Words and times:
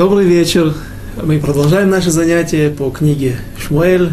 Добрый 0.00 0.24
вечер. 0.24 0.74
Мы 1.22 1.38
продолжаем 1.38 1.90
наше 1.90 2.10
занятие 2.10 2.70
по 2.70 2.88
книге 2.88 3.36
Шмуэль. 3.58 4.12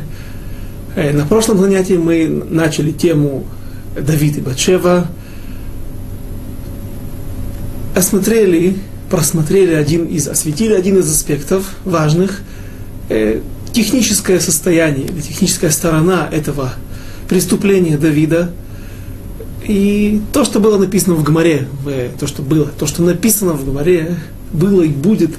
Э, 0.98 1.14
на 1.14 1.26
прошлом 1.26 1.60
занятии 1.60 1.94
мы 1.94 2.28
начали 2.28 2.92
тему 2.92 3.46
Давид 3.96 4.38
и 4.38 4.42
Батшева. 4.42 5.08
Осмотрели, 7.96 8.76
просмотрели 9.10 9.76
один 9.76 10.04
из, 10.08 10.28
осветили 10.28 10.74
один 10.74 11.00
из 11.00 11.10
аспектов 11.10 11.78
важных. 11.86 12.42
Э, 13.08 13.40
техническое 13.72 14.42
состояние, 14.42 15.08
техническая 15.08 15.70
сторона 15.70 16.28
этого 16.30 16.74
преступления 17.30 17.98
Давида. 17.98 18.52
И 19.66 20.22
то, 20.34 20.44
что 20.44 20.60
было 20.60 20.78
написано 20.78 21.16
в 21.16 21.24
Гмаре, 21.24 21.66
то, 22.20 22.28
что 22.28 22.42
было, 22.42 22.66
то, 22.66 22.88
что 22.88 23.04
написано 23.04 23.54
в 23.54 23.64
Гмаре, 23.64 24.18
было 24.52 24.82
и 24.82 24.90
будет 24.90 25.32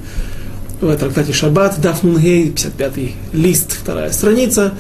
в 0.81 0.97
трактате 0.97 1.33
Шаббат, 1.33 1.81
Дафнун 1.81 2.19
Гей, 2.19 2.51
55 2.51 2.93
лист, 3.33 3.73
вторая 3.73 4.13
страница. 4.13 4.75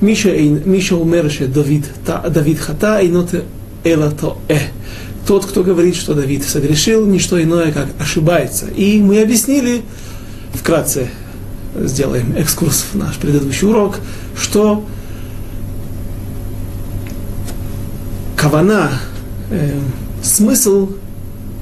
Миша, 0.00 0.30
Миша 0.30 0.96
умерше 0.96 1.46
Давид, 1.46 1.84
Давид 2.04 2.60
хата 2.60 3.00
и 3.00 3.08
ноте 3.08 3.44
эла 3.84 4.10
то 4.10 4.38
э. 4.48 4.58
Тот, 5.26 5.44
кто 5.44 5.62
говорит, 5.62 5.96
что 5.96 6.14
Давид 6.14 6.44
согрешил, 6.44 7.04
не 7.06 7.18
что 7.18 7.42
иное, 7.42 7.72
как 7.72 7.88
ошибается. 7.98 8.66
И 8.66 9.00
мы 9.00 9.20
объяснили, 9.20 9.82
вкратце 10.54 11.08
сделаем 11.76 12.34
экскурс 12.36 12.86
в 12.92 12.96
наш 12.96 13.16
предыдущий 13.16 13.68
урок, 13.68 13.98
что 14.36 14.84
кавана, 18.36 18.90
э, 19.50 19.78
смысл, 20.22 20.90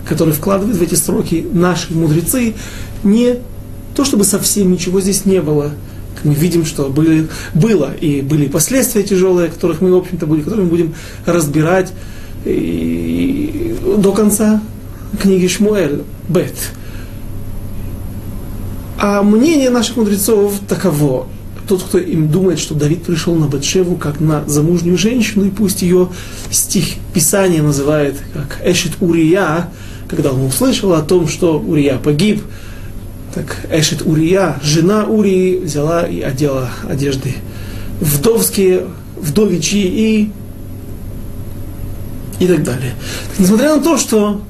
который 0.09 0.34
вкладывают 0.34 0.77
в 0.77 0.83
эти 0.83 0.95
строки 0.95 1.47
наши 1.53 1.93
мудрецы, 1.93 2.55
не 3.03 3.41
то 3.97 4.05
чтобы 4.05 4.25
совсем 4.25 4.71
ничего 4.71 5.01
здесь 5.01 5.25
не 5.25 5.41
было. 5.41 5.73
Мы 6.23 6.35
видим, 6.35 6.65
что 6.65 6.89
были, 6.89 7.29
было 7.55 7.95
и 7.95 8.21
были 8.21 8.47
последствия 8.47 9.03
тяжелые, 9.03 9.49
которых 9.49 9.81
мы, 9.81 9.93
в 9.93 9.97
общем-то, 9.97 10.27
будем, 10.27 10.45
которые 10.45 10.65
мы 10.65 10.71
будем 10.71 10.95
разбирать 11.25 11.93
и, 12.45 12.51
и 12.51 13.97
до 13.99 14.13
конца 14.13 14.63
книги 15.21 15.47
Шмуэль, 15.47 16.03
Бет. 16.29 16.55
А 18.99 19.23
мнение 19.23 19.71
наших 19.71 19.97
мудрецов 19.97 20.55
таково. 20.69 21.27
Тот, 21.69 21.83
кто 21.83 21.99
им 21.99 22.29
думает, 22.29 22.59
что 22.59 22.75
Давид 22.75 23.03
пришел 23.03 23.35
на 23.35 23.47
Батшеву 23.47 23.97
как 23.97 24.21
на 24.21 24.45
замужнюю 24.47 24.97
женщину, 24.97 25.47
и 25.47 25.51
пусть 25.51 25.83
ее 25.83 26.11
стих 26.51 26.85
Писания 27.13 27.63
называет 27.63 28.17
как 28.33 28.61
Эшет 28.65 28.93
Урия, 29.01 29.69
когда 30.09 30.33
он 30.33 30.43
услышал 30.43 30.93
о 30.93 31.03
том, 31.03 31.29
что 31.29 31.59
Урия 31.59 31.99
погиб, 31.99 32.43
так 33.37 33.67
Эшет 33.70 34.01
Урия, 34.06 34.56
жена 34.62 35.05
Урии, 35.05 35.59
взяла 35.59 36.06
и 36.06 36.23
одела 36.23 36.70
одежды 36.89 37.34
вдовские, 38.01 38.87
вдовичьи 39.20 39.83
и 39.84 40.33
и 42.39 42.47
так 42.47 42.62
далее. 42.65 42.95
Так, 43.28 43.39
несмотря 43.41 43.77
на 43.77 43.83
то, 43.83 43.98
что 43.98 44.41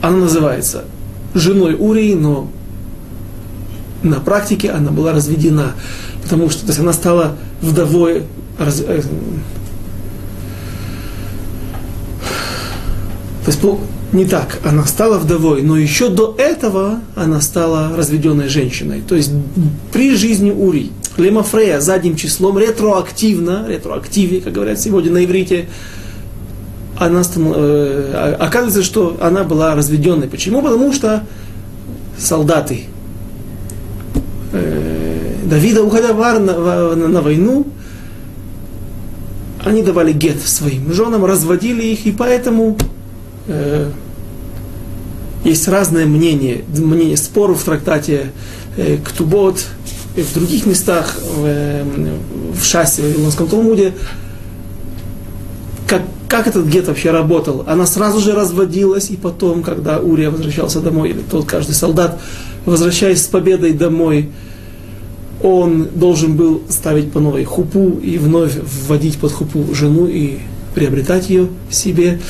она 0.00 0.16
называется 0.16 0.84
женой 1.34 1.74
Урии, 1.74 2.14
но 2.14 2.50
на 4.02 4.18
практике 4.20 4.70
она 4.70 4.90
была 4.90 5.12
разведена, 5.12 5.72
потому 6.22 6.48
что 6.48 6.62
то 6.62 6.68
есть 6.68 6.80
она 6.80 6.94
стала 6.94 7.36
вдовой, 7.60 8.24
раз, 8.58 8.80
э, 8.80 9.02
то 13.44 13.50
есть 13.50 13.60
не 14.12 14.26
так, 14.26 14.60
она 14.64 14.84
стала 14.84 15.18
вдовой, 15.18 15.62
но 15.62 15.76
еще 15.76 16.08
до 16.08 16.34
этого 16.38 17.00
она 17.16 17.40
стала 17.40 17.96
разведенной 17.96 18.48
женщиной. 18.48 19.02
То 19.06 19.14
есть 19.14 19.30
при 19.92 20.14
жизни 20.14 20.50
Ури, 20.50 20.92
Лема 21.16 21.42
Фрея 21.42 21.80
задним 21.80 22.16
числом, 22.16 22.58
ретроактивно, 22.58 23.66
ретроактиве, 23.68 24.40
как 24.40 24.52
говорят 24.52 24.78
сегодня 24.78 25.12
на 25.12 25.24
иврите, 25.24 25.66
она, 26.98 27.22
э, 27.22 28.36
оказывается, 28.38 28.82
что 28.82 29.16
она 29.20 29.44
была 29.44 29.74
разведенной. 29.74 30.28
Почему? 30.28 30.62
Потому 30.62 30.92
что 30.92 31.24
солдаты 32.18 32.84
э, 34.52 35.36
Давида, 35.44 35.82
уходя 35.82 36.12
в, 36.12 36.18
на, 36.18 36.94
на, 36.94 37.08
на 37.08 37.22
войну, 37.22 37.66
они 39.64 39.82
давали 39.82 40.12
гет 40.12 40.40
своим 40.40 40.92
женам, 40.92 41.24
разводили 41.24 41.82
их, 41.82 42.06
и 42.06 42.12
поэтому 42.12 42.76
э, 43.46 43.90
есть 45.44 45.66
разное 45.68 46.06
мнение, 46.06 46.64
мнение 46.68 47.16
споров 47.16 47.60
в 47.60 47.64
трактате 47.64 48.32
э, 48.76 48.98
Ктубот, 49.04 49.64
в 50.16 50.34
других 50.34 50.66
местах, 50.66 51.16
э, 51.38 51.84
в 52.54 52.64
Шасе, 52.64 53.02
в 53.02 53.20
Илонском 53.20 53.48
Талмуде, 53.48 53.94
как, 55.86 56.02
как 56.28 56.46
этот 56.46 56.66
гет 56.66 56.86
вообще 56.86 57.10
работал. 57.10 57.64
Она 57.66 57.86
сразу 57.86 58.20
же 58.20 58.34
разводилась, 58.34 59.10
и 59.10 59.16
потом, 59.16 59.62
когда 59.62 59.98
Урия 59.98 60.30
возвращался 60.30 60.80
домой, 60.80 61.10
или 61.10 61.20
тот 61.20 61.46
каждый 61.46 61.74
солдат, 61.74 62.20
возвращаясь 62.64 63.22
с 63.22 63.26
победой 63.26 63.72
домой, 63.72 64.30
он 65.42 65.88
должен 65.94 66.36
был 66.36 66.62
ставить 66.68 67.10
по 67.10 67.18
новой 67.18 67.44
хупу 67.44 67.98
и 68.02 68.16
вновь 68.18 68.54
вводить 68.86 69.18
под 69.18 69.32
хупу 69.32 69.74
жену 69.74 70.06
и 70.06 70.38
приобретать 70.74 71.28
ее 71.28 71.48
себе. 71.70 72.20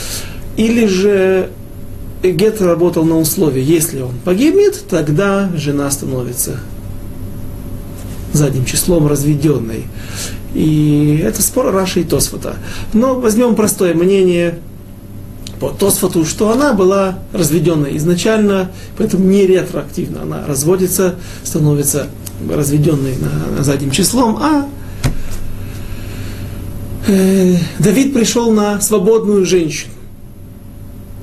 Или 0.57 0.87
же 0.87 1.51
Гет 2.23 2.61
работал 2.61 3.05
на 3.05 3.19
условии, 3.19 3.63
если 3.63 4.01
он 4.01 4.15
погибнет, 4.25 4.85
тогда 4.89 5.51
жена 5.57 5.91
становится 5.91 6.61
задним 8.33 8.65
числом 8.65 9.07
разведенной. 9.07 9.85
И 10.55 11.21
это 11.25 11.43
спор 11.43 11.73
Раши 11.73 12.01
и 12.01 12.05
Тосфота. 12.05 12.57
Но 12.93 13.19
возьмем 13.19 13.55
простое 13.55 13.95
мнение 13.95 14.59
по 15.59 15.71
Тосфоту, 15.71 16.25
что 16.25 16.51
она 16.51 16.75
была 16.75 17.19
разведенной 17.33 17.97
изначально, 17.97 18.71
поэтому 18.99 19.25
не 19.25 19.47
ретроактивно 19.47 20.23
она 20.23 20.47
разводится, 20.47 21.17
становится 21.45 22.09
разведенной 22.51 23.17
на, 23.17 23.59
на 23.59 23.65
задним 23.65 23.91
числом, 23.91 24.39
а 24.41 24.69
э, 27.07 27.57
Давид 27.79 28.13
пришел 28.13 28.51
на 28.51 28.81
свободную 28.81 29.47
женщину. 29.47 29.93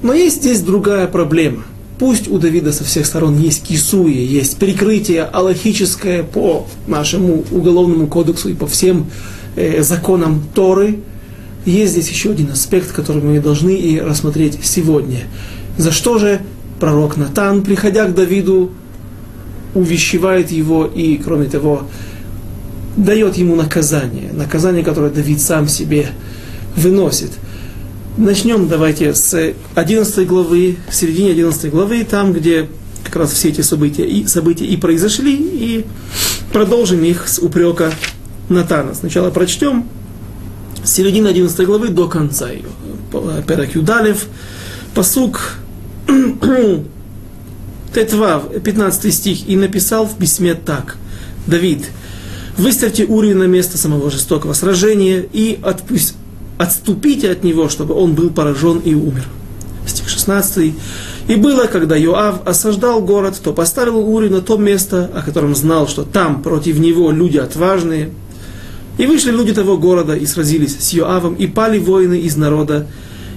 Но 0.02 0.14
есть 0.14 0.38
здесь 0.38 0.62
другая 0.62 1.08
проблема. 1.08 1.64
Пусть 1.98 2.30
у 2.30 2.38
Давида 2.38 2.72
со 2.72 2.86
всех 2.86 3.06
сторон 3.06 3.38
есть 3.38 3.64
кисуя, 3.64 4.14
есть 4.14 4.58
прикрытие 4.58 5.24
аллахическое 5.24 6.24
по 6.24 6.66
нашему 6.88 7.44
уголовному 7.52 8.08
кодексу 8.08 8.50
и 8.50 8.54
по 8.54 8.68
всем 8.68 9.08
э, 9.58 9.84
законам 9.84 10.42
Торы, 10.54 11.00
есть 11.66 11.92
здесь 11.92 12.10
еще 12.10 12.32
один 12.32 12.52
аспект, 12.52 12.94
который 12.94 13.22
мы 13.22 13.42
должны 13.42 13.76
и 13.76 14.00
рассмотреть 14.00 14.60
сегодня. 14.64 15.24
За 15.78 15.92
что 15.92 16.18
же 16.18 16.40
пророк 16.80 17.18
Натан, 17.18 17.64
приходя 17.64 18.06
к 18.06 18.16
Давиду, 18.16 18.72
увещевает 19.76 20.52
его 20.52 20.86
и, 20.86 21.18
кроме 21.18 21.48
того, 21.48 21.84
дает 22.96 23.36
ему 23.36 23.56
наказание, 23.56 24.32
наказание, 24.32 24.86
которое 24.86 25.12
Давид 25.12 25.42
сам 25.42 25.68
себе 25.68 26.08
выносит– 26.78 27.32
Начнем 28.20 28.68
давайте 28.68 29.16
с 29.16 29.54
11 29.76 30.28
главы, 30.28 30.76
в 30.90 30.94
середине 30.94 31.32
11 31.32 31.72
главы, 31.72 32.04
там, 32.04 32.34
где 32.34 32.68
как 33.06 33.16
раз 33.16 33.32
все 33.32 33.48
эти 33.48 33.62
события 33.62 34.06
и, 34.06 34.28
события 34.28 34.66
и 34.66 34.76
произошли, 34.76 35.34
и 35.34 35.86
продолжим 36.52 37.02
их 37.06 37.30
с 37.30 37.40
упрека 37.40 37.94
Натана. 38.50 38.94
Сначала 38.94 39.32
прочтем 39.32 39.88
с 40.84 40.92
середины 40.92 41.30
11 41.30 41.66
главы 41.66 41.88
до 41.88 42.10
конца 42.10 42.52
ее. 42.52 42.66
Перак 43.48 43.76
Юдалев, 43.76 44.26
посук 44.94 45.56
Тетвав, 47.96 48.62
15 48.62 49.14
стих, 49.14 49.48
и 49.48 49.56
написал 49.56 50.06
в 50.06 50.18
письме 50.18 50.56
так. 50.56 50.98
Давид, 51.48 51.90
выставьте 52.58 53.06
Урию 53.06 53.38
на 53.38 53.46
место 53.46 53.78
самого 53.78 54.12
жестокого 54.12 54.52
сражения 54.52 55.26
и 55.32 55.58
отпусть, 55.64 56.16
отступите 56.60 57.32
от 57.32 57.44
него, 57.44 57.70
чтобы 57.70 57.96
он 57.96 58.14
был 58.14 58.30
поражен 58.30 58.80
и 58.80 58.94
умер. 58.94 59.26
Стих 59.88 60.10
16. 60.10 60.74
И 61.30 61.36
было, 61.36 61.66
когда 61.66 61.96
Йоав 61.96 62.46
осаждал 62.46 63.02
город, 63.02 63.40
то 63.42 63.54
поставил 63.54 63.98
Ури 64.00 64.28
на 64.28 64.42
то 64.42 64.58
место, 64.58 65.10
о 65.16 65.22
котором 65.22 65.56
знал, 65.56 65.88
что 65.88 66.04
там 66.04 66.44
против 66.44 66.78
него 66.78 67.12
люди 67.12 67.38
отважные. 67.38 68.12
И 68.98 69.06
вышли 69.06 69.32
люди 69.32 69.54
того 69.54 69.78
города 69.78 70.14
и 70.16 70.26
сразились 70.26 70.78
с 70.78 70.92
Йоавом, 70.92 71.36
и 71.36 71.48
пали 71.48 71.80
воины 71.80 72.20
из 72.20 72.36
народа, 72.36 72.88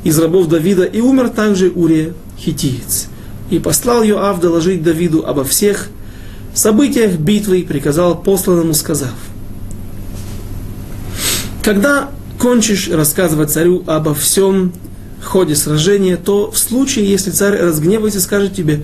из 0.03 0.19
рабов 0.19 0.49
Давида, 0.49 0.83
и 0.83 1.01
умер 1.01 1.29
также 1.29 1.71
Урия 1.71 2.15
хитиец. 2.37 3.07
И 3.51 3.61
послал 3.61 4.03
Йоав 4.03 4.41
доложить 4.41 4.83
Давиду 4.83 5.25
обо 5.25 5.45
всех 5.45 5.91
событиях 6.55 7.13
битвы, 7.13 7.61
и 7.61 7.63
приказал 7.63 8.21
посланному, 8.21 8.75
сказав, 8.75 9.15
когда 11.63 12.11
кончишь 12.43 12.91
рассказывать 12.91 13.53
царю 13.53 13.85
обо 13.87 14.15
всем 14.15 14.73
ходе 15.23 15.55
сражения, 15.55 16.17
то 16.17 16.51
в 16.51 16.59
случае, 16.59 17.09
если 17.09 17.31
царь 17.31 17.57
разгневается 17.57 18.21
скажет 18.21 18.55
тебе, 18.55 18.83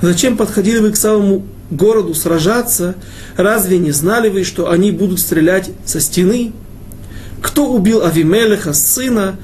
Зачем 0.00 0.36
подходили 0.36 0.78
вы 0.78 0.90
к 0.90 0.96
самому 0.96 1.46
городу 1.70 2.14
сражаться? 2.14 2.96
Разве 3.36 3.78
не 3.78 3.92
знали 3.92 4.28
вы, 4.28 4.44
что 4.44 4.70
они 4.70 4.90
будут 4.90 5.20
стрелять 5.20 5.70
со 5.84 6.00
стены? 6.00 6.52
Кто 7.40 7.72
убил 7.72 8.04
Авимелеха, 8.04 8.72
сына 8.72 9.36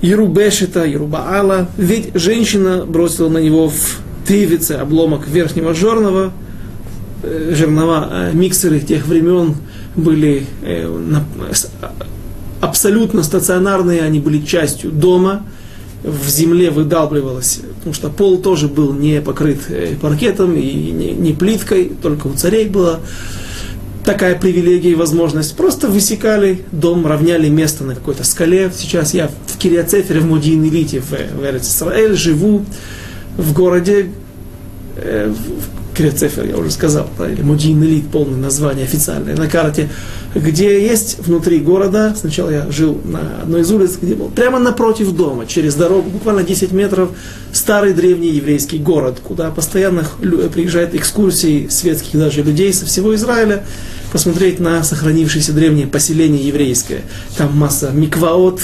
Ерубешета, 0.00 0.84
Ерубаала? 0.84 1.68
Ведь 1.76 2.10
женщина 2.14 2.84
бросила 2.86 3.28
на 3.28 3.38
него 3.38 3.68
в 3.68 3.98
тывице 4.26 4.72
обломок 4.72 5.26
верхнего 5.26 5.74
жернова, 5.74 6.32
э, 7.24 7.54
жернова, 7.56 8.30
миксеры 8.32 8.78
тех 8.78 9.06
времен 9.06 9.56
были 9.96 10.46
э, 10.62 10.86
абсолютно 12.62 13.24
стационарные, 13.24 14.02
они 14.02 14.20
были 14.20 14.40
частью 14.40 14.92
дома, 14.92 15.44
в 16.04 16.28
земле 16.28 16.70
выдалбливалось, 16.70 17.60
потому 17.76 17.94
что 17.94 18.08
пол 18.08 18.38
тоже 18.38 18.68
был 18.68 18.92
не 18.92 19.20
покрыт 19.20 19.60
паркетом 20.00 20.54
и 20.54 20.90
не, 20.92 21.12
не 21.12 21.32
плиткой, 21.32 21.92
только 22.00 22.28
у 22.28 22.34
царей 22.34 22.68
была 22.68 23.00
такая 24.04 24.38
привилегия 24.38 24.92
и 24.92 24.94
возможность. 24.94 25.56
Просто 25.56 25.88
высекали 25.88 26.64
дом, 26.72 27.06
равняли 27.06 27.48
место 27.48 27.84
на 27.84 27.94
какой-то 27.94 28.24
скале. 28.24 28.70
Сейчас 28.76 29.14
я 29.14 29.28
в 29.46 29.58
Кириацефере, 29.58 30.20
в 30.20 30.26
Мудин-Илите, 30.26 31.00
в, 31.00 31.10
в 31.10 31.44
Эрец 31.44 32.16
живу 32.16 32.64
в 33.36 33.52
городе, 33.52 34.10
э, 34.96 35.32
в 35.32 35.96
Кириацефер, 35.96 36.46
я 36.46 36.56
уже 36.56 36.70
сказал, 36.70 37.08
да, 37.18 37.30
или 37.30 37.42
Мудин-Илит, 37.42 38.08
полное 38.08 38.38
название 38.38 38.84
официальное, 38.84 39.36
на 39.36 39.46
карте, 39.48 39.88
где 40.34 40.84
есть 40.84 41.18
внутри 41.18 41.58
города, 41.58 42.14
сначала 42.18 42.50
я 42.50 42.70
жил 42.70 43.00
на 43.04 43.42
одной 43.42 43.62
из 43.62 43.70
улиц, 43.70 43.98
где 44.00 44.14
был 44.14 44.28
прямо 44.28 44.58
напротив 44.58 45.12
дома, 45.12 45.46
через 45.46 45.74
дорогу, 45.74 46.10
буквально 46.10 46.42
10 46.42 46.72
метров, 46.72 47.10
старый 47.52 47.92
древний 47.92 48.30
еврейский 48.30 48.78
город, 48.78 49.18
куда 49.22 49.50
постоянно 49.50 50.04
приезжают 50.20 50.94
экскурсии 50.94 51.68
светских 51.68 52.18
даже 52.18 52.42
людей 52.42 52.72
со 52.72 52.86
всего 52.86 53.14
Израиля, 53.14 53.64
посмотреть 54.10 54.60
на 54.60 54.82
сохранившееся 54.82 55.52
древнее 55.52 55.86
поселение 55.86 56.46
еврейское. 56.46 57.02
Там 57.36 57.56
масса 57.56 57.90
микваот, 57.92 58.60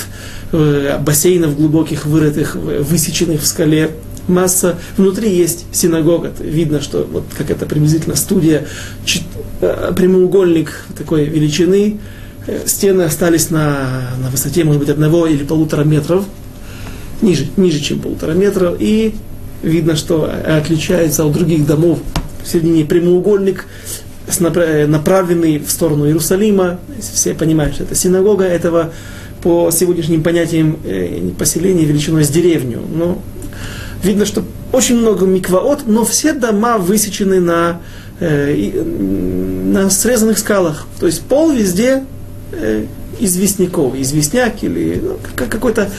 э, 0.53 0.99
бассейнов 1.01 1.57
глубоких, 1.57 2.07
вырытых, 2.07 2.55
высеченных 2.55 3.43
в 3.43 3.47
скале, 3.47 3.91
масса. 4.29 4.79
Внутри 4.97 5.35
есть 5.35 5.67
синагога. 5.73 6.33
Видно, 6.41 6.81
что 6.81 7.07
вот 7.11 7.25
как 7.37 7.51
это 7.51 7.67
приблизительно 7.67 8.17
студия, 8.17 8.67
э, 9.61 9.93
прямоугольник 9.97 10.85
такой 10.97 11.25
величины. 11.25 11.99
Э, 12.47 12.61
стены 12.67 13.03
остались 13.03 13.51
на, 13.51 14.11
на 14.23 14.31
высоте, 14.31 14.65
может 14.65 14.81
быть, 14.81 14.91
одного 14.91 15.27
или 15.27 15.45
полутора 15.45 15.85
метров. 15.85 16.25
Ниже, 17.21 17.47
ниже, 17.57 17.81
чем 17.81 18.01
полутора 18.01 18.33
метра. 18.33 18.75
И 18.79 19.15
видно, 19.63 19.97
что 19.97 20.31
отличается 20.47 21.25
от 21.25 21.33
других 21.33 21.67
домов. 21.67 21.99
В 22.43 22.49
середине 22.49 22.85
прямоугольник, 22.85 23.67
направленный 24.39 25.59
в 25.59 25.71
сторону 25.71 26.07
Иерусалима. 26.07 26.79
Все 27.01 27.35
понимают, 27.35 27.75
что 27.75 27.85
это 27.85 27.95
синагога 27.95 28.45
этого 28.45 28.93
по 29.43 29.71
сегодняшним 29.71 30.23
понятиям 30.23 30.79
э, 30.85 31.31
поселения 31.39 31.85
величиной 31.85 32.25
с 32.25 32.29
деревню. 32.29 32.81
Но 32.93 33.21
видно, 34.03 34.27
что 34.27 34.45
очень 34.73 34.97
много 34.97 35.27
микваот, 35.27 35.87
но 35.87 36.05
все 36.05 36.33
дома 36.33 36.79
высечены 36.79 37.41
на, 37.41 37.81
э, 38.21 38.83
на 38.83 39.91
срезанных 39.91 40.39
скалах. 40.39 40.87
То 41.01 41.07
есть 41.07 41.23
пол 41.23 41.51
везде 41.51 42.05
э, 42.53 42.85
известняков, 43.19 43.95
известняк 43.97 44.63
или 44.63 45.01
ну, 45.03 45.19
какой-то 45.37 45.91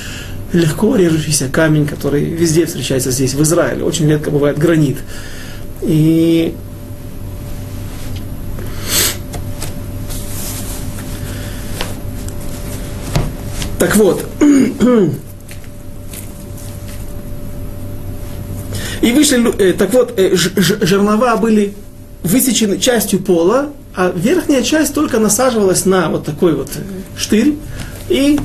легко 0.54 0.96
режущийся 0.96 1.48
камень, 1.50 1.86
который 1.86 2.24
везде 2.24 2.66
встречается 2.66 3.12
здесь, 3.12 3.34
в 3.34 3.42
Израиле. 3.44 3.84
Очень 3.84 4.10
редко 4.10 4.32
бывает 4.32 4.58
гранит. 4.58 4.98
И 5.82 6.54
Так 13.80 13.96
вот, 13.96 14.26
и 19.02 19.12
вышли, 19.12 19.54
э, 19.58 19.74
так 19.74 19.94
вот, 19.94 20.14
э, 20.18 20.36
жернова 20.36 21.38
были 21.38 21.74
высечены 22.24 22.80
частью 22.80 23.20
пола, 23.20 23.70
а 23.96 24.12
верхняя 24.16 24.62
часть 24.62 24.94
только 24.94 25.20
насаживалась 25.20 25.86
на 25.86 26.10
вот 26.10 26.26
такой 26.26 26.54
вот 26.54 26.70
э, 26.76 26.80
штырь, 27.18 27.56
и 28.10 28.40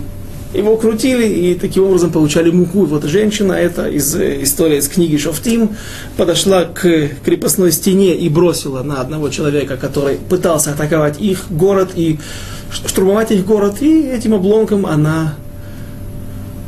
его 0.54 0.76
крутили, 0.76 1.26
и 1.26 1.54
таким 1.56 1.84
образом 1.84 2.12
получали 2.12 2.50
муку. 2.50 2.84
И 2.84 2.86
вот 2.86 3.04
женщина, 3.04 3.54
это 3.54 3.88
из 3.88 4.14
истории 4.14 4.78
из 4.78 4.88
книги 4.88 5.16
Шофтим, 5.16 5.70
подошла 6.16 6.64
к 6.64 7.08
крепостной 7.24 7.72
стене 7.72 8.14
и 8.14 8.28
бросила 8.28 8.84
на 8.84 9.00
одного 9.00 9.30
человека, 9.30 9.76
который 9.76 10.16
пытался 10.16 10.70
атаковать 10.70 11.20
их 11.20 11.46
город 11.50 11.90
и 11.96 12.20
штурмовать 12.70 13.32
их 13.32 13.44
город, 13.44 13.82
и 13.82 14.08
этим 14.08 14.34
обломком 14.34 14.86
она 14.86 15.34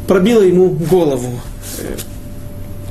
пробила 0.09 0.43
ему 0.43 0.71
голову. 0.71 1.41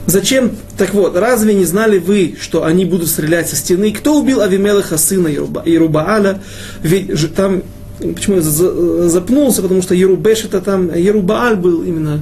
Зачем? 0.07 0.51
Так 0.77 0.93
вот, 0.93 1.15
разве 1.17 1.53
не 1.53 1.65
знали 1.65 1.97
вы, 1.97 2.35
что 2.39 2.63
они 2.63 2.85
будут 2.85 3.09
стрелять 3.09 3.49
со 3.49 3.55
стены? 3.55 3.91
Кто 3.91 4.19
убил 4.19 4.41
Авимелеха, 4.41 4.97
сына 4.97 5.27
Ерубааля? 5.27 6.41
Ведь 6.83 7.33
там, 7.33 7.63
почему 7.99 8.35
я 8.35 8.41
запнулся, 9.09 9.63
потому 9.63 9.81
что 9.81 9.95
Ерубеш 9.95 10.45
это 10.45 10.61
там, 10.61 10.93
Ерубааль 10.93 11.55
был 11.55 11.81
именно 11.83 12.21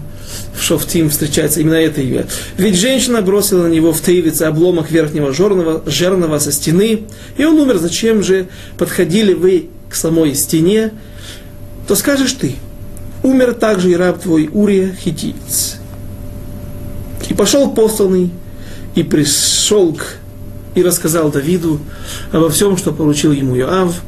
в 0.58 0.64
Шофтим, 0.64 1.10
встречается 1.10 1.60
именно 1.60 1.76
это 1.76 2.02
имя. 2.02 2.26
Ведь 2.58 2.76
женщина 2.76 3.22
бросила 3.22 3.64
на 3.64 3.72
него 3.72 3.92
в 3.92 4.02
Тейвице 4.02 4.44
обломок 4.44 4.90
верхнего 4.90 5.34
жерного, 5.34 5.84
жерного 5.86 6.40
со 6.40 6.54
стены, 6.54 7.04
и 7.38 7.44
он 7.44 7.60
умер. 7.60 7.80
Зачем 7.80 8.24
же 8.24 8.48
подходили 8.78 9.34
вы 9.34 9.68
к 9.90 9.96
самой 9.96 10.36
стене? 10.36 10.92
То 11.86 11.96
скажешь 11.96 12.32
ты, 12.34 12.56
умер 13.24 13.56
также 13.56 13.92
и 13.92 13.96
раб 13.96 14.22
твой 14.22 14.50
Урия 14.54 14.96
Хитиец. 14.96 15.80
И 17.30 17.34
пошел 17.34 17.72
посланный, 17.72 18.32
и 18.96 19.04
пришел 19.04 19.94
к, 19.94 20.18
и 20.76 20.84
рассказал 20.84 21.32
Давиду 21.32 21.80
обо 22.32 22.50
всем, 22.50 22.78
что 22.78 22.92
поручил 22.92 23.32
ему 23.32 23.58
Иоав. 23.58 24.02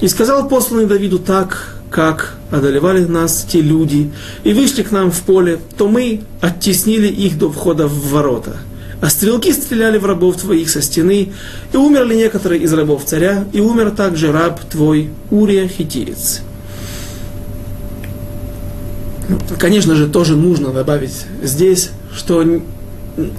И 0.00 0.08
сказал 0.08 0.48
посланный 0.48 0.86
Давиду 0.86 1.18
так, 1.18 1.74
как 1.90 2.36
одолевали 2.50 3.04
нас 3.04 3.46
те 3.48 3.60
люди, 3.60 4.10
и 4.44 4.52
вышли 4.52 4.82
к 4.82 4.90
нам 4.90 5.10
в 5.10 5.20
поле, 5.22 5.58
то 5.76 5.88
мы 5.88 6.22
оттеснили 6.40 7.08
их 7.08 7.38
до 7.38 7.50
входа 7.50 7.86
в 7.86 8.10
ворота. 8.10 8.56
А 9.00 9.10
стрелки 9.10 9.52
стреляли 9.52 9.98
в 9.98 10.04
рабов 10.04 10.36
твоих 10.36 10.70
со 10.70 10.82
стены, 10.82 11.32
и 11.72 11.76
умерли 11.76 12.16
некоторые 12.16 12.62
из 12.62 12.72
рабов 12.72 13.04
царя, 13.04 13.44
и 13.52 13.60
умер 13.60 13.92
также 13.92 14.32
раб 14.32 14.60
твой 14.68 15.10
Урия 15.30 15.68
Хитиец. 15.68 16.40
Ну, 19.28 19.38
конечно 19.58 19.94
же, 19.94 20.08
тоже 20.08 20.36
нужно 20.36 20.70
добавить 20.70 21.26
здесь, 21.42 21.90
что 22.18 22.44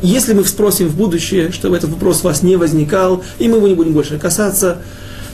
если 0.01 0.33
мы 0.33 0.43
спросим 0.45 0.87
в 0.87 0.95
будущее, 0.95 1.51
чтобы 1.51 1.77
этот 1.77 1.91
вопрос 1.91 2.21
у 2.21 2.27
вас 2.27 2.41
не 2.41 2.55
возникал, 2.55 3.23
и 3.37 3.47
мы 3.47 3.57
его 3.57 3.67
не 3.67 3.75
будем 3.75 3.93
больше 3.93 4.17
касаться, 4.17 4.79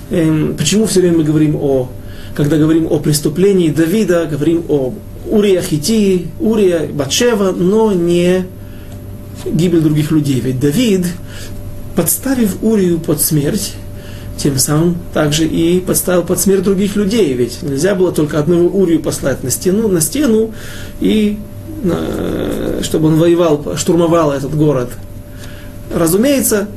эм, 0.09 0.55
почему 0.57 0.85
все 0.85 0.99
время 0.99 1.19
мы 1.19 1.23
говорим 1.23 1.55
о, 1.55 1.89
когда 2.35 2.57
говорим 2.57 2.87
о 2.91 2.99
преступлении 2.99 3.69
Давида, 3.69 4.25
говорим 4.25 4.63
о 4.67 4.93
Урия 5.29 5.61
Хити, 5.61 6.27
Урия 6.39 6.87
Батшева, 6.87 7.51
но 7.51 7.93
не 7.93 8.45
гибель 9.45 9.81
других 9.81 10.11
людей. 10.11 10.39
Ведь 10.39 10.59
Давид, 10.59 11.05
подставив 11.95 12.57
Урию 12.61 12.99
под 12.99 13.21
смерть, 13.21 13.73
тем 14.37 14.57
самым 14.57 14.97
также 15.13 15.47
и 15.47 15.79
подставил 15.79 16.23
под 16.23 16.39
смерть 16.39 16.63
других 16.63 16.95
людей. 16.95 17.33
Ведь 17.33 17.63
нельзя 17.63 17.95
было 17.95 18.11
только 18.11 18.39
одного 18.39 18.67
Урию 18.67 18.99
послать 18.99 19.43
на 19.43 19.49
стену, 19.49 19.87
на 19.87 20.01
стену 20.01 20.53
и 20.99 21.37
чтобы 22.81 23.07
он 23.07 23.15
воевал, 23.15 23.75
штурмовал 23.77 24.31
этот 24.31 24.55
город. 24.55 24.89
Разумеется, 25.93 26.67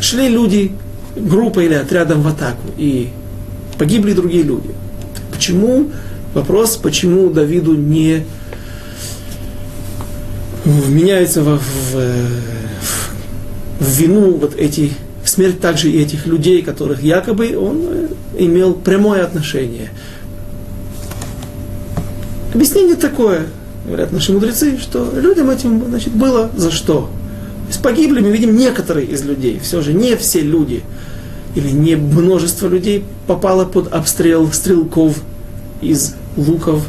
шли 0.00 0.28
люди 0.28 0.72
группой 1.16 1.66
или 1.66 1.74
отрядом 1.74 2.22
в 2.22 2.28
атаку, 2.28 2.68
и 2.76 3.10
погибли 3.78 4.12
другие 4.12 4.42
люди. 4.42 4.70
Почему? 5.30 5.90
Вопрос, 6.34 6.76
почему 6.76 7.30
Давиду 7.30 7.74
не 7.74 8.24
вменяются 10.64 11.42
в, 11.42 11.58
в, 11.58 11.94
в 13.80 13.98
вину 13.98 14.36
вот 14.36 14.54
эти 14.56 14.92
смерть 15.24 15.60
также 15.60 15.90
и 15.90 16.00
этих 16.00 16.26
людей, 16.26 16.62
которых 16.62 17.02
якобы 17.02 17.56
он 17.56 17.82
э, 17.88 18.08
имел 18.38 18.74
прямое 18.74 19.24
отношение. 19.24 19.90
Объяснение 22.54 22.96
такое, 22.96 23.46
говорят 23.90 24.12
наши 24.12 24.32
мудрецы, 24.32 24.78
что 24.78 25.12
людям 25.14 25.50
этим 25.50 25.84
значит, 25.88 26.12
было 26.12 26.50
за 26.56 26.70
что. 26.70 27.02
То 27.02 27.68
есть 27.68 27.82
погибли, 27.82 28.20
мы 28.20 28.30
видим, 28.30 28.56
некоторые 28.56 29.06
из 29.06 29.24
людей, 29.24 29.60
все 29.62 29.80
же 29.82 29.92
не 29.92 30.16
все 30.16 30.40
люди, 30.40 30.82
или 31.54 31.70
не 31.70 31.96
множество 31.96 32.68
людей 32.68 33.04
попало 33.26 33.64
под 33.64 33.92
обстрел 33.92 34.50
стрелков 34.52 35.20
из 35.80 36.14
луков, 36.36 36.84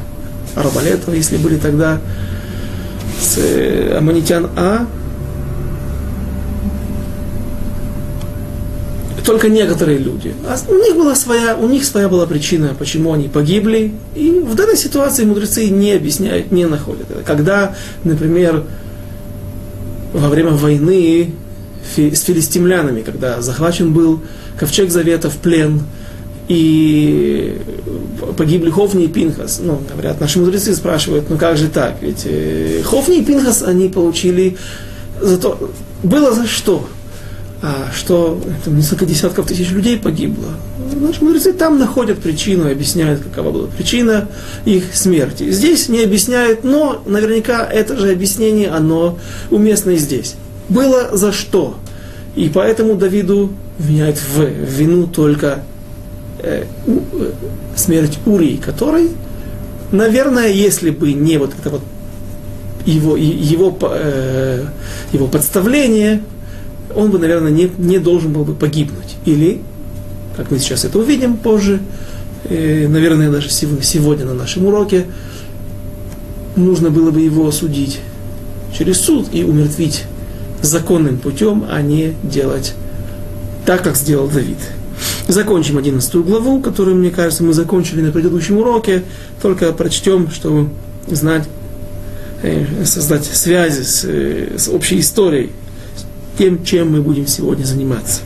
арбалетов, 0.55 1.13
если 1.13 1.37
были 1.37 1.57
тогда 1.57 1.99
с 3.19 3.37
э, 3.37 3.97
аммонитян, 3.97 4.49
а 4.55 4.85
только 9.25 9.49
некоторые 9.49 9.97
люди. 9.97 10.33
А 10.47 10.57
у 10.67 10.75
них 10.75 10.95
была 10.95 11.15
своя, 11.15 11.55
у 11.55 11.67
них 11.67 11.85
своя 11.85 12.09
была 12.09 12.25
причина, 12.25 12.75
почему 12.77 13.13
они 13.13 13.27
погибли. 13.27 13.93
И 14.15 14.29
в 14.31 14.55
данной 14.55 14.77
ситуации 14.77 15.25
мудрецы 15.25 15.69
не 15.69 15.93
объясняют, 15.93 16.51
не 16.51 16.65
находят. 16.65 17.07
Когда, 17.25 17.75
например, 18.03 18.63
во 20.13 20.29
время 20.29 20.51
войны 20.51 21.33
с 21.95 22.21
филистимлянами, 22.21 23.01
когда 23.01 23.41
захвачен 23.41 23.93
был 23.93 24.21
ковчег 24.57 24.89
Завета 24.91 25.29
в 25.29 25.37
плен, 25.37 25.83
и 26.47 27.57
погибли 28.35 28.69
Хофни 28.69 29.05
и 29.05 29.07
Пинхас. 29.07 29.61
Ну, 29.63 29.81
говорят, 29.89 30.19
наши 30.19 30.39
мудрецы 30.39 30.75
спрашивают, 30.75 31.29
ну 31.29 31.37
как 31.37 31.57
же 31.57 31.69
так? 31.69 31.97
Ведь 32.01 32.23
э, 32.25 32.81
Хофни 32.83 33.19
и 33.19 33.23
Пинхас 33.23 33.63
они 33.63 33.87
получили 33.87 34.57
за 35.21 35.37
то... 35.37 35.71
Было 36.03 36.33
за 36.33 36.47
что? 36.47 36.87
А 37.63 37.91
что 37.93 38.41
там 38.65 38.77
несколько 38.77 39.05
десятков 39.05 39.45
тысяч 39.45 39.69
людей 39.69 39.97
погибло. 39.97 40.47
Наши 40.99 41.23
мудрецы 41.23 41.53
там 41.53 41.77
находят 41.77 42.19
причину, 42.19 42.69
объясняют, 42.69 43.21
какова 43.21 43.51
была 43.51 43.67
причина 43.67 44.27
их 44.65 44.95
смерти. 44.95 45.51
Здесь 45.51 45.87
не 45.87 46.03
объясняют, 46.03 46.63
но 46.63 47.03
наверняка 47.05 47.63
это 47.63 47.97
же 47.97 48.11
объяснение, 48.11 48.69
оно 48.69 49.19
уместно 49.51 49.91
и 49.91 49.97
здесь. 49.97 50.35
Было 50.69 51.15
за 51.15 51.31
что? 51.31 51.77
И 52.35 52.49
поэтому 52.49 52.95
Давиду 52.95 53.51
виняет 53.77 54.17
в 54.19 54.43
вину 54.43 55.05
только 55.05 55.63
э, 56.39 56.65
у, 56.87 56.97
э, 56.97 57.31
смерть 57.75 58.17
Урии, 58.25 58.57
который, 58.57 59.09
наверное, 59.91 60.47
если 60.47 60.89
бы 60.89 61.13
не 61.13 61.37
вот 61.37 61.51
это 61.59 61.69
вот 61.69 61.81
его, 62.85 63.15
его, 63.17 63.77
э, 63.81 64.65
его 65.11 65.27
подставление, 65.27 66.23
он 66.95 67.11
бы, 67.11 67.19
наверное, 67.19 67.51
не, 67.51 67.71
не 67.77 67.99
должен 67.99 68.33
был 68.33 68.43
бы 68.43 68.53
погибнуть. 68.53 69.15
Или, 69.25 69.61
как 70.35 70.51
мы 70.51 70.59
сейчас 70.59 70.85
это 70.85 70.99
увидим 70.99 71.37
позже, 71.37 71.79
э, 72.45 72.87
наверное, 72.87 73.29
даже 73.29 73.49
сегодня 73.49 74.25
на 74.25 74.33
нашем 74.33 74.65
уроке, 74.65 75.05
нужно 76.55 76.89
было 76.89 77.11
бы 77.11 77.21
его 77.21 77.47
осудить 77.47 77.99
через 78.77 78.99
суд 78.99 79.27
и 79.31 79.43
умертвить 79.43 80.03
законным 80.61 81.17
путем, 81.17 81.65
а 81.69 81.81
не 81.81 82.13
делать 82.23 82.73
так, 83.65 83.83
как 83.83 83.95
сделал 83.95 84.27
Давид. 84.27 84.57
Закончим 85.27 85.77
11 85.77 86.15
главу, 86.15 86.61
которую, 86.61 86.95
мне 86.97 87.09
кажется, 87.09 87.43
мы 87.43 87.53
закончили 87.53 88.01
на 88.01 88.11
предыдущем 88.11 88.57
уроке, 88.57 89.03
только 89.41 89.71
прочтем, 89.71 90.29
чтобы 90.29 90.69
знать, 91.07 91.47
э, 92.43 92.85
создать 92.85 93.25
связи 93.25 93.81
с, 93.81 94.03
э, 94.05 94.57
с 94.57 94.67
общей 94.67 94.99
историей 94.99 95.51
тем, 96.37 96.63
чем 96.63 96.91
мы 96.91 97.01
будем 97.01 97.27
сегодня 97.27 97.65
заниматься. 97.65 98.21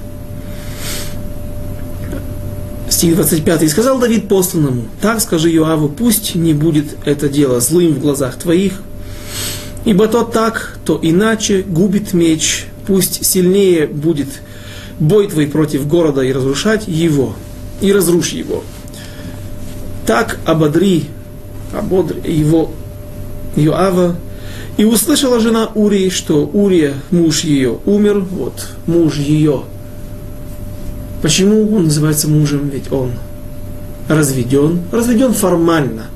Стих 2.89 3.15
25. 3.15 3.63
«И 3.63 3.67
сказал 3.67 3.99
Давид 3.99 4.27
посланному, 4.27 4.83
так 5.01 5.19
скажи 5.19 5.49
Йоаву, 5.49 5.89
пусть 5.89 6.35
не 6.35 6.53
будет 6.53 6.95
это 7.03 7.27
дело 7.27 7.59
злым 7.59 7.93
в 7.93 7.99
глазах 7.99 8.37
твоих, 8.37 8.73
ибо 9.85 10.07
то 10.07 10.23
так, 10.23 10.77
то 10.85 10.99
иначе 11.01 11.63
губит 11.63 12.13
меч, 12.13 12.67
пусть 12.87 13.25
сильнее 13.25 13.87
будет 13.87 14.29
бой 14.99 15.27
твой 15.27 15.47
против 15.47 15.87
города 15.87 16.21
и 16.21 16.31
разрушать 16.31 16.87
его, 16.87 17.35
и 17.81 17.91
разрушь 17.91 18.29
его. 18.29 18.63
Так 20.05 20.39
ободри, 20.45 21.05
ободри 21.73 22.21
его 22.31 22.71
Йоава, 23.55 24.15
и 24.77 24.83
услышала 24.83 25.39
жена 25.39 25.69
Урии, 25.73 26.09
что 26.09 26.45
Урия, 26.45 26.93
муж 27.11 27.41
ее, 27.41 27.79
умер. 27.85 28.25
Вот, 28.31 28.67
муж 28.87 29.17
ее. 29.17 29.61
Почему 31.21 31.75
он 31.75 31.85
называется 31.85 32.27
мужем? 32.27 32.69
Ведь 32.69 32.91
он 32.91 33.11
разведен. 34.07 34.81
Разведен 34.91 35.33
формально. 35.33 36.07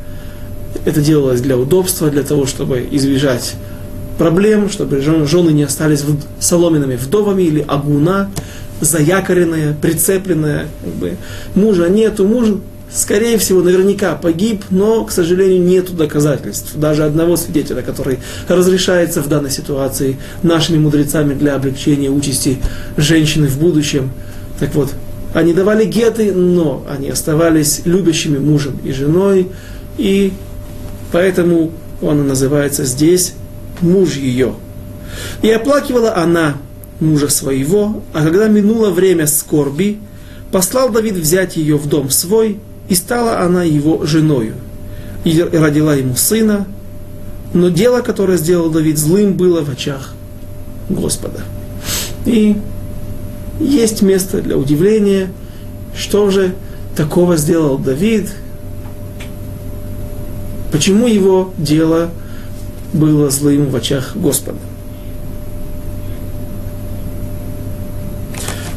Это 0.86 1.02
делалось 1.02 1.42
для 1.42 1.58
удобства, 1.58 2.10
для 2.10 2.24
того, 2.24 2.46
чтобы 2.46 2.88
избежать 2.92 3.56
проблем, 4.18 4.70
чтобы 4.70 5.02
жены 5.02 5.52
не 5.52 5.64
остались 5.64 6.04
соломенными 6.40 6.96
вдовами 6.96 7.44
или 7.44 7.66
агуна, 7.66 8.30
заякоренная, 8.82 9.76
прицепленная. 9.82 10.68
Как 10.84 10.94
бы. 10.96 11.18
Мужа 11.56 11.90
нету, 11.90 12.28
муж 12.28 12.50
скорее 12.92 13.38
всего, 13.38 13.62
наверняка 13.62 14.16
погиб, 14.16 14.64
но, 14.70 15.04
к 15.06 15.12
сожалению, 15.12 15.62
нет 15.64 15.96
доказательств. 15.96 16.76
Даже 16.76 17.04
одного 17.04 17.38
свидетеля, 17.38 17.82
который 17.82 18.20
разрешается 18.48 19.22
в 19.22 19.28
данной 19.28 19.52
ситуации 19.52 20.18
нашими 20.44 20.78
мудрецами 20.78 21.34
для 21.34 21.56
облегчения 21.56 22.10
участи 22.10 22.58
женщины 22.98 23.48
в 23.48 23.60
будущем. 23.60 24.12
Так 24.60 24.74
вот, 24.76 24.90
они 25.34 25.54
давали 25.54 25.86
геты, 25.86 26.34
но 26.34 26.86
они 26.90 27.10
оставались 27.10 27.82
любящими 27.86 28.38
мужем 28.38 28.80
и 28.84 28.92
женой, 28.92 29.50
и 29.98 30.34
поэтому 31.12 31.72
он 32.02 32.28
называется 32.28 32.86
здесь 32.86 33.34
муж 33.82 34.16
ее. 34.16 34.56
И 35.42 35.52
оплакивала 35.52 36.16
она 36.16 36.58
мужа 37.00 37.30
своего, 37.30 38.04
а 38.14 38.24
когда 38.24 38.48
минуло 38.48 38.90
время 38.90 39.28
скорби, 39.28 40.00
послал 40.52 40.90
Давид 40.90 41.16
взять 41.16 41.58
ее 41.58 41.78
в 41.78 41.88
дом 41.88 42.10
свой, 42.10 42.60
и 42.90 42.96
стала 42.96 43.40
она 43.42 43.64
его 43.64 44.06
женою. 44.06 44.56
И 45.24 45.40
родила 45.42 45.96
ему 45.96 46.16
сына, 46.16 46.68
но 47.54 47.70
дело, 47.70 48.02
которое 48.02 48.38
сделал 48.38 48.70
Давид 48.70 48.98
злым, 48.98 49.34
было 49.34 49.64
в 49.64 49.70
очах 49.70 50.14
Господа. 50.90 51.42
И 52.26 52.58
есть 53.60 54.02
место 54.02 54.42
для 54.42 54.58
удивления, 54.58 55.30
что 55.96 56.30
же 56.32 56.56
такого 56.96 57.38
сделал 57.38 57.78
Давид, 57.78 58.32
почему 60.72 61.08
его 61.08 61.54
дело 61.58 62.10
было 62.94 63.30
злым 63.30 63.70
в 63.70 63.76
очах 63.76 64.16
Господа. 64.16 64.60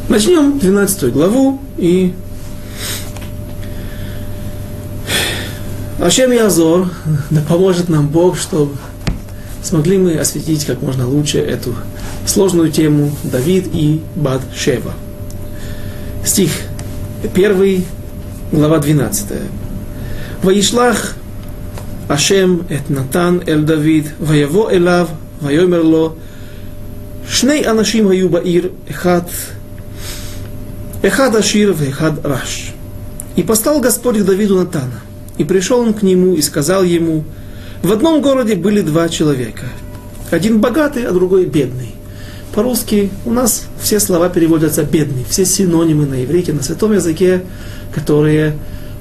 Начнем 0.08 0.58
12 0.58 1.12
главу 1.12 1.60
и 1.78 2.12
Ашем 6.02 6.32
Язор, 6.32 6.88
да 7.30 7.40
поможет 7.42 7.88
нам 7.88 8.08
Бог, 8.08 8.36
чтобы 8.36 8.74
смогли 9.62 9.98
мы 9.98 10.16
осветить 10.16 10.64
как 10.64 10.82
можно 10.82 11.06
лучше 11.06 11.38
эту 11.38 11.76
сложную 12.26 12.72
тему 12.72 13.12
Давид 13.22 13.68
и 13.72 14.02
Бад 14.16 14.42
Шева. 14.52 14.94
Стих 16.26 16.50
1, 17.32 17.84
глава 18.50 18.80
12. 18.80 19.26
Ваишлах 20.42 21.14
Ашем 22.08 22.66
эт 22.68 22.90
Натан 22.90 23.40
эль 23.46 23.62
Давид, 23.62 24.08
ваяво 24.18 24.76
элав, 24.76 25.08
вайомер 25.40 26.14
шней 27.30 27.62
анашим 27.62 28.08
гаю 28.08 28.28
баир, 28.28 28.72
эхат, 28.88 29.30
эхат 31.00 31.36
ашир, 31.36 31.70
эхат 31.80 32.26
раш. 32.26 32.72
И 33.36 33.44
послал 33.44 33.80
Господь 33.80 34.18
к 34.18 34.24
Давиду 34.24 34.56
Натана– 34.56 35.00
и 35.38 35.44
пришел 35.44 35.80
он 35.80 35.94
к 35.94 36.02
нему 36.02 36.34
и 36.34 36.42
сказал 36.42 36.82
ему, 36.82 37.24
в 37.82 37.90
одном 37.90 38.22
городе 38.22 38.54
были 38.54 38.80
два 38.80 39.08
человека. 39.08 39.64
Один 40.30 40.60
богатый, 40.60 41.04
а 41.04 41.12
другой 41.12 41.46
бедный. 41.46 41.94
По-русски 42.54 43.10
у 43.24 43.32
нас 43.32 43.64
все 43.80 43.98
слова 43.98 44.28
переводятся 44.28 44.84
бедный, 44.84 45.24
все 45.28 45.44
синонимы 45.44 46.06
на 46.06 46.22
иврите, 46.22 46.52
на 46.52 46.62
святом 46.62 46.92
языке, 46.92 47.42
которые 47.94 48.54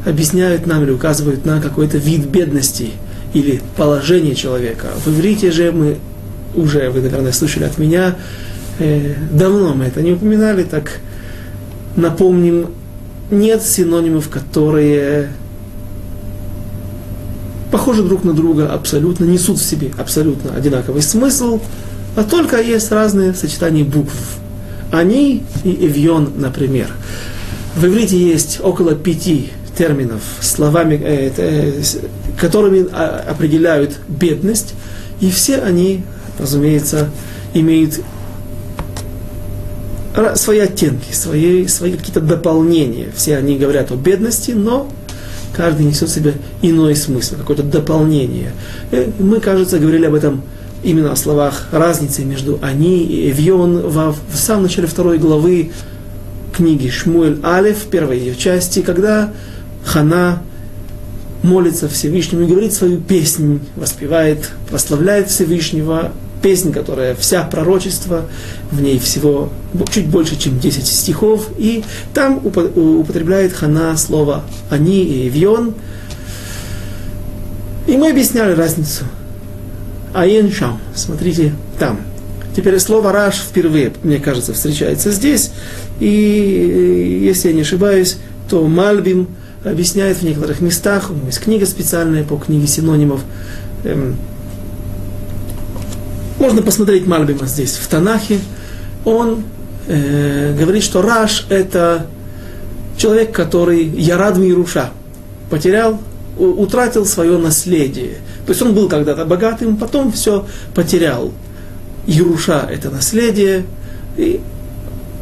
объясняют 0.05 0.65
нам 0.65 0.83
или 0.83 0.91
указывают 0.91 1.45
на 1.45 1.61
какой-то 1.61 1.97
вид 1.97 2.25
бедности 2.25 2.91
или 3.33 3.61
положение 3.75 4.35
человека. 4.35 4.87
В 5.05 5.09
иврите 5.09 5.51
же 5.51 5.71
мы 5.71 5.97
уже, 6.55 6.89
вы, 6.89 7.01
наверное, 7.01 7.31
слышали 7.31 7.65
от 7.65 7.77
меня, 7.77 8.15
э, 8.79 9.15
давно 9.31 9.73
мы 9.73 9.85
это 9.85 10.01
не 10.01 10.13
упоминали, 10.13 10.63
так 10.63 10.99
напомним, 11.95 12.71
нет 13.29 13.61
синонимов, 13.61 14.29
которые 14.29 15.29
похожи 17.71 18.03
друг 18.03 18.23
на 18.23 18.33
друга 18.33 18.71
абсолютно, 18.71 19.25
несут 19.25 19.57
в 19.57 19.65
себе 19.65 19.91
абсолютно 19.97 20.53
одинаковый 20.53 21.01
смысл, 21.01 21.59
а 22.15 22.23
только 22.23 22.61
есть 22.61 22.91
разные 22.91 23.33
сочетания 23.33 23.85
букв. 23.85 24.13
Они 24.91 25.43
и 25.63 25.87
эвьон, 25.87 26.33
например. 26.35 26.87
В 27.75 27.85
иврите 27.85 28.17
есть 28.17 28.59
около 28.61 28.93
пяти 28.95 29.49
терминов, 29.77 30.21
словами, 30.41 30.99
э, 31.01 31.31
э, 31.37 31.81
которыми 32.37 32.87
а, 32.91 33.25
определяют 33.29 33.97
бедность, 34.09 34.73
и 35.21 35.31
все 35.31 35.59
они, 35.59 36.03
разумеется, 36.37 37.09
имеют 37.53 38.01
свои 40.35 40.59
оттенки, 40.59 41.13
свои, 41.13 41.67
свои 41.67 41.93
какие-то 41.93 42.19
дополнения. 42.19 43.07
Все 43.15 43.37
они 43.37 43.57
говорят 43.57 43.91
о 43.91 43.95
бедности, 43.95 44.51
но 44.51 44.89
каждый 45.53 45.85
несет 45.85 46.09
в 46.09 46.13
себе 46.13 46.35
иной 46.61 46.95
смысл, 46.95 47.35
какое-то 47.37 47.63
дополнение. 47.63 48.53
Э, 48.91 49.09
мы, 49.19 49.39
кажется, 49.39 49.79
говорили 49.79 50.05
об 50.05 50.13
этом 50.13 50.41
именно 50.83 51.11
о 51.11 51.15
словах 51.15 51.67
разницы 51.71 52.23
между 52.23 52.59
«они» 52.61 53.03
и 53.03 53.29
«эвьон» 53.31 53.77
в, 53.77 54.15
в 54.31 54.37
самом 54.37 54.63
начале 54.63 54.87
второй 54.87 55.17
главы 55.17 55.71
книги 56.53 56.89
Шмуэль 56.89 57.39
Алев, 57.43 57.77
в 57.77 57.87
первой 57.87 58.19
ее 58.19 58.35
части, 58.35 58.81
когда 58.81 59.31
Хана 59.85 60.41
молится 61.43 61.87
Всевышнему 61.87 62.43
и 62.43 62.47
говорит 62.47 62.73
свою 62.73 62.99
песнь, 62.99 63.59
воспевает, 63.75 64.51
прославляет 64.69 65.29
Всевышнего, 65.29 66.11
песнь, 66.41 66.71
которая 66.71 67.15
вся 67.15 67.43
пророчество, 67.43 68.25
в 68.71 68.81
ней 68.81 68.99
всего 68.99 69.49
чуть 69.91 70.07
больше, 70.07 70.37
чем 70.37 70.59
10 70.59 70.85
стихов, 70.85 71.49
и 71.57 71.83
там 72.13 72.41
употребляет 72.45 73.53
Хана 73.53 73.95
слово 73.97 74.43
«они» 74.69 75.03
и 75.03 75.29
«вьон». 75.29 75.75
И 77.87 77.97
мы 77.97 78.11
объясняли 78.11 78.53
разницу. 78.53 79.05
Аен 80.13 80.51
Шам, 80.51 80.79
смотрите, 80.95 81.53
там. 81.79 81.99
Теперь 82.55 82.77
слово 82.79 83.11
«раш» 83.11 83.35
впервые, 83.35 83.93
мне 84.03 84.19
кажется, 84.19 84.53
встречается 84.53 85.11
здесь, 85.11 85.51
и 85.99 87.21
если 87.23 87.49
я 87.49 87.53
не 87.53 87.61
ошибаюсь, 87.61 88.17
то 88.49 88.67
Мальбим 88.67 89.27
объясняет 89.63 90.17
в 90.17 90.23
некоторых 90.23 90.59
местах, 90.59 91.11
у 91.11 91.13
него 91.13 91.27
есть 91.27 91.39
книга 91.39 91.65
специальная 91.65 92.23
по 92.23 92.35
книге 92.37 92.67
синонимов, 92.67 93.21
эм, 93.83 94.17
можно 96.41 96.63
посмотреть 96.63 97.05
Мальбима 97.05 97.45
здесь, 97.45 97.75
в 97.77 97.87
Танахе. 97.87 98.39
Он 99.05 99.43
э, 99.87 100.55
говорит, 100.59 100.83
что 100.83 101.03
Раш– 101.03 101.45
это 101.49 102.07
человек, 102.97 103.31
который 103.31 103.83
Ярад 103.85 104.37
Мируша, 104.37 104.89
потерял, 105.51 105.99
утратил 106.37 107.05
свое 107.05 107.37
наследие. 107.37 108.15
То 108.45 108.53
есть 108.53 108.61
он 108.61 108.73
был 108.73 108.89
когда-то 108.89 109.25
богатым, 109.25 109.77
потом 109.77 110.11
все 110.11 110.47
потерял. 110.73 111.31
Яруша– 112.07 112.67
это 112.71 112.89
наследие, 112.89 113.65
и 114.17 114.41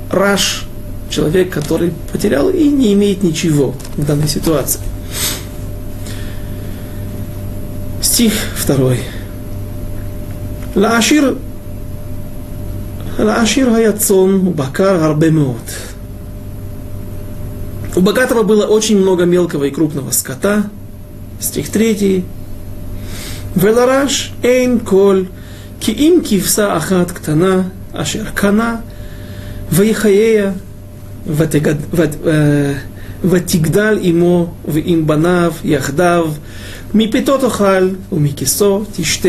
Раш– 0.09 0.63
человек, 1.09 1.51
который 1.51 1.91
потерял 2.13 2.49
и 2.49 2.69
не 2.69 2.93
имеет 2.93 3.23
ничего 3.23 3.75
в 3.97 4.05
данной 4.05 4.27
ситуации. 4.27 4.81
Стих 8.01 8.33
второй. 8.55 9.01
לעשיר, 10.78 11.34
לעשיר 13.18 13.74
היה 13.74 13.92
צאן 13.92 14.46
ובקר 14.46 15.04
הרבה 15.04 15.30
מאוד. 15.30 15.70
У 17.96 18.00
богатого 18.00 18.42
было 18.42 18.66
очень 18.66 18.98
много 18.98 19.24
мелкого 19.24 19.64
и 19.64 19.70
крупного 19.70 20.10
скота. 20.10 20.64
Стих 21.38 21.70
3. 21.70 22.24
Велараш 23.54 24.32
эйн 24.42 24.80
коль 24.80 25.28
ки 25.78 25.92
им 25.92 26.20
кивса 26.20 26.74
ахат 26.74 27.12
ктана 27.12 27.70
ашер 27.92 28.32
кана 28.34 28.80
ויחיה 29.72 30.50
ותגדל 33.24 33.98
עמו 34.00 34.54
ועם 34.68 35.06
בניו 35.06 35.52
יחדיו 35.64 36.30
מפתו 36.94 37.38
תאכל 37.38 37.88
ומכיסו 38.12 38.84
תשתה 38.92 39.28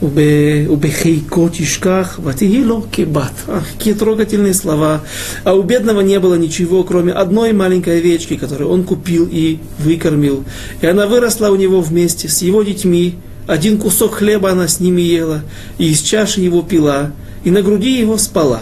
Убехейко 0.00 1.48
тишках, 1.48 2.18
ватигило 2.18 2.82
кебат. 2.82 3.32
Какие 3.72 3.94
трогательные 3.94 4.54
слова. 4.54 5.02
А 5.42 5.54
у 5.54 5.62
бедного 5.62 6.00
не 6.02 6.20
было 6.20 6.36
ничего, 6.36 6.84
кроме 6.84 7.12
одной 7.12 7.52
маленькой 7.52 7.98
овечки, 7.98 8.36
которую 8.36 8.70
он 8.70 8.84
купил 8.84 9.28
и 9.30 9.58
выкормил. 9.78 10.44
И 10.82 10.86
она 10.86 11.08
выросла 11.08 11.48
у 11.48 11.56
него 11.56 11.80
вместе 11.80 12.28
с 12.28 12.42
его 12.42 12.62
детьми. 12.62 13.16
Один 13.48 13.78
кусок 13.78 14.16
хлеба 14.16 14.50
она 14.52 14.68
с 14.68 14.78
ними 14.78 15.00
ела, 15.00 15.42
и 15.78 15.90
из 15.90 16.00
чаши 16.02 16.42
его 16.42 16.62
пила, 16.62 17.12
и 17.44 17.50
на 17.50 17.62
груди 17.62 17.98
его 17.98 18.18
спала. 18.18 18.60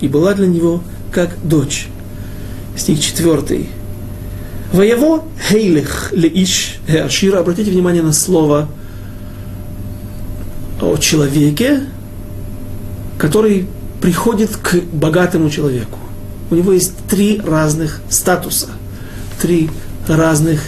И 0.00 0.06
была 0.06 0.34
для 0.34 0.46
него 0.46 0.82
как 1.10 1.30
дочь. 1.42 1.88
Стих 2.76 3.00
четвертый. 3.00 3.68
Воево 4.72 5.24
хейлех 5.48 6.12
леиш 6.12 6.76
ашира. 6.86 7.38
Обратите 7.40 7.70
внимание 7.70 8.02
на 8.02 8.12
слово 8.12 8.68
о 10.80 10.96
человеке, 10.96 11.80
который 13.18 13.66
приходит 14.00 14.56
к 14.56 14.76
богатому 14.92 15.50
человеку. 15.50 15.98
У 16.50 16.54
него 16.54 16.72
есть 16.72 16.94
три 17.08 17.40
разных 17.44 18.00
статуса, 18.08 18.68
три 19.40 19.70
разных 20.06 20.60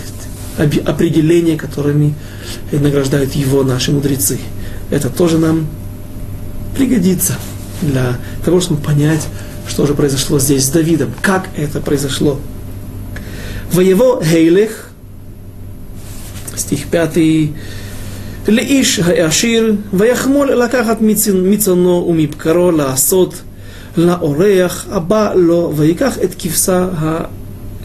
определения, 0.58 1.56
которыми 1.56 2.14
награждают 2.72 3.32
его 3.34 3.62
наши 3.62 3.92
мудрецы. 3.92 4.38
Это 4.90 5.08
тоже 5.08 5.38
нам 5.38 5.66
пригодится 6.76 7.36
для 7.82 8.18
того, 8.44 8.60
чтобы 8.60 8.82
понять, 8.82 9.26
что 9.68 9.86
же 9.86 9.94
произошло 9.94 10.38
здесь 10.38 10.66
с 10.66 10.68
Давидом, 10.68 11.12
как 11.22 11.48
это 11.56 11.80
произошло. 11.80 12.38
Воево 13.72 14.22
Гейлех, 14.22 14.90
стих 16.56 16.86
5, 16.86 17.50
לאיש 18.47 18.99
העשיר, 18.99 19.75
ויחמול 19.93 20.51
לקחת 20.51 20.97
מצונו 21.33 22.05
ומבקרו 22.09 22.71
לעשות 22.71 23.41
לאורח 23.97 24.85
הבא 24.91 25.33
לו, 25.35 25.73
ויקח 25.75 26.17
את 26.23 26.35
כבשה, 26.39 26.87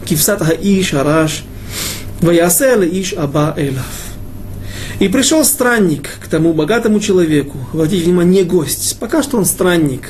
כבשת 0.05 0.37
האיש 0.41 0.93
הרש, 0.93 1.43
ויעשה 2.23 2.75
לאיש 2.75 3.13
הבא 3.13 3.51
אליו. 3.57 3.83
И 4.99 5.07
пришел 5.07 5.43
странник 5.43 6.09
к 6.21 6.27
тому 6.27 6.53
богатому 6.53 6.99
человеку, 6.99 7.57
обратите 7.73 8.03
внимание, 8.03 8.43
не 8.43 8.47
гость, 8.47 8.97
пока 8.99 9.23
что 9.23 9.37
он 9.39 9.45
странник, 9.45 10.09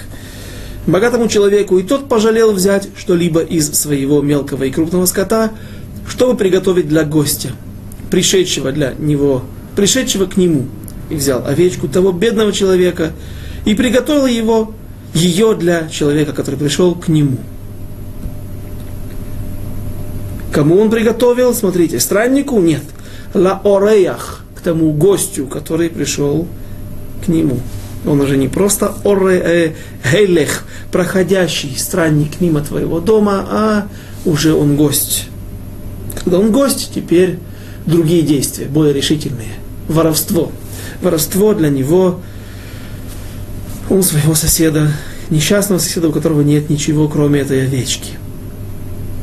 богатому 0.85 1.29
человеку, 1.29 1.79
и 1.79 1.83
тот 1.83 2.09
пожалел 2.09 2.51
взять 2.51 2.89
что-либо 2.97 3.39
из 3.39 3.71
своего 3.71 4.21
мелкого 4.21 4.65
и 4.65 4.69
крупного 4.69 5.05
скота, 5.05 5.51
чтобы 6.09 6.35
приготовить 6.35 6.89
для 6.89 7.05
гостя, 7.05 7.51
пришедшего 8.09 8.73
для 8.73 8.93
него 8.99 9.43
пришедшего 9.76 10.26
к 10.26 10.36
нему, 10.36 10.66
и 11.10 11.14
взял 11.14 11.46
овечку 11.46 11.86
того 11.86 12.10
бедного 12.10 12.52
человека 12.52 13.12
и 13.64 13.74
приготовил 13.74 14.26
его, 14.26 14.72
ее 15.14 15.54
для 15.54 15.88
человека, 15.88 16.32
который 16.32 16.56
пришел 16.56 16.94
к 16.94 17.08
нему. 17.08 17.38
Кому 20.52 20.78
он 20.78 20.90
приготовил? 20.90 21.54
Смотрите, 21.54 22.00
страннику 22.00 22.60
нет. 22.60 22.82
Ла 23.34 23.60
ореях, 23.64 24.42
к 24.54 24.60
тому 24.60 24.92
гостю, 24.92 25.46
который 25.46 25.90
пришел 25.90 26.46
к 27.24 27.28
нему. 27.28 27.60
Он 28.06 28.20
уже 28.20 28.36
не 28.36 28.48
просто 28.48 28.94
оре, 29.04 29.42
э, 29.44 29.72
гейлех, 30.10 30.64
проходящий 30.92 31.76
странник 31.76 32.40
мимо 32.40 32.60
твоего 32.60 33.00
дома, 33.00 33.46
а 33.50 33.86
уже 34.24 34.54
он 34.54 34.76
гость. 34.76 35.28
Когда 36.14 36.38
он 36.38 36.52
гость, 36.52 36.92
теперь 36.94 37.38
другие 37.84 38.22
действия, 38.22 38.66
более 38.66 38.94
решительные– 38.94 39.54
воровство. 39.88 40.52
Воровство 41.02 41.54
для 41.54 41.68
него, 41.68 42.20
у 43.88 44.02
своего 44.02 44.34
соседа, 44.34 44.92
несчастного 45.30 45.78
соседа, 45.78 46.08
у 46.08 46.12
которого 46.12 46.40
нет 46.42 46.70
ничего, 46.70 47.08
кроме 47.08 47.40
этой 47.40 47.64
овечки. 47.64 48.12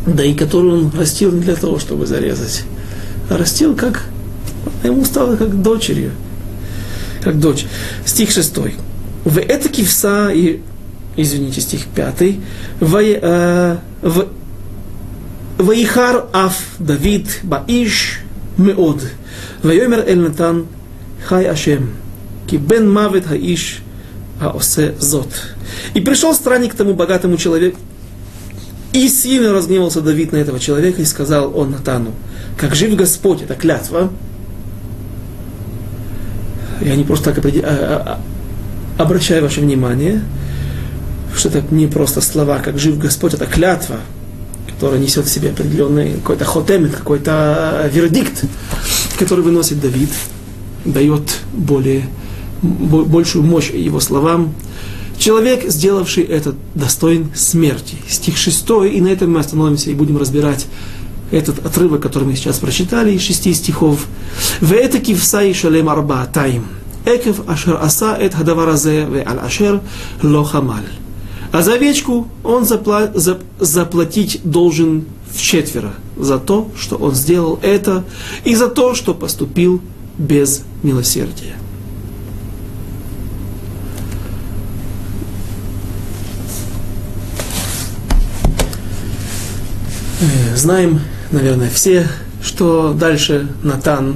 Да 0.05 0.23
и 0.23 0.33
которую 0.33 0.85
он 0.85 0.91
растил 0.97 1.31
не 1.31 1.41
для 1.41 1.55
того, 1.55 1.79
чтобы 1.79 2.05
зарезать, 2.05 2.63
а 3.29 3.37
растил 3.37 3.75
как, 3.75 4.05
ему 4.83 5.05
стало 5.05 5.35
как 5.35 5.61
дочерью, 5.61 6.11
как 7.21 7.39
дочь. 7.39 7.65
Стих 8.05 8.31
шестой. 8.31 8.75
В 9.23 9.37
это 9.37 9.69
кивса 9.69 10.29
и, 10.29 10.61
извините, 11.15 11.61
стих 11.61 11.85
пятый. 11.85 12.41
В, 12.81 12.97
э, 12.97 13.77
в, 14.01 14.27
Ваихар 15.57 16.25
Аф 16.33 16.57
Давид 16.79 17.39
Баиш 17.43 18.22
Меод. 18.58 19.02
ויאמר 19.64 20.02
אל 20.02 20.28
נתן, 20.28 20.60
חי 21.26 21.48
השם, 21.48 21.82
כי 22.46 22.58
бен 22.58 22.90
мавет 22.90 23.26
хаиш 23.26 23.82
аосе 24.40 24.94
зот. 24.98 25.28
И 25.94 26.00
пришел 26.00 26.34
странник 26.34 26.72
к 26.72 26.76
тому 26.76 26.94
богатому 26.94 27.36
человеку, 27.36 27.78
и 28.92 29.08
сильно 29.08 29.52
разгневался 29.52 30.00
Давид 30.00 30.32
на 30.32 30.36
этого 30.36 30.58
человека 30.58 31.02
и 31.02 31.04
сказал 31.04 31.56
он 31.56 31.70
Натану, 31.70 32.12
как 32.56 32.74
жив 32.74 32.96
Господь, 32.96 33.42
это 33.42 33.54
клятва. 33.54 34.10
Я 36.80 36.96
не 36.96 37.04
просто 37.04 37.26
так 37.26 37.38
определ... 37.38 37.64
а, 37.66 38.18
а, 38.98 39.02
обращаю 39.02 39.42
ваше 39.42 39.60
внимание, 39.60 40.22
что 41.36 41.48
это 41.48 41.62
не 41.72 41.86
просто 41.86 42.20
слова, 42.20 42.60
как 42.60 42.78
жив 42.78 42.98
Господь, 42.98 43.34
это 43.34 43.46
клятва, 43.46 43.98
которая 44.83 44.99
несет 44.99 45.27
в 45.27 45.29
себе 45.29 45.51
определенный 45.51 46.15
какой-то 46.15 46.43
хотемет, 46.43 46.93
какой-то 46.93 47.89
вердикт 47.93 48.43
который 49.17 49.45
выносит 49.45 49.79
Давид, 49.79 50.09
дает 50.83 51.39
более, 51.53 52.09
большую 52.61 53.45
мощь 53.45 53.69
его 53.69 54.01
словам. 54.01 54.53
Человек, 55.17 55.69
сделавший 55.69 56.23
это, 56.23 56.55
достоин 56.75 57.31
смерти. 57.33 57.95
Стих 58.09 58.35
6, 58.35 58.65
и 58.91 58.99
на 58.99 59.07
этом 59.07 59.31
мы 59.31 59.39
остановимся 59.39 59.91
и 59.91 59.93
будем 59.93 60.17
разбирать 60.17 60.65
этот 61.31 61.65
отрывок, 61.65 62.01
который 62.01 62.25
мы 62.25 62.35
сейчас 62.35 62.59
прочитали, 62.59 63.13
из 63.13 63.21
шести 63.21 63.53
стихов. 63.53 64.07
В 64.59 64.73
это 64.73 64.99
кивса 64.99 65.43
и 65.43 65.53
шалем 65.53 65.87
арба 65.87 66.25
таим. 66.25 66.65
Экев 67.05 67.47
ашер 67.47 67.79
аса 67.81 68.17
эт 68.19 68.33
хадаваразе 68.33 69.05
ве 69.05 69.23
аль 69.25 69.39
ашер 69.39 69.79
ло 70.21 70.43
хамаль. 70.43 71.02
А 71.53 71.61
за 71.61 71.75
овечку 71.75 72.27
он 72.43 72.63
запла- 72.63 73.11
за- 73.13 73.39
заплатить 73.59 74.41
должен 74.43 75.05
в 75.31 75.39
четверо 75.39 75.93
за 76.17 76.39
то, 76.39 76.71
что 76.75 76.95
он 76.95 77.13
сделал 77.13 77.59
это, 77.61 78.03
и 78.43 78.55
за 78.55 78.69
то, 78.69 78.95
что 78.95 79.13
поступил 79.13 79.79
без 80.17 80.63
милосердия. 80.81 81.53
Э, 90.21 90.55
знаем, 90.55 91.01
наверное, 91.31 91.69
все, 91.69 92.07
что 92.41 92.93
дальше 92.93 93.47
Натан 93.61 94.15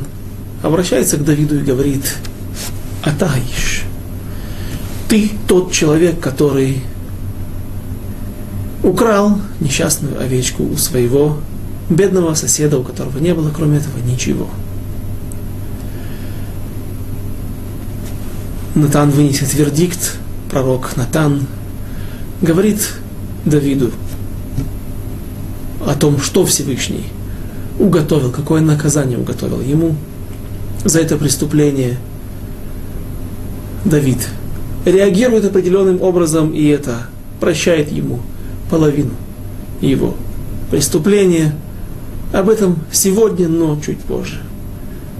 обращается 0.63 1.17
к 1.17 1.23
Давиду 1.23 1.59
и 1.59 1.63
говорит, 1.63 2.15
Атаиш, 3.03 3.83
ты 5.07 5.29
тот 5.47 5.71
человек, 5.71 6.19
который 6.19 6.81
украл 8.87 9.39
несчастную 9.59 10.19
овечку 10.19 10.63
у 10.63 10.77
своего 10.77 11.37
бедного 11.89 12.33
соседа, 12.35 12.79
у 12.79 12.83
которого 12.83 13.19
не 13.19 13.33
было, 13.33 13.51
кроме 13.53 13.77
этого, 13.77 13.97
ничего. 13.99 14.47
Натан 18.75 19.09
вынесет 19.09 19.53
вердикт, 19.53 20.17
пророк 20.49 20.95
Натан 20.95 21.47
говорит 22.41 22.79
Давиду 23.43 23.91
о 25.85 25.93
том, 25.95 26.21
что 26.21 26.45
Всевышний 26.45 27.05
уготовил, 27.79 28.31
какое 28.31 28.61
наказание 28.61 29.17
уготовил 29.17 29.61
ему 29.61 29.95
за 30.85 30.99
это 30.99 31.17
преступление. 31.17 31.97
Давид 33.83 34.19
реагирует 34.85 35.45
определенным 35.45 36.01
образом, 36.01 36.51
и 36.53 36.65
это 36.67 37.07
прощает 37.39 37.91
ему 37.91 38.21
половину 38.69 39.11
его 39.81 40.15
преступления. 40.71 41.55
Об 42.33 42.49
этом 42.49 42.79
сегодня, 42.91 43.47
но 43.47 43.79
чуть 43.79 43.99
позже. 43.99 44.41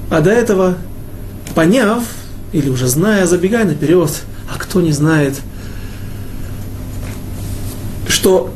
А 0.09 0.21
до 0.21 0.29
этого, 0.29 0.77
поняв, 1.55 2.03
или 2.51 2.69
уже 2.69 2.87
зная, 2.87 3.25
забегая 3.25 3.65
наперед, 3.65 4.11
а 4.53 4.57
кто 4.57 4.81
не 4.81 4.91
знает, 4.91 5.35
что 8.07 8.53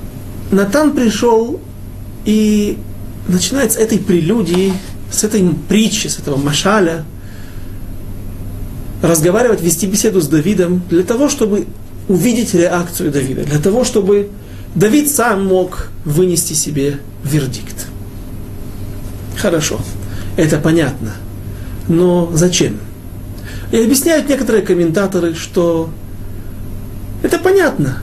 Натан 0.52 0.92
пришел 0.92 1.60
и 2.26 2.78
начинает 3.28 3.74
с 3.74 3.76
этой 3.78 4.00
прелюдии, 4.00 4.74
с 5.12 5.24
этой 5.24 5.48
притчи, 5.70 6.08
с 6.08 6.20
этого 6.20 6.38
машаля, 6.38 7.06
разговаривать, 9.02 9.62
вести 9.62 9.88
беседу 9.88 10.22
с 10.22 10.28
Давидом 10.28 10.82
для 10.90 11.04
того, 11.04 11.30
чтобы 11.30 11.68
увидеть 12.08 12.54
реакцию 12.54 13.12
Давида, 13.12 13.44
для 13.44 13.60
того, 13.60 13.84
чтобы 13.84 14.30
Давид 14.76 15.10
сам 15.10 15.46
мог 15.46 15.90
вынести 16.06 16.54
себе 16.54 17.00
вердикт. 17.24 17.88
Хорошо, 19.38 19.80
это 20.38 20.58
понятно. 20.58 21.14
Но 21.88 22.32
зачем? 22.34 22.78
И 23.72 23.78
объясняют 23.78 24.30
некоторые 24.30 24.64
комментаторы, 24.64 25.36
что 25.36 25.90
это 27.24 27.38
понятно. 27.38 28.02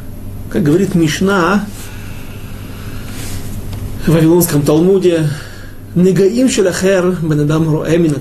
Как 0.51 0.63
говорит 0.63 0.95
Мишна 0.95 1.67
в 4.07 4.13
Вавилонском 4.13 4.63
Талмуде, 4.63 5.29
Негаим 5.95 6.49
шелахер 6.49 7.17
бенедам 7.23 7.75
роэмин 7.75 8.17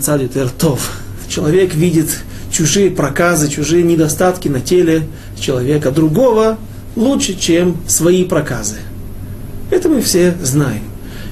тов. 0.57 0.91
Человек 1.27 1.75
видит 1.75 2.07
чужие 2.51 2.89
проказы, 2.89 3.49
чужие 3.49 3.83
недостатки 3.83 4.47
на 4.47 4.61
теле 4.61 5.07
человека 5.39 5.91
другого 5.91 6.57
лучше, 6.97 7.35
чем 7.35 7.77
свои 7.87 8.25
проказы. 8.25 8.77
Это 9.69 9.87
мы 9.87 10.01
все 10.01 10.35
знаем. 10.41 10.83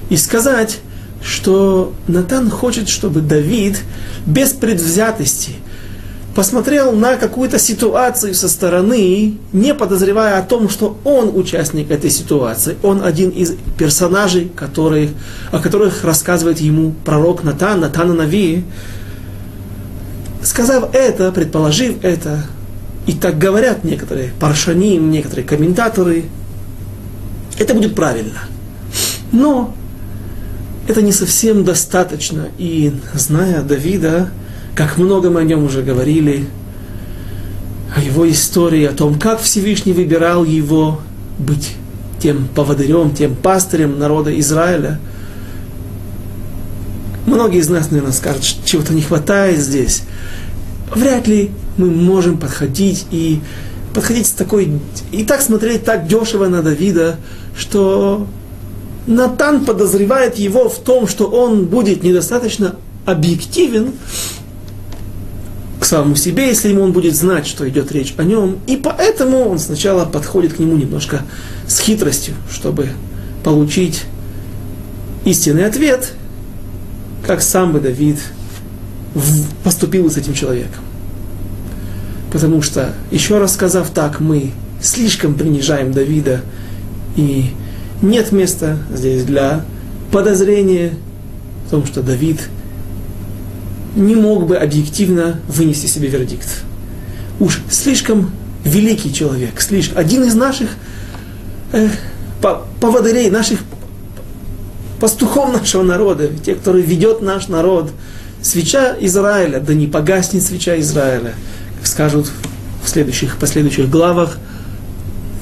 И 0.10 0.18
сказать, 0.18 0.80
что 1.24 1.94
Натан 2.08 2.50
хочет, 2.50 2.88
чтобы 2.88 3.22
Давид 3.22 3.82
без 4.26 4.54
предвзятости 4.54 5.54
посмотрел 6.36 6.92
на 6.92 7.16
какую-то 7.16 7.58
ситуацию 7.58 8.36
со 8.36 8.50
стороны, 8.50 9.38
не 9.54 9.74
подозревая 9.74 10.38
о 10.38 10.44
том, 10.44 10.70
что 10.70 11.00
он 11.06 11.32
участник 11.36 11.90
этой 11.90 12.10
ситуации. 12.10 12.76
Он 12.84 13.04
один 13.04 13.30
из 13.30 13.54
персонажей, 13.78 14.52
которые, 14.54 15.12
о 15.52 15.60
которых 15.60 16.04
рассказывает 16.04 16.60
ему 16.60 16.94
пророк 17.06 17.44
Натан, 17.44 17.80
Натана 17.80 18.14
Нави. 18.14 18.66
Сказав 20.44 20.94
это, 20.94 21.32
предположив 21.32 22.04
это, 22.04 22.46
и 23.08 23.14
так 23.14 23.38
говорят 23.38 23.84
некоторые 23.84 24.32
паршаним, 24.40 25.12
некоторые 25.12 25.46
комментаторы, 25.46 26.26
это 27.58 27.74
будет 27.74 27.96
правильно. 27.96 28.40
Но 29.32 29.76
это 30.88 31.02
не 31.02 31.12
совсем 31.12 31.64
достаточно. 31.64 32.48
И 32.58 32.94
зная 33.14 33.62
Давида, 33.62 34.30
как 34.76 34.98
много 34.98 35.30
мы 35.30 35.42
о 35.42 35.44
нем 35.44 35.64
уже 35.64 35.84
говорили, 35.84 36.48
о 37.96 38.02
его 38.02 38.30
истории, 38.30 38.86
о 38.86 38.92
том, 38.92 39.20
как 39.20 39.40
Всевышний 39.40 39.94
выбирал 39.94 40.44
его 40.44 41.00
быть 41.38 41.76
тем 42.20 42.48
поводырем, 42.48 43.14
тем 43.14 43.36
пастырем 43.36 44.00
народа 44.00 44.38
Израиля. 44.40 45.00
Многие 47.26 47.60
из 47.60 47.70
нас, 47.70 47.92
наверное, 47.92 48.14
скажут, 48.14 48.44
что 48.44 48.68
чего-то 48.68 48.94
не 48.94 49.02
хватает 49.02 49.60
здесь. 49.60 50.04
Вряд 50.94 51.28
ли 51.28 51.52
мы 51.78 51.90
можем 51.90 52.38
подходить 52.38 53.06
и 53.12 53.42
подходить 53.94 54.28
с 54.28 54.32
такой... 54.32 54.80
И 55.12 55.24
так 55.24 55.42
смотреть 55.42 55.84
так 55.84 56.08
дешево 56.08 56.48
на 56.48 56.62
Давида, 56.62 57.18
что 57.58 58.28
Натан 59.08 59.66
подозревает 59.66 60.38
его 60.38 60.70
в 60.70 60.80
том, 60.80 61.08
что 61.08 61.26
он 61.26 61.66
будет 61.66 62.04
недостаточно 62.04 62.76
объективен 63.06 63.94
к 65.80 65.86
самому 65.86 66.16
себе, 66.16 66.48
если 66.48 66.70
ему 66.70 66.82
он 66.82 66.92
будет 66.92 67.16
знать, 67.16 67.46
что 67.46 67.68
идет 67.70 67.92
речь 67.92 68.14
о 68.18 68.24
нем. 68.24 68.58
И 68.66 68.76
поэтому 68.76 69.48
он 69.48 69.60
сначала 69.60 70.06
подходит 70.06 70.54
к 70.54 70.60
нему 70.60 70.76
немножко 70.76 71.22
с 71.68 71.80
хитростью, 71.80 72.34
чтобы 72.52 72.90
получить 73.44 74.06
истинный 75.26 75.66
ответ, 75.66 76.14
как 77.26 77.42
сам 77.42 77.74
бы 77.74 77.80
Давид 77.80 78.18
поступил 79.64 80.10
с 80.10 80.18
этим 80.18 80.34
человеком. 80.34 80.85
Потому 82.36 82.62
что, 82.62 82.94
еще 83.12 83.38
раз 83.38 83.54
сказав 83.54 83.92
так, 83.92 84.20
мы 84.20 84.52
слишком 84.82 85.36
принижаем 85.36 85.94
Давида, 85.94 86.42
и 87.16 87.52
нет 88.02 88.34
места 88.34 88.78
здесь 88.94 89.24
для 89.24 89.64
подозрения 90.12 90.96
в 91.66 91.70
том, 91.70 91.86
что 91.86 92.02
Давид 92.04 92.42
не 93.96 94.16
мог 94.16 94.48
бы 94.48 94.58
объективно 94.58 95.40
вынести 95.48 95.86
себе 95.86 96.10
вердикт. 96.10 96.64
Уж 97.40 97.62
слишком 97.70 98.32
великий 98.66 99.14
человек, 99.14 99.62
слишком, 99.62 99.98
один 99.98 100.26
из 100.26 100.36
наших 100.36 100.72
э, 101.72 101.88
поводырей, 102.82 103.30
наших 103.30 103.62
пастухов 105.00 105.54
нашего 105.54 105.84
народа, 105.84 106.32
те, 106.44 106.56
кто 106.56 106.74
ведет 106.74 107.22
наш 107.22 107.48
народ, 107.48 107.92
свеча 108.42 108.94
Израиля, 109.00 109.62
да 109.62 109.74
не 109.74 109.88
погаснет 109.88 110.44
свеча 110.44 110.78
Израиля 110.82 111.34
скажут 111.88 112.32
в 112.84 112.90
следующих, 112.90 113.38
последующих 113.38 113.90
главах 113.90 114.38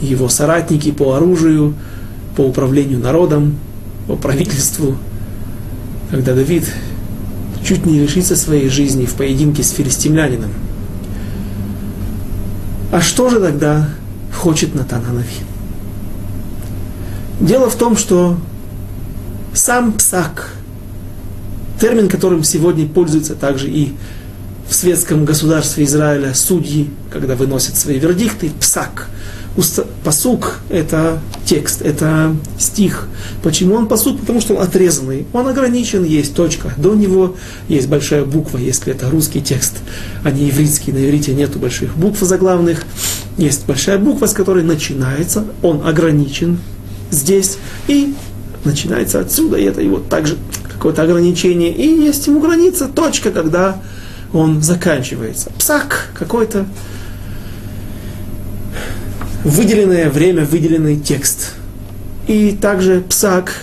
его 0.02 0.30
соратники 0.30 0.92
по 0.92 1.14
оружию, 1.14 1.76
по 2.36 2.42
управлению 2.42 3.00
народом, 3.00 3.58
по 4.08 4.16
правительству, 4.16 4.98
когда 6.12 6.34
Давид 6.34 6.66
чуть 7.64 7.86
не 7.86 8.00
лишится 8.00 8.36
своей 8.36 8.70
жизни 8.70 9.06
в 9.06 9.14
поединке 9.14 9.64
с 9.64 9.72
филистимлянином. 9.72 10.52
А 12.92 13.02
что 13.02 13.30
же 13.30 13.40
тогда 13.40 13.90
хочет 14.34 14.76
Натан 14.76 15.04
Анави? 15.10 15.28
Дело 17.40 17.70
в 17.70 17.76
том, 17.76 17.98
что 17.98 18.38
сам 19.54 19.94
псак, 19.94 20.52
термин, 21.80 22.08
которым 22.08 22.44
сегодня 22.44 22.88
пользуются 22.88 23.36
также 23.36 23.70
и 23.70 23.94
в 24.74 24.76
светском 24.76 25.24
государстве 25.24 25.84
Израиля 25.84 26.34
судьи, 26.34 26.90
когда 27.12 27.36
выносят 27.36 27.76
свои 27.76 28.00
вердикты, 28.00 28.50
псак. 28.60 29.08
Посук– 30.04 30.62
это 30.72 31.20
текст, 31.46 31.84
это 31.84 32.36
стих. 32.58 33.08
Почему 33.44 33.76
он 33.76 33.88
посук? 33.88 34.20
Потому 34.20 34.42
что 34.42 34.56
он 34.56 34.64
отрезанный. 34.64 35.28
Он 35.32 35.48
ограничен, 35.48 36.04
есть 36.04 36.34
точка. 36.34 36.74
До 36.76 36.96
него 36.96 37.36
есть 37.68 37.88
большая 37.88 38.26
буква, 38.26 38.58
если 38.58 38.92
это 38.92 39.12
русский 39.12 39.42
текст, 39.42 39.76
а 40.24 40.32
не 40.32 40.48
еврейский. 40.48 40.92
На 40.92 41.06
иврите 41.06 41.36
нету 41.36 41.60
больших 41.60 41.96
букв 41.96 42.22
заглавных. 42.22 42.84
Есть 43.38 43.68
большая 43.68 44.00
буква, 44.00 44.26
с 44.26 44.34
которой 44.34 44.64
начинается. 44.64 45.46
Он 45.62 45.86
ограничен 45.86 46.58
здесь. 47.12 47.60
И 47.88 48.16
начинается 48.66 49.20
отсюда. 49.20 49.58
И 49.58 49.66
это 49.66 49.82
его 49.82 50.00
также 50.00 50.36
какое-то 50.68 51.04
ограничение. 51.04 51.72
И 51.72 51.88
есть 51.88 52.26
ему 52.26 52.40
граница, 52.40 52.88
точка, 52.88 53.30
когда 53.30 53.80
он 54.34 54.62
заканчивается. 54.62 55.52
Псак 55.58 56.10
какой-то. 56.14 56.66
выделенное 59.44 60.10
время, 60.10 60.46
выделенный 60.46 60.98
текст. 60.98 61.54
И 62.28 62.58
также 62.60 63.02
псак 63.02 63.54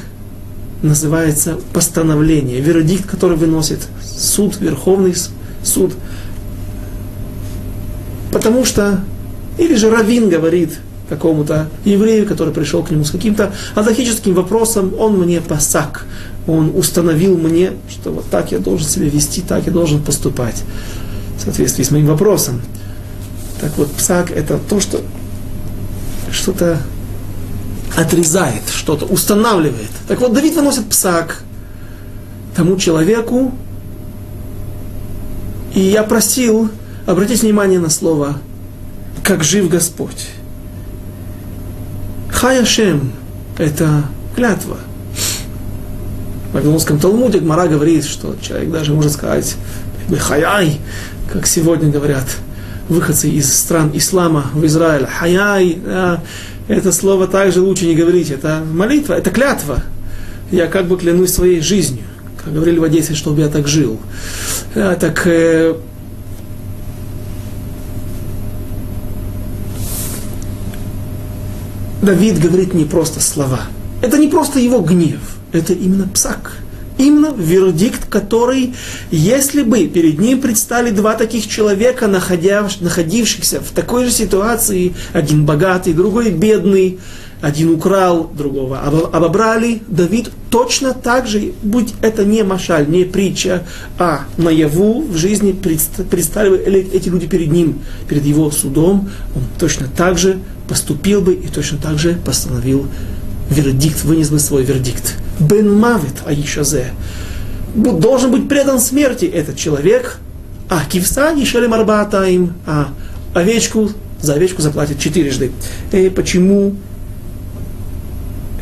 называется 0.82 1.58
постановление, 1.72 2.60
вердикт, 2.60 3.08
который 3.08 3.36
выносит 3.36 3.80
суд, 4.02 4.60
Верховный 4.60 5.14
суд. 5.62 5.94
Потому 8.30 8.64
что, 8.64 9.00
или 9.58 9.74
же 9.74 9.90
Равин 9.90 10.28
говорит 10.28 10.78
какому-то 11.08 11.68
еврею, 11.84 12.26
который 12.26 12.54
пришел 12.54 12.82
к 12.82 12.90
нему 12.90 13.04
с 13.04 13.10
каким-то 13.10 13.52
аллахическим 13.74 14.34
вопросом, 14.34 14.94
он 14.98 15.18
мне 15.18 15.40
пасак, 15.40 16.06
он 16.50 16.72
установил 16.74 17.36
мне, 17.36 17.72
что 17.88 18.10
вот 18.10 18.26
так 18.30 18.52
я 18.52 18.58
должен 18.58 18.88
себя 18.88 19.08
вести, 19.08 19.40
так 19.40 19.66
я 19.66 19.72
должен 19.72 20.02
поступать 20.02 20.62
в 21.38 21.44
соответствии 21.44 21.84
с 21.84 21.90
моим 21.90 22.06
вопросом. 22.06 22.60
Так 23.60 23.76
вот, 23.76 23.90
псак 23.92 24.30
это 24.30 24.58
то, 24.58 24.80
что 24.80 25.00
что-то 26.30 26.80
отрезает, 27.96 28.62
что-то 28.74 29.06
устанавливает. 29.06 29.90
Так 30.08 30.20
вот, 30.20 30.32
Давид 30.32 30.54
выносит 30.54 30.88
псак 30.88 31.42
тому 32.56 32.76
человеку, 32.76 33.52
и 35.74 35.80
я 35.80 36.02
просил 36.02 36.70
обратить 37.06 37.42
внимание 37.42 37.78
на 37.78 37.90
слово 37.90 38.38
«как 39.22 39.44
жив 39.44 39.68
Господь». 39.68 40.28
Хаяшем– 42.30 43.12
это 43.58 44.04
клятва. 44.34 44.78
В 46.50 46.54
Вавилонском 46.54 46.98
Талмуде 46.98 47.38
Гмара 47.38 47.68
говорит, 47.68 48.04
что 48.04 48.36
человек 48.42 48.70
даже 48.70 48.92
может 48.92 49.12
сказать 49.12 49.56
«хаяй», 50.18 50.80
как 51.32 51.46
сегодня 51.46 51.90
говорят 51.90 52.24
выходцы 52.88 53.30
из 53.30 53.54
стран 53.54 53.92
ислама 53.94 54.46
в 54.52 54.64
Израиль. 54.66 55.06
«Хаяй» 55.06 55.78
да, 55.84 56.20
это 56.66 56.92
слово 56.92 57.26
также 57.26 57.60
лучше 57.60 57.86
не 57.86 57.94
говорить. 57.94 58.30
Это 58.30 58.62
молитва, 58.64 59.14
это 59.14 59.30
клятва. 59.30 59.82
Я 60.50 60.66
как 60.66 60.86
бы 60.86 60.96
клянусь 60.96 61.32
своей 61.32 61.60
жизнью. 61.60 62.04
Как 62.44 62.52
говорили 62.52 62.78
в 62.78 62.84
Одессе, 62.84 63.14
чтобы 63.14 63.40
я 63.40 63.48
так 63.48 63.68
жил. 63.68 63.98
А, 64.74 64.94
так 64.94 65.22
э, 65.26 65.74
Давид 72.02 72.40
говорит 72.40 72.72
не 72.72 72.84
просто 72.84 73.20
слова. 73.20 73.62
Это 74.00 74.16
не 74.16 74.28
просто 74.28 74.58
его 74.58 74.80
гнев, 74.80 75.18
это 75.52 75.72
именно 75.72 76.08
псак. 76.08 76.56
Именно 76.98 77.34
вердикт, 77.34 78.06
который, 78.10 78.74
если 79.10 79.62
бы 79.62 79.86
перед 79.86 80.18
ним 80.18 80.40
предстали 80.40 80.90
два 80.90 81.14
таких 81.14 81.48
человека, 81.48 82.06
находившихся 82.08 83.60
в 83.60 83.70
такой 83.70 84.04
же 84.04 84.10
ситуации, 84.10 84.92
один 85.14 85.46
богатый, 85.46 85.94
другой 85.94 86.30
бедный, 86.30 86.98
один 87.40 87.70
украл, 87.70 88.30
другого 88.36 88.80
обобрали, 88.80 89.80
Давид 89.88 90.30
точно 90.50 90.92
так 90.92 91.26
же, 91.26 91.52
будь 91.62 91.94
это 92.02 92.24
не 92.26 92.44
машаль, 92.44 92.86
не 92.86 93.04
притча, 93.04 93.62
а 93.98 94.24
наяву 94.36 95.00
в 95.00 95.16
жизни 95.16 95.52
представили 95.52 96.90
эти 96.92 97.08
люди 97.08 97.26
перед 97.26 97.50
ним, 97.50 97.78
перед 98.08 98.26
его 98.26 98.50
судом, 98.50 99.10
он 99.34 99.42
точно 99.58 99.86
так 99.96 100.18
же 100.18 100.38
поступил 100.68 101.22
бы 101.22 101.32
и 101.32 101.48
точно 101.48 101.78
так 101.78 101.98
же 101.98 102.18
постановил 102.26 102.86
вердикт, 103.50 104.04
вынес 104.04 104.30
бы 104.30 104.38
свой 104.38 104.62
вердикт. 104.62 105.16
Бен 105.38 105.78
Мавит 105.78 106.22
Аишазе. 106.24 106.92
Должен 107.74 108.30
быть 108.30 108.48
предан 108.48 108.80
смерти 108.80 109.24
этот 109.24 109.56
человек, 109.56 110.18
а 110.68 110.84
кивса 110.84 111.34
Ишелем 111.36 111.74
Арбаатаим, 111.74 112.54
а 112.66 112.88
овечку, 113.34 113.90
за 114.20 114.34
овечку 114.34 114.62
заплатит 114.62 114.98
четырежды. 114.98 115.52
И 115.92 115.96
э, 115.96 116.10
почему 116.10 116.76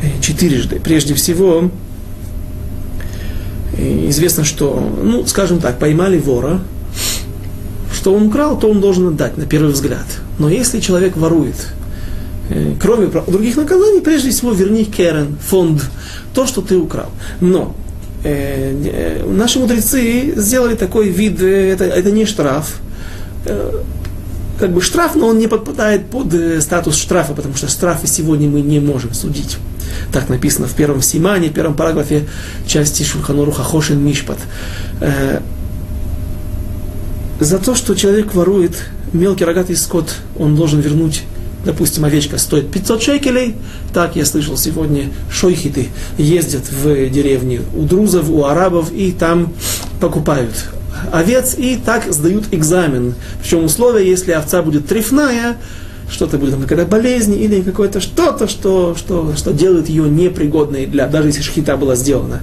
э, 0.01 0.21
четырежды? 0.21 0.79
Прежде 0.79 1.13
всего, 1.15 1.69
э, 3.77 4.09
известно, 4.09 4.43
что, 4.43 4.79
ну, 5.03 5.25
скажем 5.25 5.59
так, 5.59 5.79
поймали 5.79 6.19
вора, 6.19 6.61
что 7.93 8.13
он 8.13 8.27
украл, 8.27 8.57
то 8.57 8.69
он 8.69 8.79
должен 8.79 9.07
отдать 9.07 9.37
на 9.37 9.45
первый 9.45 9.71
взгляд. 9.71 10.05
Но 10.37 10.49
если 10.49 10.79
человек 10.79 11.17
ворует, 11.17 11.55
кроме 12.79 13.07
других 13.07 13.57
наказаний, 13.57 14.01
прежде 14.01 14.31
всего 14.31 14.51
верни 14.51 14.85
керен, 14.85 15.37
фонд, 15.41 15.83
то, 16.33 16.47
что 16.47 16.61
ты 16.61 16.77
украл. 16.77 17.09
Но 17.41 17.75
э, 18.23 19.21
э, 19.21 19.25
наши 19.25 19.59
мудрецы 19.59 20.33
сделали 20.35 20.75
такой 20.75 21.09
вид, 21.09 21.41
э, 21.41 21.71
это, 21.73 21.85
это 21.85 22.11
не 22.11 22.25
штраф, 22.25 22.79
э, 23.45 23.81
как 24.59 24.73
бы 24.73 24.81
штраф, 24.81 25.15
но 25.15 25.27
он 25.27 25.37
не 25.37 25.47
подпадает 25.47 26.07
под 26.07 26.33
э, 26.33 26.59
статус 26.61 26.97
штрафа, 26.97 27.33
потому 27.33 27.55
что 27.55 27.67
штрафы 27.67 28.07
сегодня 28.07 28.49
мы 28.49 28.61
не 28.61 28.79
можем 28.79 29.13
судить. 29.13 29.57
Так 30.11 30.29
написано 30.29 30.67
в 30.67 30.73
первом 30.73 31.01
Симане, 31.01 31.49
в 31.49 31.53
первом 31.53 31.75
параграфе 31.75 32.27
части 32.67 33.03
Шульханору 33.03 33.51
Хахошин 33.51 34.03
Мишпат. 34.03 34.39
Э, 35.01 35.39
за 37.39 37.57
то, 37.57 37.73
что 37.75 37.95
человек 37.95 38.33
ворует 38.33 38.73
мелкий 39.13 39.45
рогатый 39.45 39.75
скот, 39.75 40.15
он 40.37 40.55
должен 40.55 40.81
вернуть 40.81 41.23
допустим, 41.65 42.05
овечка 42.05 42.37
стоит 42.37 42.71
500 42.71 43.01
шекелей, 43.01 43.55
так 43.93 44.15
я 44.15 44.25
слышал 44.25 44.57
сегодня, 44.57 45.09
шойхиты 45.31 45.89
ездят 46.17 46.63
в 46.69 47.09
деревни 47.09 47.61
у 47.75 47.83
друзов, 47.83 48.29
у 48.29 48.45
арабов, 48.45 48.91
и 48.91 49.11
там 49.11 49.53
покупают 49.99 50.53
овец, 51.11 51.55
и 51.57 51.77
так 51.77 52.11
сдают 52.11 52.45
экзамен. 52.51 53.15
Причем 53.41 53.63
условие, 53.63 54.09
если 54.09 54.31
овца 54.31 54.61
будет 54.61 54.87
трефная, 54.87 55.57
что-то 56.09 56.37
будет, 56.37 56.55
какая-то 56.59 56.89
болезнь 56.89 57.35
или 57.35 57.61
какое-то 57.61 58.01
что-то, 58.01 58.47
что, 58.47 58.95
что, 58.95 59.33
что 59.35 59.53
делает 59.53 59.89
ее 59.89 60.09
непригодной 60.09 60.85
для, 60.87 61.07
даже 61.07 61.29
если 61.29 61.41
шхита 61.41 61.77
была 61.77 61.95
сделана 61.95 62.41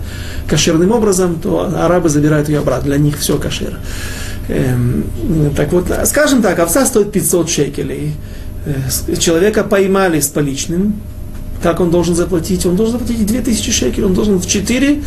кошерным 0.49 0.93
образом, 0.93 1.41
то 1.41 1.71
арабы 1.77 2.09
забирают 2.09 2.49
ее 2.49 2.61
обратно, 2.61 2.91
для 2.91 2.99
них 2.99 3.19
все 3.19 3.39
кошер. 3.39 3.79
Эм, 4.49 5.05
так 5.57 5.73
вот, 5.73 5.87
скажем 6.05 6.43
так, 6.43 6.59
овца 6.59 6.87
стоит 6.87 7.11
500 7.11 7.51
шекелей. 7.51 8.13
Э, 8.67 9.17
человека 9.17 9.63
поймали 9.63 10.21
с 10.21 10.27
поличным, 10.27 10.95
как 11.63 11.81
он 11.81 11.91
должен 11.91 12.15
заплатить? 12.15 12.67
Он 12.67 12.77
должен 12.77 12.99
заплатить 12.99 13.25
2000 13.25 13.71
шекелей, 13.71 14.05
он 14.05 14.15
должен 14.15 14.39
в 14.39 14.47
4 14.47 15.03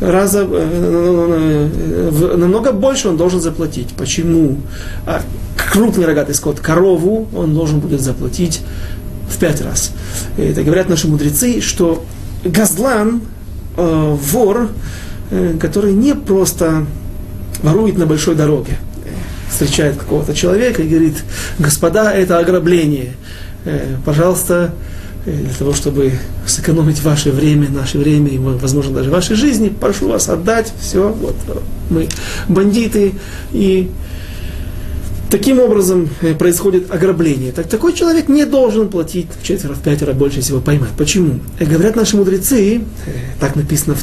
раза, 0.00 0.46
э, 0.48 1.68
э, 2.10 2.36
намного 2.36 2.72
больше 2.72 3.08
он 3.08 3.16
должен 3.16 3.40
заплатить. 3.40 3.94
Почему? 3.96 4.58
А 5.06 5.22
крупный 5.56 6.06
рогатый 6.06 6.34
скот, 6.34 6.60
корову, 6.60 7.28
он 7.34 7.54
должен 7.54 7.78
будет 7.78 8.00
заплатить 8.00 8.62
в 9.28 9.38
5 9.38 9.62
раз. 9.62 9.92
Это 10.36 10.64
говорят 10.64 10.88
наши 10.88 11.06
мудрецы, 11.08 11.60
что 11.60 12.04
газлан, 12.44 13.22
вор, 13.76 14.68
который 15.58 15.92
не 15.92 16.14
просто 16.14 16.86
ворует 17.62 17.98
на 17.98 18.06
большой 18.06 18.36
дороге, 18.36 18.78
встречает 19.54 19.96
какого-то 19.96 20.34
человека 20.34 20.82
и 20.82 20.88
говорит, 20.88 21.22
господа, 21.58 22.12
это 22.12 22.38
ограбление. 22.38 23.12
Э, 23.64 23.96
пожалуйста, 24.04 24.74
э, 25.26 25.32
для 25.32 25.54
того, 25.54 25.72
чтобы 25.72 26.12
сэкономить 26.44 27.00
ваше 27.02 27.30
время, 27.30 27.68
наше 27.70 27.98
время 27.98 28.30
и, 28.30 28.38
возможно, 28.38 28.94
даже 28.94 29.10
вашей 29.10 29.36
жизни, 29.36 29.68
прошу 29.68 30.08
вас 30.08 30.28
отдать 30.28 30.72
все. 30.80 31.08
Вот 31.08 31.36
мы 31.88 32.08
бандиты 32.48 33.14
и 33.52 33.90
Таким 35.30 35.58
образом 35.58 36.08
э, 36.20 36.32
происходит 36.32 36.92
ограбление. 36.92 37.50
Так 37.50 37.66
такой 37.66 37.92
человек 37.92 38.28
не 38.28 38.44
должен 38.44 38.88
платить 38.88 39.26
в 39.36 39.44
четверо, 39.44 39.74
в 39.74 39.80
пятеро 39.80 40.12
больше 40.12 40.40
всего 40.42 40.60
поймать. 40.60 40.90
Почему? 40.96 41.40
Говорят 41.58 41.96
наши 41.96 42.16
мудрецы, 42.16 42.82
так 43.40 43.56
написано, 43.56 43.96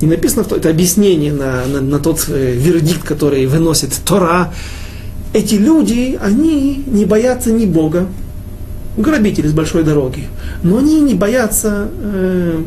не 0.00 0.08
написано, 0.08 0.44
это 0.50 0.68
объяснение 0.68 1.32
на, 1.32 1.64
на, 1.66 1.80
на 1.80 2.00
тот 2.00 2.26
вердикт, 2.26 3.04
который 3.04 3.46
выносит 3.46 3.92
Тора, 4.04 4.52
эти 5.34 5.56
люди, 5.56 6.16
они 6.22 6.84
не 6.86 7.04
боятся 7.04 7.50
ни 7.50 7.66
Бога, 7.66 8.06
грабители 8.96 9.48
с 9.48 9.52
большой 9.52 9.82
дороги, 9.82 10.28
но 10.62 10.78
они 10.78 11.00
не 11.00 11.14
боятся 11.14 11.88
э, 11.92 12.62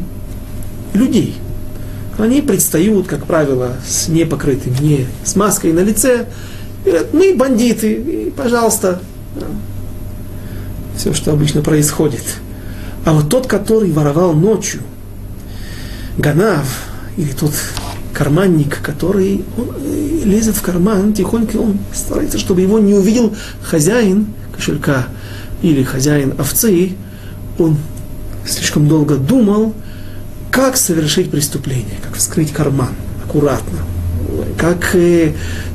людей. 0.93 1.36
Они 2.17 2.41
предстают, 2.41 3.08
как 3.08 3.25
правило, 3.25 3.77
с 3.88 4.10
непокрытым, 4.10 4.73
не 4.82 5.08
с 5.23 5.38
маской 5.38 5.71
на 5.71 5.80
лице. 5.80 6.25
Говорят, 6.84 7.13
мы 7.13 7.34
бандиты, 7.36 7.93
и, 7.93 8.34
пожалуйста, 8.36 8.99
все, 10.97 11.13
что 11.13 11.32
обычно 11.32 11.62
происходит. 11.62 12.23
А 13.06 13.13
вот 13.13 13.30
тот, 13.30 13.47
который 13.47 13.91
воровал 13.91 14.34
ночью, 14.34 14.82
Ганав, 16.17 16.67
или 17.15 17.32
тот 17.32 17.53
карманник, 18.17 18.82
который 18.82 19.45
он, 19.58 19.69
э, 19.80 20.21
лезет 20.25 20.56
в 20.56 20.62
карман, 20.63 21.13
тихонько 21.13 21.58
он 21.58 21.77
старается, 21.93 22.39
чтобы 22.39 22.62
его 22.62 22.80
не 22.80 22.95
увидел 22.95 23.36
хозяин 23.62 24.27
кошелька 24.56 25.06
или 25.62 25.84
хозяин 25.84 26.34
овцы, 26.39 26.93
он 27.60 27.77
слишком 28.43 28.88
долго 28.88 29.17
думал, 29.17 29.75
как 30.49 30.77
совершить 30.77 31.30
преступление, 31.30 31.99
как 32.03 32.15
вскрыть 32.15 32.51
карман 32.51 32.89
аккуратно. 33.23 33.82
Как 34.58 34.95
э, 34.95 35.34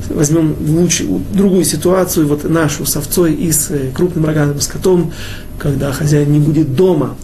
возьмем 0.08 0.56
лучше, 0.60 1.06
другую 1.32 1.64
ситуацию, 1.64 2.26
вот 2.26 2.44
нашу 2.44 2.86
с 2.86 2.96
овцой 2.96 3.34
и 3.34 3.52
с 3.52 3.70
э, 3.70 3.90
крупным 3.94 4.26
роганым 4.26 4.60
скотом, 4.60 5.12
когда 5.58 5.92
хозяин 5.92 6.32
не 6.32 6.40
будет 6.40 6.74
дома, 6.74 7.16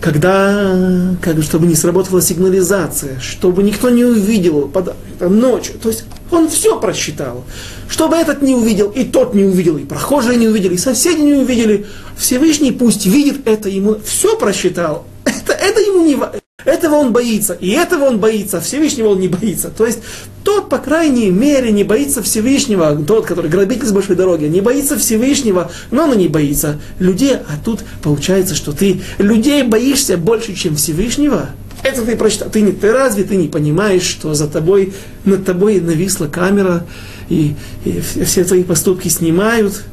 когда, 0.00 1.16
как, 1.20 1.40
чтобы 1.42 1.66
не 1.66 1.76
сработала 1.76 2.20
сигнализация, 2.20 3.20
чтобы 3.20 3.62
никто 3.62 3.88
не 3.88 4.04
увидел 4.04 4.68
под, 4.68 4.94
ночью. 5.20 5.76
То 5.80 5.88
есть 5.88 6.04
он 6.30 6.48
все 6.48 6.78
просчитал. 6.80 7.44
Чтобы 7.88 8.16
этот 8.16 8.42
не 8.42 8.54
увидел, 8.54 8.90
и 8.90 9.04
тот 9.04 9.34
не 9.34 9.44
увидел, 9.44 9.76
и 9.76 9.84
прохожие 9.84 10.36
не 10.36 10.48
увидели, 10.48 10.74
и 10.74 10.78
соседи 10.78 11.20
не 11.20 11.34
увидели. 11.34 11.86
Всевышний 12.16 12.72
пусть 12.72 13.06
видит 13.06 13.46
это 13.46 13.68
ему, 13.68 13.96
все 14.04 14.36
просчитал. 14.36 15.06
Это, 15.24 15.52
это 15.52 15.80
ему 15.80 16.06
не 16.06 16.16
этого 16.64 16.96
он 16.96 17.12
боится, 17.12 17.54
и 17.54 17.70
этого 17.70 18.04
он 18.04 18.18
боится, 18.18 18.58
а 18.58 18.60
Всевышнего 18.60 19.08
он 19.08 19.20
не 19.20 19.28
боится. 19.28 19.70
То 19.70 19.86
есть 19.86 20.00
тот, 20.44 20.68
по 20.68 20.78
крайней 20.78 21.30
мере, 21.30 21.72
не 21.72 21.84
боится 21.84 22.22
Всевышнего, 22.22 22.96
тот, 23.04 23.26
который 23.26 23.50
грабитель 23.50 23.86
с 23.86 23.92
большой 23.92 24.16
дороги, 24.16 24.44
не 24.44 24.60
боится 24.60 24.98
Всевышнего, 24.98 25.70
но 25.90 26.04
он 26.04 26.16
не 26.16 26.28
боится 26.28 26.80
людей. 26.98 27.34
А 27.34 27.56
тут 27.64 27.80
получается, 28.02 28.54
что 28.54 28.72
ты 28.72 29.00
людей 29.18 29.62
боишься 29.62 30.16
больше, 30.16 30.54
чем 30.54 30.76
Всевышнего. 30.76 31.50
Это 31.82 32.02
ты 32.02 32.16
прочитал. 32.16 32.48
Ты, 32.48 32.62
не, 32.62 32.72
ты 32.72 32.92
разве 32.92 33.24
ты 33.24 33.36
не 33.36 33.48
понимаешь, 33.48 34.04
что 34.04 34.32
за 34.32 34.48
тобой, 34.48 34.94
над 35.26 35.44
тобой 35.44 35.80
нависла 35.80 36.26
камера, 36.26 36.86
и, 37.28 37.54
и 37.84 38.00
все 38.24 38.44
твои 38.44 38.62
поступки 38.62 39.08
снимают? 39.08 39.84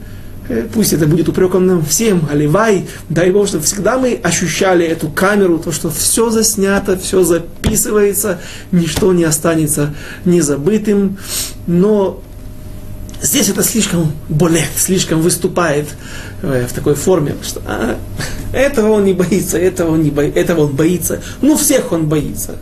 Э, 0.52 0.68
пусть 0.74 0.92
это 0.92 1.08
будет 1.08 1.30
упреком 1.30 1.66
нам 1.66 1.86
всем, 1.86 2.28
аливай, 2.30 2.86
дай 3.08 3.32
Бог, 3.32 3.48
чтобы 3.48 3.64
всегда 3.64 3.98
мы 3.98 4.20
ощущали 4.22 4.86
эту 4.86 5.08
камеру, 5.08 5.60
то, 5.60 5.72
что 5.72 5.90
все 5.90 6.30
заснято, 6.30 6.98
все 6.98 7.24
записывается, 7.24 8.42
ничто 8.74 9.14
не 9.14 9.24
останется 9.24 9.94
незабытым, 10.26 11.18
но 11.68 12.22
здесь 13.22 13.48
это 13.48 13.64
слишком 13.64 14.12
болит, 14.28 14.68
слишком 14.76 15.22
выступает 15.22 15.88
э, 16.42 16.68
в 16.70 16.74
такой 16.74 16.96
форме, 16.96 17.36
что 17.42 17.62
а, 17.66 17.98
этого 18.52 18.92
он 18.92 19.06
не 19.06 19.14
боится, 19.14 19.58
этого 19.58 19.92
он, 19.92 20.04
не 20.04 20.10
бо... 20.10 20.22
этого 20.22 20.66
он 20.66 20.76
боится, 20.76 21.22
ну 21.42 21.56
всех 21.56 21.94
он 21.94 22.10
боится 22.10 22.58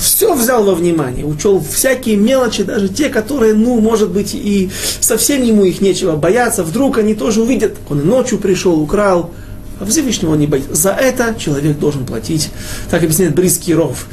все 0.00 0.34
взял 0.34 0.64
во 0.64 0.74
внимание, 0.74 1.24
учел 1.24 1.60
всякие 1.60 2.16
мелочи, 2.16 2.62
даже 2.62 2.88
те, 2.88 3.08
которые, 3.08 3.54
ну, 3.54 3.80
может 3.80 4.10
быть, 4.10 4.34
и 4.34 4.70
совсем 5.00 5.42
ему 5.42 5.64
их 5.64 5.80
нечего 5.80 6.16
бояться, 6.16 6.64
вдруг 6.64 6.98
они 6.98 7.14
тоже 7.14 7.42
увидят, 7.42 7.76
он 7.88 8.00
и 8.00 8.04
ночью 8.04 8.38
пришел, 8.38 8.78
украл, 8.80 9.32
а 9.80 9.86
Всевышнего 9.86 10.34
не 10.34 10.46
боится. 10.46 10.74
За 10.74 10.90
это 10.90 11.34
человек 11.38 11.78
должен 11.78 12.04
платить, 12.04 12.50
так 12.90 13.02
объясняет 13.02 13.34
Бриский 13.34 13.74
Ров, 13.74 14.06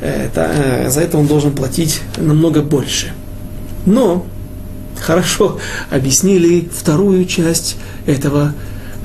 это, 0.00 0.50
э, 0.52 0.90
за 0.90 1.00
это 1.00 1.18
он 1.18 1.26
должен 1.26 1.52
платить 1.52 2.00
намного 2.18 2.62
больше. 2.62 3.12
Но 3.86 4.26
хорошо 5.00 5.58
объяснили 5.90 6.68
вторую 6.74 7.24
часть 7.26 7.76
этого 8.06 8.54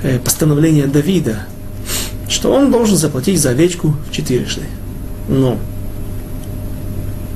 э, 0.03 0.19
постановления 0.19 0.87
Давида, 0.87 1.45
что 2.27 2.51
он 2.51 2.71
должен 2.71 2.97
заплатить 2.97 3.39
за 3.39 3.51
овечку 3.51 3.95
четырежды. 4.11 4.63
Но 5.27 5.57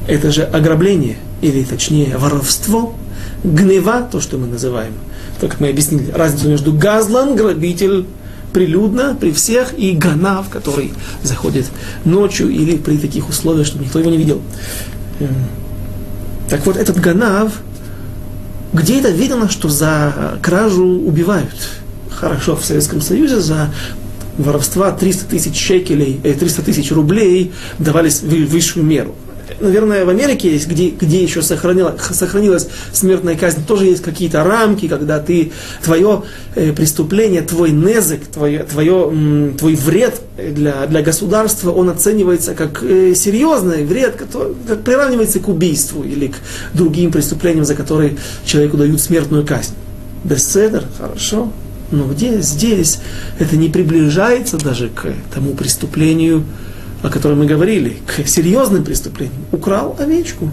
это 0.08 0.32
же 0.32 0.44
ограбление, 0.44 1.18
или 1.42 1.64
точнее 1.64 2.18
воровство, 2.18 2.96
гнева, 3.44 4.08
то, 4.12 4.22
что 4.22 4.38
мы 4.38 4.48
называем. 4.48 4.94
То, 5.40 5.48
как 5.48 5.60
мы 5.60 5.70
объяснили, 5.70 6.12
разницу 6.12 6.50
между 6.50 6.74
газлан, 6.74 7.36
грабитель, 7.36 8.06
прилюдно, 8.54 9.18
при 9.20 9.32
всех, 9.32 9.78
и 9.78 9.92
ганав, 9.92 10.50
который 10.50 10.94
заходит 11.24 11.66
ночью 12.06 12.50
или 12.50 12.78
при 12.78 12.98
таких 12.98 13.30
условиях, 13.30 13.68
чтобы 13.68 13.84
никто 13.84 14.00
его 14.00 14.10
не 14.10 14.18
видел. 14.18 14.42
Эм, 15.20 15.30
так 16.50 16.66
вот, 16.66 16.78
этот 16.78 17.00
ганав, 17.00 17.52
где 18.72 19.00
это 19.00 19.10
видно, 19.10 19.50
что 19.50 19.70
за 19.70 20.40
кражу 20.42 20.86
убивают? 20.86 21.50
Хорошо, 22.10 22.56
в 22.56 22.64
Советском 22.64 23.02
Союзе 23.02 23.40
за 23.40 23.74
воровства 24.38 24.92
300 24.92 25.26
тысяч 25.26 25.60
шекелей, 25.60 26.20
300 26.22 26.62
э, 26.62 26.66
тысяч 26.66 26.92
рублей 26.92 27.52
давались 27.80 28.22
высшую 28.22 28.86
меру 28.86 29.16
наверное, 29.60 30.06
в 30.06 30.10
Америке 30.10 30.52
есть, 30.52 30.68
где, 30.68 30.90
где 30.90 31.22
еще 31.22 31.42
сохранила, 31.42 31.96
сохранилась 32.12 32.68
смертная 32.94 33.36
казнь, 33.36 33.66
тоже 33.66 33.86
есть 33.86 34.02
какие-то 34.02 34.44
рамки, 34.44 34.88
когда 34.88 35.20
ты, 35.20 35.52
твое 35.84 36.24
э, 36.56 36.74
преступление, 36.74 37.42
твой 37.42 37.72
незык, 37.72 38.26
твое, 38.28 38.64
твое, 38.64 39.54
твой 39.58 39.76
вред 39.76 40.22
для, 40.38 40.86
для 40.88 41.02
государства, 41.02 41.72
он 41.72 41.90
оценивается 41.90 42.54
как 42.54 42.84
э, 42.84 43.14
серьезный 43.16 43.86
вред, 43.86 44.16
который 44.16 44.56
приравнивается 44.84 45.40
к 45.40 45.48
убийству 45.48 46.04
или 46.04 46.28
к 46.28 46.36
другим 46.74 47.12
преступлениям, 47.12 47.66
за 47.66 47.76
которые 47.76 48.18
человеку 48.46 48.78
дают 48.78 49.02
смертную 49.02 49.46
казнь. 49.46 49.74
Бесседер, 50.24 50.84
хорошо, 50.98 51.52
но 51.92 52.06
где 52.06 52.42
здесь 52.42 53.00
это 53.40 53.56
не 53.58 53.70
приближается 53.70 54.58
даже 54.58 54.90
к 54.90 55.14
тому 55.34 55.54
преступлению, 55.54 56.44
о 57.06 57.10
котором 57.12 57.40
мы 57.40 57.46
говорили, 57.46 57.98
к 58.08 58.28
серьезным 58.28 58.84
преступлениям, 58.84 59.46
украл 59.52 59.96
овечку. 60.00 60.50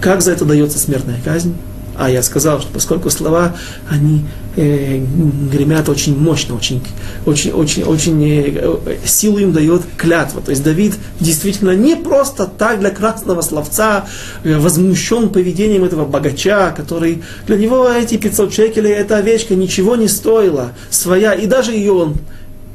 Как 0.00 0.22
за 0.22 0.32
это 0.32 0.44
дается 0.44 0.78
смертная 0.78 1.18
казнь? 1.24 1.54
А 1.98 2.08
я 2.08 2.22
сказал, 2.22 2.60
что 2.60 2.72
поскольку 2.72 3.10
слова, 3.10 3.56
они 3.90 4.24
э, 4.56 5.04
гремят 5.52 5.88
очень 5.88 6.16
мощно, 6.16 6.54
очень, 6.54 6.80
очень, 7.26 7.50
очень, 7.50 7.82
очень 7.82 8.24
э, 8.24 8.96
силу 9.04 9.38
им 9.38 9.52
дает 9.52 9.82
клятва. 9.98 10.40
То 10.40 10.52
есть 10.52 10.62
Давид 10.62 10.94
действительно 11.18 11.74
не 11.74 11.96
просто 11.96 12.46
так 12.46 12.78
для 12.78 12.90
красного 12.90 13.42
словца 13.42 14.06
э, 14.44 14.56
возмущен 14.56 15.28
поведением 15.28 15.84
этого 15.84 16.06
богача, 16.06 16.72
который 16.74 17.22
для 17.46 17.56
него 17.56 17.90
эти 17.90 18.16
500 18.16 18.54
шекелей, 18.54 18.92
эта 18.92 19.18
овечка 19.18 19.54
ничего 19.56 19.96
не 19.96 20.08
стоила, 20.08 20.70
своя, 20.88 21.34
и 21.34 21.46
даже 21.46 21.72
ее 21.72 21.92
он 21.92 22.16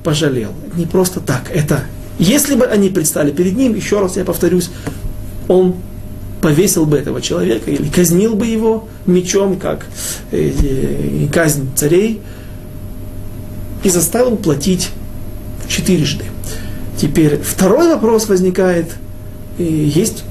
пожалел. 0.06 0.52
Не 0.76 0.86
просто 0.86 1.20
так. 1.20 1.52
Это, 1.54 1.84
если 2.20 2.56
бы 2.56 2.66
они 2.66 2.90
предстали 2.90 3.32
перед 3.32 3.58
ним, 3.58 3.74
еще 3.74 4.00
раз 4.00 4.16
я 4.16 4.24
повторюсь, 4.24 4.70
он 5.50 5.76
повесил 6.42 6.86
бы 6.86 6.98
этого 6.98 7.22
человека 7.22 7.72
или 7.72 7.90
казнил 7.90 8.36
бы 8.36 8.46
его 8.46 8.88
мечом, 9.08 9.58
как 9.58 9.88
э, 10.32 10.52
э, 10.62 11.28
казнь 11.34 11.70
царей, 11.76 12.22
и 13.84 13.90
заставил 13.90 14.38
платить 14.38 14.92
четырежды. 15.68 16.26
Теперь 16.98 17.40
второй 17.42 17.90
вопрос 17.90 18.30
возникает. 18.30 18.96
Есть 19.58 20.24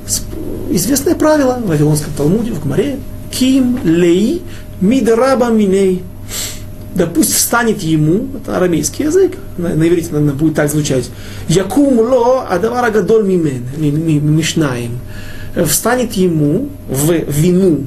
известное 0.71 1.15
правило 1.15 1.61
в 1.65 1.69
Вавилонском 1.69 2.13
Талмуде, 2.17 2.53
в 2.53 2.63
Гмаре. 2.63 2.99
Ким 3.31 3.79
лей 3.83 4.43
мидраба 4.81 5.51
миней 5.51 6.03
да 6.95 7.07
пусть 7.07 7.35
встанет 7.35 7.83
ему, 7.83 8.29
это 8.37 8.57
арамейский 8.57 9.07
язык, 9.07 9.37
на, 9.59 9.71
на 9.71 9.89
иврите 9.89 10.11
наверное, 10.13 10.35
будет 10.35 10.55
так 10.55 10.71
звучать, 10.71 11.11
якум 11.49 11.99
ло 11.99 12.47
адавара 12.49 12.91
гадоль 12.91 13.27
мимен, 13.27 13.65
мишнаем, 13.77 15.01
встанет 15.67 16.13
ему 16.13 16.69
в 16.89 17.13
вину 17.13 17.87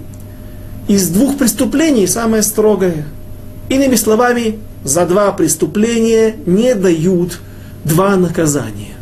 из 0.88 1.10
двух 1.10 1.38
преступлений 1.38 2.08
самое 2.08 2.44
строгое. 2.44 3.06
Иными 3.70 3.96
словами, 3.96 4.60
за 4.84 5.06
два 5.06 5.32
преступления 5.34 6.36
не 6.46 6.76
дают 6.76 7.40
два 7.84 8.16
наказания. 8.16 8.96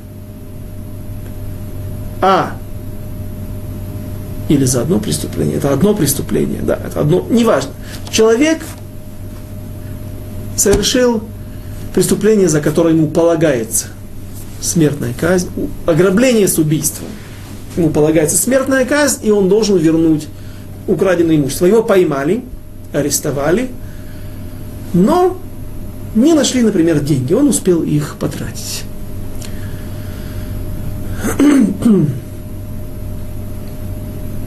А 2.21 2.57
или 4.49 4.65
за 4.65 4.81
одно 4.81 4.99
преступление, 4.99 5.57
это 5.57 5.73
одно 5.73 5.95
преступление, 5.95 6.61
да, 6.61 6.75
это 6.75 7.01
одно, 7.01 7.25
неважно. 7.29 7.71
Человек 8.11 8.59
совершил 10.55 11.23
преступление, 11.93 12.49
за 12.49 12.61
которое 12.61 12.93
ему 12.93 13.07
полагается 13.07 13.87
смертная 14.61 15.13
казнь, 15.19 15.49
ограбление 15.85 16.47
с 16.47 16.57
убийством. 16.57 17.07
Ему 17.77 17.89
полагается 17.89 18.37
смертная 18.37 18.85
казнь, 18.85 19.25
и 19.25 19.31
он 19.31 19.49
должен 19.49 19.77
вернуть 19.77 20.27
украденное 20.87 21.35
имущество. 21.35 21.65
Его 21.65 21.83
поймали, 21.83 22.43
арестовали, 22.93 23.69
но 24.93 25.37
не 26.15 26.33
нашли, 26.33 26.61
например, 26.61 26.99
деньги. 26.99 27.33
Он 27.33 27.47
успел 27.47 27.83
их 27.83 28.15
потратить. 28.19 28.83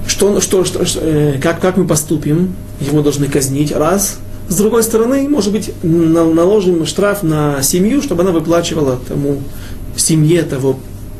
Что, 0.06 0.40
что, 0.40 0.64
что, 0.64 0.84
э, 1.00 1.38
как, 1.40 1.60
как 1.60 1.76
мы 1.76 1.86
поступим? 1.86 2.54
Его 2.80 3.02
должны 3.02 3.26
казнить. 3.26 3.70
Раз. 3.72 4.18
С 4.48 4.56
другой 4.56 4.82
стороны, 4.82 5.28
может 5.28 5.52
быть, 5.52 5.72
наложим 5.82 6.86
штраф 6.86 7.22
на 7.22 7.62
семью, 7.62 8.00
чтобы 8.00 8.22
она 8.22 8.32
выплачивала 8.32 8.98
тому 9.06 9.42
семье 9.94 10.42
того 10.42 10.78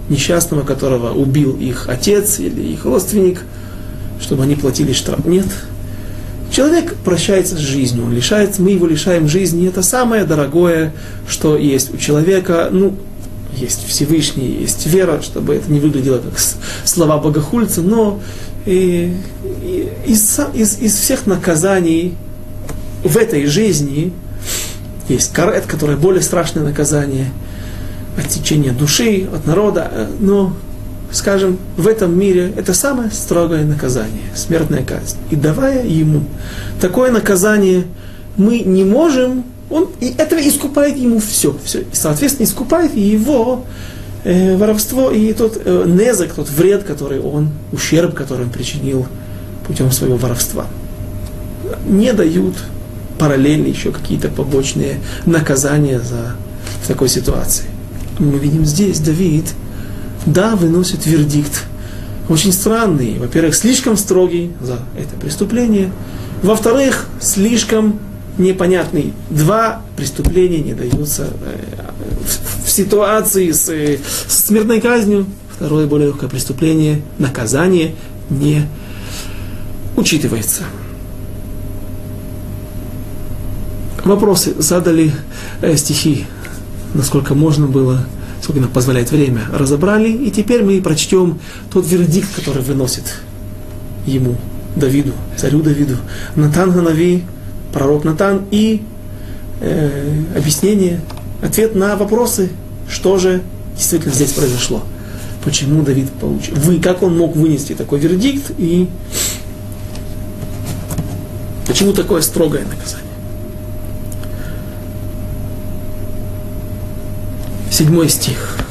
несчастного, 0.08 0.62
которого 0.62 1.12
убил 1.12 1.56
их 1.56 1.88
отец 1.88 2.38
или 2.38 2.72
их 2.72 2.84
родственник, 2.84 3.42
чтобы 4.20 4.44
они 4.44 4.54
платили 4.54 4.92
штраф. 4.92 5.26
Нет. 5.26 5.46
Человек 6.50 6.94
прощается 7.04 7.56
с 7.56 7.60
жизнью, 7.60 8.06
он 8.06 8.14
лишается, 8.14 8.62
мы 8.62 8.70
его 8.70 8.86
лишаем 8.86 9.28
жизни. 9.28 9.68
Это 9.68 9.82
самое 9.82 10.24
дорогое, 10.24 10.94
что 11.28 11.58
есть 11.58 11.92
у 11.92 11.98
человека. 11.98 12.68
Ну, 12.72 12.96
есть 13.54 13.86
Всевышний, 13.86 14.58
есть 14.60 14.86
вера, 14.86 15.20
чтобы 15.20 15.56
это 15.56 15.70
не 15.70 15.80
выглядело 15.80 16.18
как 16.18 16.38
слова 16.84 17.18
богохульца, 17.18 17.82
но 17.82 18.20
и, 18.64 19.14
и, 19.62 19.88
из, 20.06 20.38
из, 20.54 20.78
из 20.80 20.96
всех 20.96 21.26
наказаний 21.26 22.14
в 23.04 23.16
этой 23.16 23.46
жизни 23.46 24.12
есть 25.08 25.32
карет, 25.32 25.66
которое 25.66 25.96
более 25.96 26.22
страшное 26.22 26.64
наказание, 26.64 27.30
отсечение 28.16 28.72
души 28.72 29.28
от 29.32 29.46
народа, 29.46 29.90
э, 29.90 30.06
но, 30.20 30.54
скажем, 31.12 31.58
в 31.76 31.86
этом 31.86 32.18
мире 32.18 32.52
это 32.56 32.74
самое 32.74 33.10
строгое 33.10 33.64
наказание, 33.64 34.22
смертная 34.34 34.84
казнь. 34.84 35.16
И 35.30 35.36
давая 35.36 35.86
ему 35.86 36.22
такое 36.80 37.10
наказание, 37.10 37.84
мы 38.36 38.60
не 38.60 38.84
можем, 38.84 39.44
он 39.70 39.88
и 40.00 40.14
этого 40.16 40.40
искупает 40.40 40.96
ему 40.96 41.20
все, 41.20 41.56
все. 41.64 41.80
И, 41.80 41.86
соответственно, 41.92 42.46
искупает 42.46 42.94
его 42.94 43.64
э, 44.24 44.56
воровство 44.56 45.10
и 45.10 45.32
тот 45.32 45.60
э, 45.64 45.84
незак, 45.86 46.34
тот 46.34 46.50
вред, 46.50 46.84
который 46.84 47.20
он, 47.20 47.50
ущерб, 47.72 48.14
который 48.14 48.46
он 48.46 48.50
причинил 48.50 49.06
путем 49.66 49.90
своего 49.90 50.16
воровства. 50.16 50.66
Не 51.86 52.12
дают 52.12 52.54
параллельно 53.18 53.66
еще 53.66 53.90
какие-то 53.92 54.28
побочные 54.28 55.00
наказания 55.26 56.00
за 56.00 56.36
в 56.82 56.88
такой 56.88 57.08
ситуации. 57.08 57.66
Мы 58.18 58.38
видим 58.38 58.64
здесь 58.64 58.98
Давид, 59.00 59.44
да, 60.26 60.56
выносит 60.56 61.06
вердикт, 61.06 61.64
очень 62.28 62.52
странный. 62.52 63.18
Во-первых, 63.18 63.54
слишком 63.54 63.96
строгий 63.96 64.52
за 64.60 64.80
это 64.96 65.16
преступление. 65.20 65.90
Во-вторых, 66.42 67.08
слишком 67.20 67.98
непонятный. 68.36 69.12
Два 69.30 69.82
преступления 69.96 70.60
не 70.60 70.74
даются 70.74 71.28
э, 71.42 71.58
в, 72.64 72.70
ситуации 72.70 73.50
с, 73.50 73.68
э, 73.68 73.98
с 74.28 74.46
смертной 74.46 74.80
казнью. 74.80 75.26
Второе, 75.56 75.86
более 75.86 76.08
легкое 76.08 76.28
преступление, 76.28 77.02
наказание 77.18 77.94
не 78.30 78.62
учитывается. 79.96 80.62
Вопросы 84.08 84.54
задали 84.56 85.12
э, 85.60 85.76
стихи, 85.76 86.24
насколько 86.94 87.34
можно 87.34 87.66
было, 87.66 88.06
сколько 88.40 88.58
нам 88.58 88.70
позволяет 88.70 89.12
время, 89.12 89.42
разобрали. 89.52 90.10
И 90.10 90.30
теперь 90.30 90.62
мы 90.64 90.80
прочтем 90.80 91.38
тот 91.70 91.86
вердикт, 91.86 92.34
который 92.34 92.62
выносит 92.62 93.04
ему, 94.06 94.36
Давиду, 94.76 95.12
царю 95.36 95.60
Давиду, 95.60 95.96
Натан 96.36 96.72
Ханави, 96.72 97.24
пророк 97.74 98.04
Натан, 98.04 98.46
и 98.50 98.82
э, 99.60 100.22
объяснение, 100.34 101.02
ответ 101.42 101.74
на 101.74 101.94
вопросы, 101.94 102.48
что 102.88 103.18
же 103.18 103.42
действительно 103.76 104.14
здесь 104.14 104.32
произошло. 104.32 104.84
Почему 105.44 105.82
Давид 105.82 106.08
получил, 106.12 106.54
вы, 106.54 106.80
как 106.80 107.02
он 107.02 107.18
мог 107.18 107.36
вынести 107.36 107.74
такой 107.74 107.98
вердикт 107.98 108.52
и 108.56 108.88
почему 111.66 111.92
такое 111.92 112.22
строгое 112.22 112.64
наказание. 112.64 113.07
Седьмой 117.77 118.09
стих. 118.09 118.63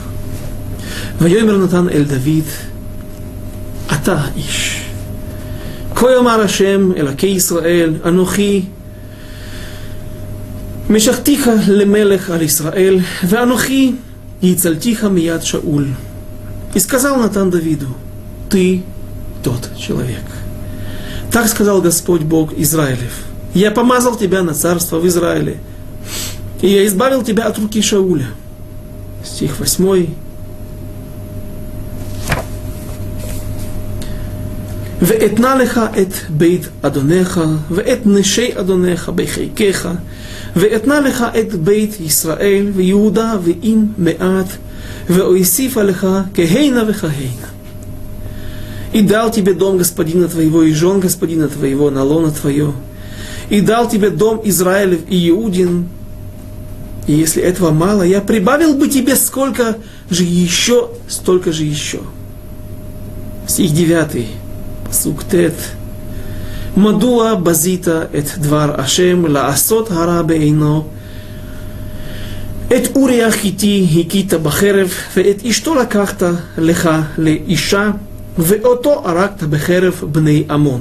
ויאמר 1.19 1.57
נתן 1.57 1.89
אל 1.89 2.05
דוד, 2.05 2.45
אתה 3.93 4.25
איש. 4.37 4.83
כה 5.95 6.07
יאמר 6.13 6.41
השם 6.41 6.93
אלוקי 6.97 7.27
ישראל, 7.27 7.95
אנוכי 8.05 8.63
משכתיך 10.91 11.51
למלך 11.69 12.31
על 12.31 12.43
ישראל, 12.43 13.01
ואנוכי 13.29 13.93
яцальтиха 14.43 15.09
мият 15.09 15.45
Шауль. 15.45 15.89
И 16.75 16.79
сказал 16.81 17.17
Натан 17.17 17.51
Давиду, 17.51 17.87
ты 18.51 18.83
тот 19.45 19.71
человек. 19.79 20.25
Так 21.31 21.47
сказал 21.49 21.81
Господь 21.81 22.23
Бог 22.23 22.53
Израилев. 22.55 23.25
Я 23.55 23.71
помазал 23.71 24.17
тебя 24.17 24.43
на 24.43 24.55
царство 24.55 24.99
в 24.99 25.07
Израиле, 25.07 25.61
и 26.61 26.69
я 26.69 26.87
избавил 26.87 27.23
тебя 27.23 27.45
от 27.45 27.59
руки 27.59 27.81
Шауля 27.81 28.29
стих 29.37 29.61
8. 29.67 30.05
ואתנה 35.03 35.55
לך 35.55 35.81
את 36.03 36.15
בית 36.31 36.69
אדונך, 36.83 37.41
ואת 37.71 37.99
נשי 38.07 38.51
אדונך 38.55 39.09
בחיקך, 39.15 39.89
ואתנה 40.57 41.01
לך 41.01 41.25
את 41.41 41.55
בית 41.55 42.01
ישראל 42.01 42.67
ויהודה 42.75 43.35
ואם 43.45 43.85
מעט, 43.99 44.47
ואוסיפה 45.11 45.83
לך 45.83 46.07
כהנה 46.35 46.83
וכהנה. 46.89 47.53
И 48.93 49.01
дал 49.01 49.31
тебе 49.31 49.55
дом 49.55 49.79
господина 49.79 50.29
твоего 50.29 50.63
и 50.63 50.73
жен 50.73 51.01
господина 51.01 51.49
твоего 51.49 51.89
на 51.91 52.03
лона 52.05 52.31
твое. 52.31 52.75
И 53.49 53.63
дал 53.63 53.89
тебе 53.89 54.11
дом 54.11 54.43
Израилев 54.45 55.01
и 55.09 55.31
Иудин, 55.31 55.89
и 57.07 57.15
если 57.15 57.43
этого 57.43 57.71
мало, 57.73 58.03
я 58.03 58.21
прибавил 58.21 58.75
бы 58.75 58.89
тебе 58.89 59.17
сколько 59.17 59.79
же 60.11 60.23
еще, 60.25 60.91
столько 61.09 61.53
же 61.53 61.65
еще. 61.65 62.01
Стих 63.47 63.73
9. 63.73 64.27
Суктет. 64.91 65.55
מדוע 66.77 67.35
בזית 67.35 67.89
את 67.89 68.39
דבר 68.39 68.81
השם 68.81 69.27
לעשות 69.27 69.91
הרע 69.91 70.23
בעינו? 70.23 70.87
את 72.69 72.97
אורי 72.97 73.25
החיתי 73.25 74.05
הכית 74.07 74.35
בחרב, 74.35 74.93
ואת 75.17 75.43
אשתו 75.47 75.75
לקחת 75.75 76.23
לך 76.59 76.91
לאישה, 77.19 77.91
ואותו 78.39 79.03
הרגת 79.05 79.43
בחרב 79.43 80.05
בני 80.13 80.45
עמון. 80.51 80.81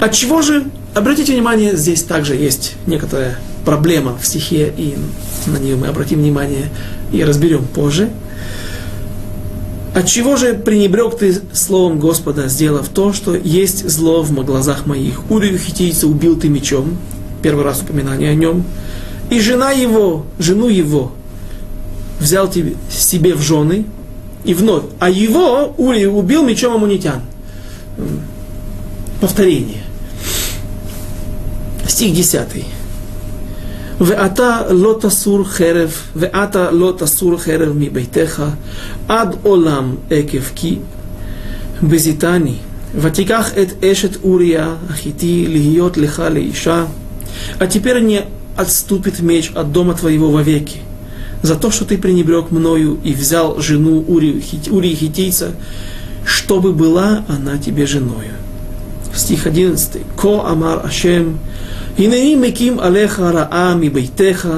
Отчего 0.00 0.40
же 0.40 0.64
Обратите 0.95 1.33
внимание, 1.33 1.75
здесь 1.75 2.03
также 2.03 2.35
есть 2.35 2.75
некоторая 2.87 3.37
проблема 3.65 4.17
в 4.17 4.25
стихе, 4.25 4.73
и 4.77 4.95
на 5.45 5.57
нее 5.57 5.75
мы 5.75 5.87
обратим 5.87 6.19
внимание 6.19 6.69
и 7.11 7.21
разберем 7.21 7.65
позже. 7.65 8.11
От 9.93 10.07
чего 10.07 10.37
же 10.37 10.53
пренебрег 10.53 11.17
ты 11.17 11.37
словом 11.51 11.99
Господа, 11.99 12.47
сделав 12.47 12.87
то, 12.87 13.11
что 13.11 13.35
есть 13.35 13.89
зло 13.89 14.21
в 14.23 14.33
глазах 14.45 14.85
моих? 14.85 15.29
Урию 15.29 15.59
хитийца 15.59 16.07
убил 16.07 16.39
ты 16.39 16.47
мечом, 16.47 16.97
первый 17.43 17.65
раз 17.65 17.81
упоминание 17.81 18.29
о 18.29 18.35
нем, 18.35 18.63
и 19.29 19.41
жена 19.41 19.71
его, 19.71 20.25
жену 20.39 20.69
его, 20.69 21.11
взял 22.21 22.49
тебе, 22.49 22.75
себе 22.89 23.35
в 23.35 23.41
жены, 23.41 23.85
и 24.45 24.53
вновь, 24.53 24.83
а 24.99 25.09
его 25.09 25.73
Урию 25.77 26.13
убил 26.13 26.45
мечом 26.45 26.75
амунитян. 26.75 27.19
Повторение. 29.19 29.84
стих 31.94 32.18
10. 32.18 32.42
ואתה 34.00 34.60
לא 34.70 34.96
תסור 35.00 35.44
חרב, 35.44 35.92
ואתה 36.16 36.70
לא 36.70 36.94
תסור 36.98 37.38
חרב 37.38 37.72
מביתך 37.78 38.42
עד 39.08 39.36
עולם 39.42 39.94
עקב 40.10 40.42
כי 40.54 40.78
בזיתני, 41.82 42.54
ותיקח 43.00 43.50
את 43.62 43.84
אשת 43.84 44.24
אוריה 44.24 44.74
החיתי 44.90 45.46
להיות 45.48 45.96
לך 45.96 46.22
לאישה, 46.34 46.84
а 47.58 47.66
теперь 47.66 48.00
не 48.00 48.24
отступит 48.56 49.20
меч 49.20 49.52
от 49.54 49.72
дома 49.72 49.94
твоего 49.94 50.30
вовеки. 50.30 50.78
За 51.42 51.56
то, 51.56 51.70
что 51.70 51.84
ты 51.84 51.96
пренебрег 51.96 52.50
мною 52.50 52.98
и 53.02 53.14
взял 53.14 53.60
жену 53.60 54.04
Урии, 54.06 54.42
Урии 54.70 54.94
Хитийца, 54.94 55.54
чтобы 56.24 56.72
была 56.72 57.24
она 57.28 57.56
тебе 57.56 57.86
женою. 57.86 58.34
Стих 59.14 59.46
11. 59.46 60.02
Ко 60.16 60.46
амар 60.46 60.84
Ашем, 60.84 61.38
הנני 61.98 62.36
מקים 62.36 62.80
עליך 62.80 63.20
רעה 63.20 63.74
מביתך, 63.74 64.48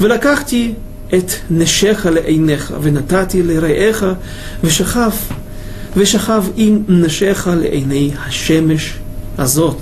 ולקחתי 0.00 0.72
את 1.14 1.30
נשיך 1.50 2.06
לעיניך, 2.06 2.72
ונתתי 2.82 3.42
לרעיך, 3.42 4.06
ושכב, 4.64 5.10
ושכב 5.96 6.44
עם 6.56 6.82
נשיך 6.88 7.50
לעיני 7.60 8.10
השמש 8.26 8.94
הזאת. 9.38 9.76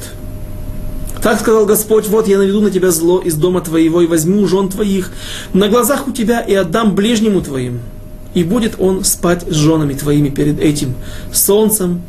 Так 1.23 1.39
сказал 1.39 1.67
Господь, 1.67 2.07
вот 2.09 2.29
я 2.29 2.39
наведу 2.39 2.63
на 2.63 2.71
тебя 2.71 2.91
зло 2.91 3.19
из 3.19 3.35
дома 3.35 3.61
твоего 3.61 4.01
и 4.01 4.07
возьму 4.07 4.47
жен 4.47 4.71
твоих 4.71 5.13
на 5.53 5.69
глазах 5.69 6.09
у 6.09 6.13
тебя 6.13 6.41
и 6.41 6.55
отдам 6.55 6.95
ближнему 6.95 7.43
твоим. 7.43 7.81
И 8.33 8.43
будет 8.43 8.77
он 8.79 9.05
спать 9.05 9.45
с 9.47 9.55
женами 9.55 9.93
твоими 9.93 10.31
перед 10.31 10.59
этим 10.61 10.95
солнцем, 11.31 12.01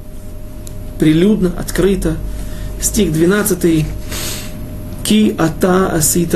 прилюдно, 0.97 1.51
открыто. 1.57 2.15
Стих 2.79 3.11
12. 3.11 3.85
כי 5.05 5.31
אתה 5.45 5.87
עשית 5.91 6.35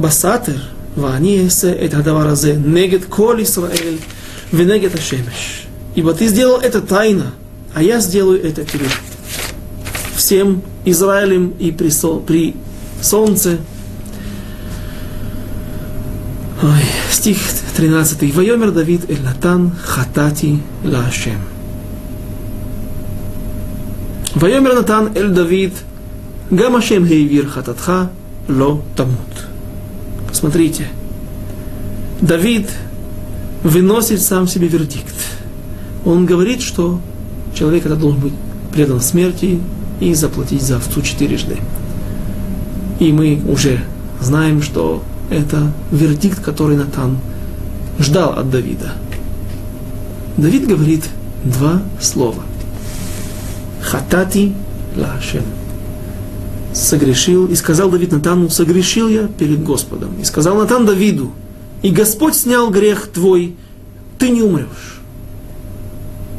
בסתר, 0.00 0.56
ואני 0.96 1.44
אעשה 1.44 1.72
את 1.84 1.94
הדבר 1.94 2.28
הזה 2.28 2.56
נגד 2.64 3.04
כל 3.08 3.36
ישראל 3.40 3.94
ונגד 4.54 4.94
השמש. 4.94 5.66
Ибо 5.96 6.12
ты 6.12 6.26
сделал 6.28 6.60
это 6.60 6.82
тайно, 6.82 7.32
а 7.74 7.82
я 7.82 8.00
сделаю 8.00 8.42
это 8.44 8.64
перед 8.64 8.90
всем 10.14 10.62
Израилем 10.84 11.54
и 11.58 11.70
при, 11.70 11.88
сол, 11.88 12.20
при 12.20 12.54
солнце. 13.00 13.58
Ой, 16.62 16.82
Стих 17.10 17.38
13. 17.76 18.34
Вайомер 18.34 18.72
Давид 18.72 19.10
эль 19.10 19.22
Натан 19.22 19.72
хатати 19.82 20.58
лашем. 20.84 21.40
Вайомер 24.34 24.74
Натан 24.74 25.12
эль 25.14 25.30
Давид 25.30 25.72
гамашем 26.51 27.07
хейвир 27.07 27.47
хататха 27.47 28.11
ло 28.47 28.81
тамут. 28.95 29.47
Посмотрите, 30.27 30.87
Давид 32.21 32.69
выносит 33.63 34.21
сам 34.21 34.47
себе 34.47 34.67
вердикт. 34.67 35.15
Он 36.05 36.25
говорит, 36.25 36.61
что 36.61 36.99
человек 37.55 37.85
это 37.85 37.95
должен 37.95 38.19
быть 38.19 38.33
предан 38.73 39.01
смерти 39.01 39.59
и 39.99 40.13
заплатить 40.13 40.61
за 40.61 40.77
овцу 40.77 41.01
четырежды. 41.01 41.57
И 42.99 43.11
мы 43.11 43.41
уже 43.47 43.81
знаем, 44.19 44.61
что 44.61 45.03
это 45.29 45.71
вердикт, 45.91 46.41
который 46.41 46.75
Натан 46.75 47.17
ждал 47.97 48.37
от 48.37 48.49
Давида. 48.49 48.93
Давид 50.37 50.67
говорит 50.67 51.05
два 51.43 51.81
слова. 51.99 52.43
Хатати 53.81 54.53
лашем. 54.95 55.43
Согрешил, 56.73 57.47
и 57.47 57.55
сказал 57.55 57.89
Давид 57.89 58.11
Натану, 58.11 58.49
согрешил 58.49 59.09
я 59.09 59.27
перед 59.27 59.63
Господом. 59.63 60.19
И 60.21 60.23
сказал 60.23 60.55
Натан 60.55 60.85
Давиду, 60.85 61.31
и 61.81 61.89
Господь 61.89 62.35
снял 62.35 62.69
грех 62.69 63.07
твой, 63.07 63.55
ты 64.17 64.29
не 64.29 64.41
умрешь. 64.41 65.01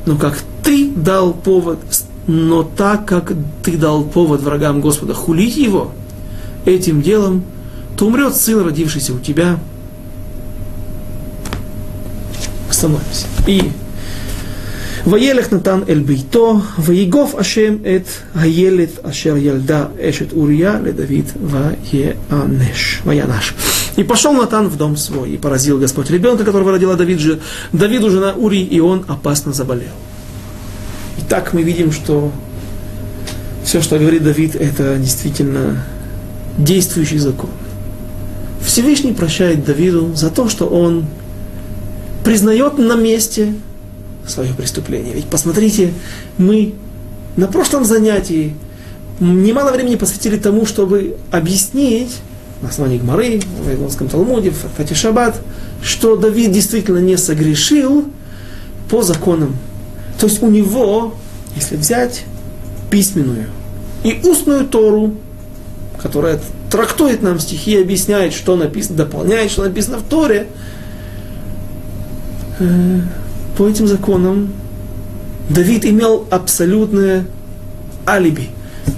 Но 0.07 0.17
как 0.17 0.39
ты 0.63 0.89
дал 0.89 1.33
повод, 1.33 1.79
но 2.27 2.63
так 2.63 3.07
как 3.07 3.33
ты 3.63 3.77
дал 3.77 4.05
повод 4.05 4.43
врагам 4.43 4.81
Господа 4.81 5.15
хулить 5.15 5.57
его, 5.57 5.93
этим 6.65 7.03
делом, 7.03 7.45
то 7.97 8.07
умрет 8.07 8.35
сын, 8.35 8.65
родившийся 8.65 9.13
у 9.13 9.19
тебя. 9.19 9.59
Остановимся. 12.71 13.27
И 13.47 13.71
Ваелех 15.05 15.51
Натан 15.51 15.85
эль 15.89 16.01
бейто, 16.01 16.63
ваегов 16.77 17.35
Ашем 17.35 17.83
эт 17.85 18.07
гаелет 18.35 19.05
ашер 19.05 19.35
яльда 19.35 19.91
эшет 20.01 20.33
Урия 20.33 20.79
ле 20.79 20.93
Давид 20.93 21.27
ваянеш. 21.35 23.01
Ваянаш. 23.05 23.55
И 23.97 24.05
пошел 24.05 24.33
Натан 24.33 24.69
в 24.69 24.77
дом 24.77 24.97
свой, 24.97 25.31
и 25.31 25.37
поразил 25.37 25.79
Господь 25.79 26.09
ребенка, 26.09 26.45
которого 26.45 26.71
родила 26.71 26.95
Давид, 26.95 27.19
же, 27.19 27.41
Давиду 27.73 28.11
жена 28.11 28.33
Ури, 28.35 28.63
и 28.63 28.79
он 28.79 29.05
опасно 29.09 29.53
заболел. 29.53 29.91
И 31.19 31.23
так 31.29 31.53
мы 31.53 31.63
видим, 31.63 31.91
что 31.91 32.31
все, 33.65 33.83
что 33.83 33.99
говорит 33.99 34.23
Давид, 34.23 34.55
это 34.55 34.97
действительно 34.99 35.85
действующий 36.57 37.19
закон. 37.19 37.51
Всевышний 38.65 39.13
прощает 39.13 39.65
Давиду 39.65 40.15
за 40.15 40.31
то, 40.31 40.49
что 40.49 40.67
он 40.67 41.07
признает 42.25 42.79
на 42.79 42.95
месте 42.95 43.53
свое 44.27 44.55
преступление. 44.55 45.15
Ведь 45.15 45.27
посмотрите, 45.27 45.93
мы 46.39 46.75
на 47.37 47.49
прошлом 47.49 47.85
занятии 47.85 48.55
немало 49.21 49.71
времени 49.71 49.97
посвятили 49.97 50.37
тому, 50.37 50.67
чтобы 50.67 51.17
объяснить 51.31 52.21
на 52.61 52.69
основании 52.69 52.99
Гмары, 52.99 53.41
в 53.41 53.67
Вавилонском 53.67 54.09
Талмуде, 54.09 54.51
в 54.51 54.57
Фати 54.77 54.95
Шаббат, 54.95 55.41
что 55.83 56.17
Давид 56.17 56.53
действительно 56.53 56.99
не 56.99 57.17
согрешил 57.17 58.05
по 58.89 59.03
законам. 59.03 59.57
То 60.21 60.27
есть 60.27 60.43
у 60.43 60.49
него, 60.49 61.15
если 61.57 61.77
взять 61.77 62.25
письменную 62.91 63.47
и 64.05 64.21
устную 64.23 64.67
Тору, 64.67 65.15
которая 66.01 66.41
трактует 66.71 67.23
нам 67.23 67.41
стихи, 67.41 67.81
объясняет, 67.81 68.33
что 68.33 68.57
написано, 68.57 68.97
дополняет, 68.97 69.51
что 69.51 69.65
написано 69.65 69.99
в 69.99 70.05
Торе, 70.05 70.47
э, 72.61 73.01
по 73.63 73.69
этим 73.69 73.87
законам 73.87 74.53
Давид 75.49 75.85
имел 75.85 76.27
абсолютное 76.31 77.27
алиби. 78.05 78.49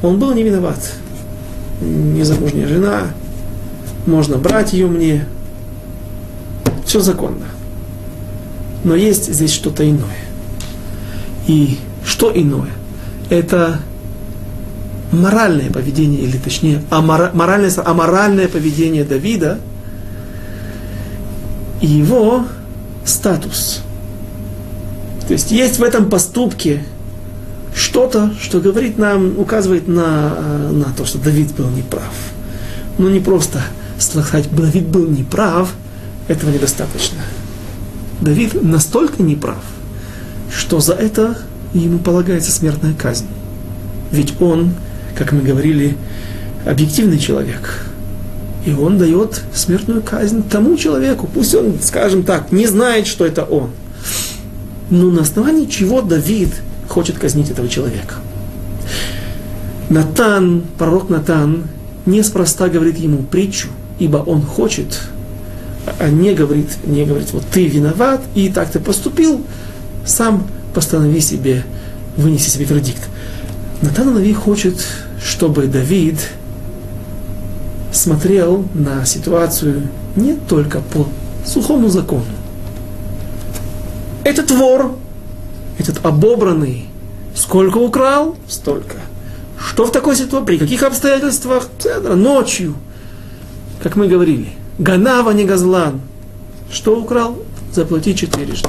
Он 0.02 0.18
был 0.18 0.32
не 0.32 0.42
виноват. 0.42 0.78
Незамужняя 1.82 2.66
жена, 2.66 3.02
можно 4.06 4.38
брать 4.38 4.72
ее 4.72 4.86
мне. 4.86 5.26
Все 6.86 7.00
законно. 7.00 7.44
Но 8.84 8.94
есть 8.94 9.30
здесь 9.30 9.52
что-то 9.52 9.86
иное. 9.86 10.24
И 11.46 11.76
что 12.02 12.32
иное? 12.34 12.72
Это 13.28 13.80
моральное 15.12 15.70
поведение, 15.70 16.22
или 16.22 16.38
точнее, 16.38 16.82
аморальное, 16.88 17.70
аморальное 17.84 18.48
поведение 18.48 19.04
Давида 19.04 19.58
и 21.82 21.86
его 21.86 22.46
статус. 23.04 23.82
То 25.26 25.32
есть 25.32 25.50
есть 25.50 25.78
в 25.78 25.82
этом 25.82 26.10
поступке 26.10 26.84
что-то, 27.74 28.32
что 28.40 28.60
говорит 28.60 28.98
нам, 28.98 29.38
указывает 29.38 29.88
на, 29.88 30.70
на 30.70 30.92
то, 30.96 31.04
что 31.04 31.18
Давид 31.18 31.52
был 31.54 31.68
неправ. 31.70 32.12
Но 32.98 33.08
не 33.08 33.20
просто 33.20 33.62
сказать, 33.98 34.54
Давид 34.54 34.86
был 34.86 35.08
неправ, 35.08 35.72
этого 36.28 36.50
недостаточно. 36.50 37.18
Давид 38.20 38.62
настолько 38.62 39.22
неправ, 39.22 39.62
что 40.54 40.80
за 40.80 40.94
это 40.94 41.38
ему 41.72 41.98
полагается 41.98 42.52
смертная 42.52 42.94
казнь. 42.94 43.26
Ведь 44.12 44.40
он, 44.40 44.74
как 45.16 45.32
мы 45.32 45.40
говорили, 45.40 45.96
объективный 46.64 47.18
человек. 47.18 47.86
И 48.64 48.72
он 48.72 48.96
дает 48.96 49.42
смертную 49.52 50.02
казнь 50.02 50.42
тому 50.48 50.76
человеку. 50.76 51.28
Пусть 51.32 51.54
он, 51.54 51.74
скажем 51.82 52.22
так, 52.22 52.52
не 52.52 52.66
знает, 52.66 53.06
что 53.06 53.26
это 53.26 53.44
он. 53.44 53.70
Но 54.90 55.10
на 55.10 55.22
основании 55.22 55.66
чего 55.66 56.02
Давид 56.02 56.50
хочет 56.88 57.18
казнить 57.18 57.50
этого 57.50 57.68
человека? 57.68 58.16
Натан, 59.88 60.64
пророк 60.78 61.08
Натан, 61.08 61.64
неспроста 62.06 62.68
говорит 62.68 62.98
ему 62.98 63.22
притчу– 63.22 63.68
ибо 63.98 64.18
он 64.18 64.42
хочет, 64.42 65.00
а 65.98 66.08
не 66.08 66.34
говорит, 66.34 66.68
не 66.84 67.04
говорит, 67.04 67.32
вот 67.32 67.44
ты 67.52 67.66
виноват, 67.66 68.22
и 68.34 68.48
так 68.48 68.70
ты 68.70 68.80
поступил, 68.80 69.44
сам 70.04 70.46
постанови 70.74 71.20
себе, 71.20 71.64
вынеси 72.16 72.50
себе 72.50 72.64
вердикт. 72.64 73.02
Натан 73.82 74.14
Нави 74.14 74.32
хочет, 74.32 74.84
чтобы 75.22 75.66
Давид 75.66 76.18
смотрел 77.92 78.64
на 78.74 79.04
ситуацию 79.04 79.82
не 80.16 80.34
только 80.34 80.80
по 80.80 81.06
сухому 81.46 81.88
закону. 81.88 82.24
Этот 84.24 84.50
вор, 84.50 84.96
этот 85.78 86.04
обобранный, 86.04 86.86
сколько 87.34 87.78
украл, 87.78 88.36
столько. 88.48 88.96
Что 89.58 89.86
в 89.86 89.92
такой 89.92 90.16
ситуации, 90.16 90.46
при 90.46 90.58
каких 90.58 90.82
обстоятельствах? 90.82 91.68
Ночью, 92.02 92.74
как 93.82 93.96
мы 93.96 94.08
говорили, 94.08 94.48
Ганава 94.78 95.30
не 95.30 95.44
Газлан. 95.44 96.00
Что 96.72 96.98
украл? 96.98 97.38
Заплати 97.72 98.14
четырежды. 98.14 98.68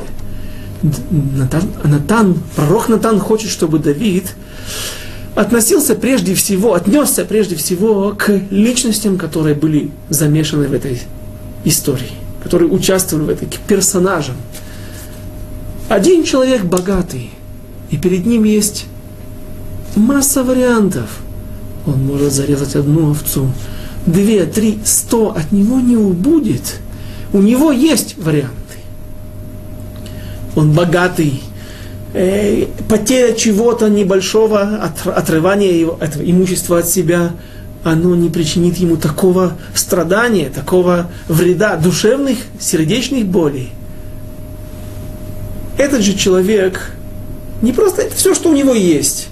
Натан, 1.12 1.64
Натан, 1.84 2.38
пророк 2.56 2.90
Натан 2.90 3.20
хочет, 3.20 3.50
чтобы 3.50 3.80
Давид 3.80 4.36
относился 5.36 5.96
прежде 5.96 6.36
всего, 6.36 6.74
отнесся 6.74 7.26
прежде 7.26 7.56
всего 7.56 8.14
к 8.18 8.30
личностям, 8.52 9.18
которые 9.18 9.56
были 9.56 9.92
замешаны 10.10 10.68
в 10.68 10.74
этой 10.74 11.02
истории, 11.64 12.12
которые 12.44 12.70
участвовали 12.70 13.26
в 13.26 13.30
этой, 13.30 13.48
к 13.48 13.58
персонажам. 13.68 14.36
Один 15.88 16.24
человек 16.24 16.64
богатый, 16.64 17.30
и 17.92 17.98
перед 17.98 18.26
ним 18.26 18.44
есть 18.44 18.86
масса 19.96 20.44
вариантов. 20.44 21.20
Он 21.86 22.04
может 22.06 22.34
зарезать 22.34 22.76
одну 22.76 23.12
овцу, 23.12 23.52
две, 24.08 24.46
три, 24.46 24.80
сто 24.84 25.30
от 25.30 25.52
него 25.52 25.80
не 25.80 25.96
убудет. 25.96 26.80
У 27.34 27.38
него 27.38 27.72
есть 27.72 28.18
варианты. 28.18 28.56
Он 30.56 30.72
богатый, 30.72 31.44
потеря 32.90 33.34
чего-то 33.34 33.88
небольшого, 33.88 34.78
от, 34.78 35.06
отрывание 35.06 35.80
его, 35.80 36.00
имущества 36.24 36.80
от 36.80 36.88
себя, 36.88 37.34
оно 37.84 38.16
не 38.16 38.30
причинит 38.30 38.78
ему 38.78 38.98
такого 38.98 39.58
страдания, 39.76 40.50
такого 40.50 41.12
вреда, 41.28 41.76
душевных, 41.76 42.40
сердечных 42.60 43.28
болей. 43.28 43.72
Этот 45.78 46.02
же 46.02 46.14
человек 46.14 46.92
не 47.62 47.72
просто 47.72 48.04
это 48.04 48.16
все, 48.16 48.34
что 48.34 48.50
у 48.50 48.54
него 48.54 48.74
есть. 48.74 49.28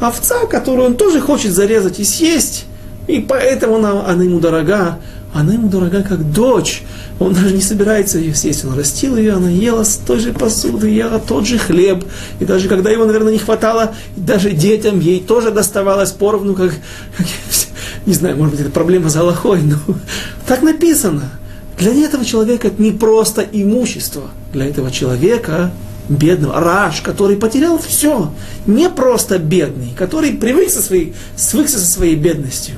Овца, 0.00 0.46
которую 0.46 0.86
он 0.88 0.96
тоже 0.96 1.20
хочет 1.20 1.52
зарезать 1.52 2.00
и 2.00 2.04
съесть, 2.04 2.66
и 3.06 3.20
поэтому 3.20 3.76
она, 3.76 4.06
она 4.06 4.24
ему 4.24 4.40
дорога. 4.40 4.98
Она 5.34 5.54
ему 5.54 5.68
дорога 5.68 6.02
как 6.02 6.30
дочь. 6.30 6.82
Он 7.18 7.32
даже 7.32 7.54
не 7.54 7.62
собирается 7.62 8.18
ее 8.18 8.34
съесть. 8.34 8.64
Он 8.64 8.76
растил 8.76 9.16
ее, 9.16 9.32
она 9.32 9.48
ела 9.48 9.82
с 9.82 9.96
той 9.96 10.18
же 10.18 10.32
посуды, 10.32 10.90
ела 10.90 11.18
тот 11.18 11.46
же 11.46 11.58
хлеб. 11.58 12.04
И 12.38 12.44
даже 12.44 12.68
когда 12.68 12.90
его, 12.90 13.06
наверное, 13.06 13.32
не 13.32 13.38
хватало, 13.38 13.94
даже 14.16 14.50
детям 14.50 15.00
ей 15.00 15.20
тоже 15.20 15.50
доставалось 15.50 16.12
поровну, 16.12 16.54
как, 16.54 16.72
как 17.16 17.26
не 18.06 18.12
знаю, 18.12 18.36
может 18.36 18.52
быть, 18.52 18.60
это 18.60 18.70
проблема 18.70 19.08
за 19.08 19.20
Аллахой, 19.20 19.62
но 19.62 19.78
так 20.46 20.62
написано. 20.62 21.30
Для 21.78 21.92
этого 21.94 22.24
человека 22.24 22.68
это 22.68 22.82
не 22.82 22.92
просто 22.92 23.42
имущество. 23.50 24.30
Для 24.52 24.66
этого 24.66 24.90
человека 24.90 25.70
бедного, 26.08 26.60
раш, 26.60 27.00
который 27.00 27.36
потерял 27.36 27.78
все. 27.78 28.32
Не 28.66 28.90
просто 28.90 29.38
бедный, 29.38 29.92
который 29.96 30.32
привык 30.32 30.70
со 30.70 30.82
своей, 30.82 31.14
свыкся 31.36 31.78
со 31.78 31.86
своей 31.86 32.16
бедностью. 32.16 32.76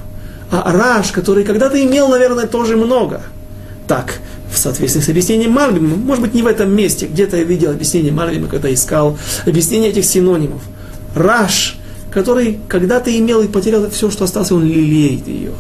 А 0.51 0.73
раш, 0.73 1.11
который 1.11 1.45
когда-то 1.45 1.83
имел, 1.83 2.09
наверное, 2.09 2.47
тоже 2.47 2.77
много. 2.77 3.23
Так, 3.89 4.21
в 4.53 4.57
соответствии 4.57 5.01
с 5.01 5.09
объяснением 5.09 5.53
Мальбима, 5.53 5.97
может 5.97 6.23
быть, 6.23 6.35
не 6.35 6.43
в 6.43 6.47
этом 6.47 6.75
месте, 6.75 7.07
где-то 7.07 7.37
я 7.37 7.45
видел 7.45 7.71
объяснение 7.71 8.13
Мальбима, 8.13 8.47
когда 8.49 8.73
искал 8.73 9.19
объяснение 9.47 9.91
этих 9.91 10.05
синонимов. 10.05 10.63
Раш, 11.15 11.77
который 12.11 12.61
когда-то 12.69 13.17
имел 13.17 13.43
и 13.43 13.49
потерял 13.49 13.91
все, 13.91 14.11
что 14.11 14.25
осталось, 14.25 14.53
он 14.53 14.65
лелеет 14.65 15.27
ее. 15.27 15.53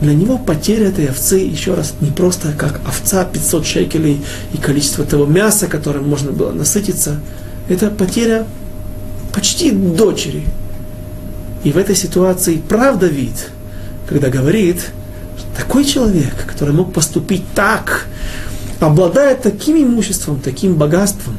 Для 0.00 0.14
него 0.14 0.38
потеря 0.38 0.88
этой 0.88 1.08
овцы, 1.10 1.36
еще 1.36 1.74
раз, 1.74 1.94
не 2.00 2.10
просто 2.10 2.52
как 2.52 2.80
овца 2.86 3.24
500 3.24 3.66
шекелей 3.66 4.24
и 4.54 4.56
количество 4.56 5.04
того 5.04 5.26
мяса, 5.26 5.66
которым 5.66 6.08
можно 6.08 6.32
было 6.32 6.52
насытиться, 6.52 7.20
это 7.68 7.90
потеря 7.90 8.46
почти 9.34 9.70
дочери. 9.70 10.44
И 11.64 11.72
в 11.72 11.76
этой 11.76 11.94
ситуации 11.94 12.62
правда 12.66 13.06
вид, 13.06 13.50
когда 14.08 14.30
говорит, 14.30 14.90
такой 15.56 15.84
человек, 15.84 16.46
который 16.46 16.72
мог 16.72 16.94
поступить 16.94 17.44
так, 17.54 18.06
обладает 18.80 19.42
таким 19.42 19.76
имуществом, 19.76 20.40
таким 20.40 20.76
богатством, 20.76 21.36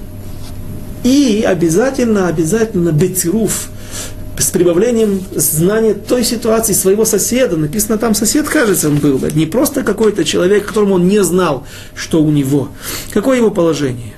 и 1.04 1.44
обязательно, 1.48 2.28
обязательно 2.28 2.92
бецируф, 2.92 3.70
с 4.42 4.52
прибавлением 4.52 5.22
знания 5.36 5.94
той 5.94 6.24
ситуации 6.24 6.74
своего 6.74 7.06
соседа. 7.06 7.58
Написано 7.58 7.98
там 7.98 8.14
сосед, 8.14 8.48
кажется, 8.48 8.90
он 8.90 8.98
был. 8.98 9.20
Да? 9.20 9.30
Не 9.30 9.46
просто 9.46 9.84
какой-то 9.84 10.24
человек, 10.24 10.66
которому 10.66 10.96
он 10.96 11.08
не 11.08 11.24
знал, 11.24 11.66
что 11.96 12.22
у 12.24 12.32
него. 12.32 12.70
Какое 13.12 13.38
его 13.38 13.52
положение? 13.52 14.14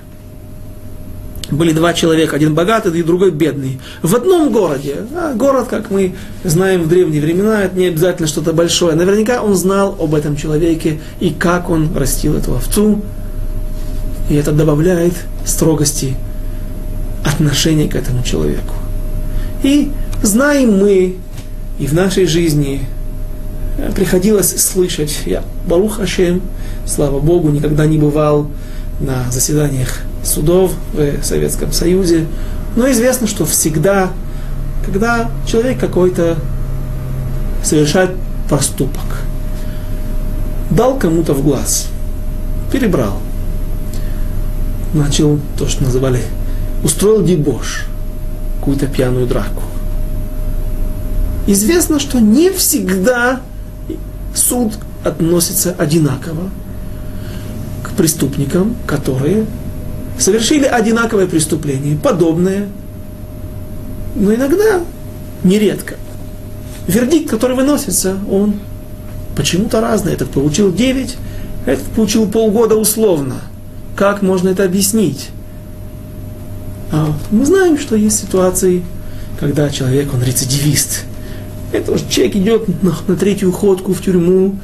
Были 1.52 1.72
два 1.72 1.94
человека, 1.94 2.36
один 2.36 2.56
богатый 2.56 2.98
и 2.98 3.04
другой 3.04 3.32
бедный. 3.32 3.80
В 4.02 4.16
одном 4.16 4.52
городе. 4.52 5.06
А 5.16 5.34
город, 5.34 5.68
как 5.70 5.92
мы 5.92 6.16
знаем 6.44 6.84
в 6.84 6.90
древние 6.90 7.22
времена, 7.22 7.64
это 7.64 7.78
не 7.78 7.88
обязательно 7.88 8.28
что-то 8.28 8.54
большое. 8.54 8.96
Наверняка 8.96 9.44
он 9.44 9.56
знал 9.56 9.96
об 10.00 10.16
этом 10.16 10.36
человеке 10.36 11.00
и 11.20 11.30
как 11.32 11.70
он 11.70 11.96
растил 11.96 12.36
эту 12.36 12.56
овцу. 12.56 13.02
И 14.30 14.36
это 14.36 14.52
добавляет 14.52 15.14
строгости 15.46 16.16
отношения 17.26 17.88
к 17.88 17.96
этому 17.96 18.24
человеку. 18.24 18.74
И 19.64 19.92
знаем 20.24 20.80
мы, 20.80 21.18
и 21.80 21.88
в 21.88 21.94
нашей 21.94 22.26
жизни 22.26 22.82
э, 23.78 23.92
приходилось 23.94 24.56
слышать, 24.62 25.22
я, 25.26 25.44
Барух 25.68 25.98
Хашем, 25.98 26.42
слава 26.86 27.20
Богу, 27.20 27.50
никогда 27.50 27.86
не 27.86 27.98
бывал 27.98 28.48
на 29.00 29.30
заседаниях 29.32 30.02
судов 30.24 30.72
в 30.94 31.24
Советском 31.24 31.72
Союзе, 31.72 32.26
но 32.76 32.90
известно, 32.92 33.28
что 33.28 33.46
всегда, 33.46 34.12
когда 34.86 35.30
человек 35.46 35.80
какой-то 35.80 36.38
совершает 37.64 38.12
проступок, 38.50 39.22
дал 40.72 40.98
кому-то 40.98 41.34
в 41.34 41.44
глаз, 41.44 41.90
перебрал, 42.72 43.20
начал 44.94 45.40
то, 45.58 45.68
что 45.68 45.84
называли, 45.84 46.22
устроил 46.84 47.24
дебош, 47.24 47.86
какую-то 48.60 48.88
пьяную 48.88 49.28
драку. 49.28 49.64
Известно, 51.46 52.00
что 52.00 52.20
не 52.20 52.52
всегда 52.52 53.42
суд 54.34 54.74
относится 55.04 55.76
одинаково 55.78 56.50
к 57.84 57.92
преступникам, 57.92 58.76
которые 58.88 59.46
совершили 60.18 60.66
одинаковое 60.66 61.28
преступление, 61.28 61.98
подобное, 61.98 62.68
но 64.16 64.34
иногда, 64.34 64.82
нередко, 65.44 65.96
вердикт, 66.88 67.30
который 67.30 67.56
выносится, 67.56 68.18
он 68.30 68.56
почему-то 69.36 69.82
разный. 69.82 70.14
Этот 70.14 70.30
получил 70.30 70.72
9, 70.74 71.18
этот 71.66 71.86
получил 71.88 72.28
полгода 72.28 72.76
условно. 72.76 73.42
Как 73.96 74.22
можно 74.22 74.50
это 74.50 74.64
объяснить? 74.64 75.30
А 76.92 77.12
мы 77.32 77.46
знаем, 77.46 77.78
что 77.78 77.96
есть 77.96 78.20
ситуации, 78.20 78.84
когда 79.40 79.70
человек, 79.70 80.14
он 80.14 80.22
рецидивист. 80.24 81.06
Это 81.74 81.92
уже 81.92 82.08
человек 82.08 82.36
идет 82.36 82.84
на, 82.84 82.96
на 83.08 83.16
третью 83.16 83.52
ходку 83.52 83.94
в 83.94 84.02
тюрьму. 84.02 84.56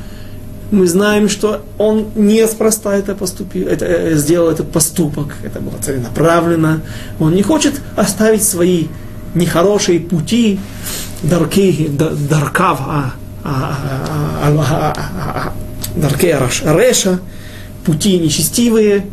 Мы 0.71 0.87
знаем, 0.87 1.27
что 1.27 1.63
он 1.79 2.05
неспроста 2.15 2.95
это 2.95 3.15
поступил, 3.15 3.67
это, 3.67 3.85
э, 3.85 4.15
сделал 4.15 4.49
этот 4.49 4.71
поступок. 4.71 5.35
Это 5.43 5.59
было 5.59 5.77
целенаправленно. 5.81 6.81
Он 7.19 7.33
не 7.33 7.41
хочет 7.41 7.81
оставить 7.95 8.43
свои 8.43 8.85
нехорошие 9.33 9.99
пути, 9.99 10.59
дарки, 11.23 11.89
даркав, 11.89 12.79
а, 12.81 13.13
а, 13.43 15.53
дарки 15.95 16.27
Реша, 16.27 17.19
пути 17.85 18.19
нечестивые, 18.19 19.07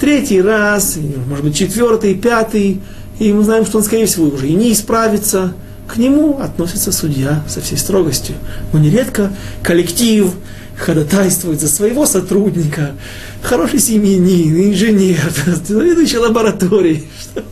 третий 0.00 0.42
раз, 0.42 0.96
может 1.28 1.44
быть, 1.44 1.56
четвертый, 1.56 2.14
пятый, 2.14 2.80
и 3.18 3.32
мы 3.32 3.44
знаем, 3.44 3.64
что 3.64 3.78
он, 3.78 3.84
скорее 3.84 4.06
всего, 4.06 4.26
уже 4.26 4.48
и 4.48 4.54
не 4.54 4.72
исправится. 4.72 5.52
К 5.88 5.96
нему 5.96 6.38
относится 6.38 6.92
судья 6.92 7.42
со 7.48 7.62
всей 7.62 7.78
строгостью. 7.78 8.36
Но 8.72 8.78
нередко 8.78 9.32
коллектив 9.62 10.30
ходатайствует 10.76 11.60
за 11.60 11.68
своего 11.68 12.06
сотрудника, 12.06 12.94
хороший 13.42 13.80
семьянин, 13.80 14.70
инженер, 14.70 15.18
заведующий 15.64 16.18
лабораторией. 16.18 17.08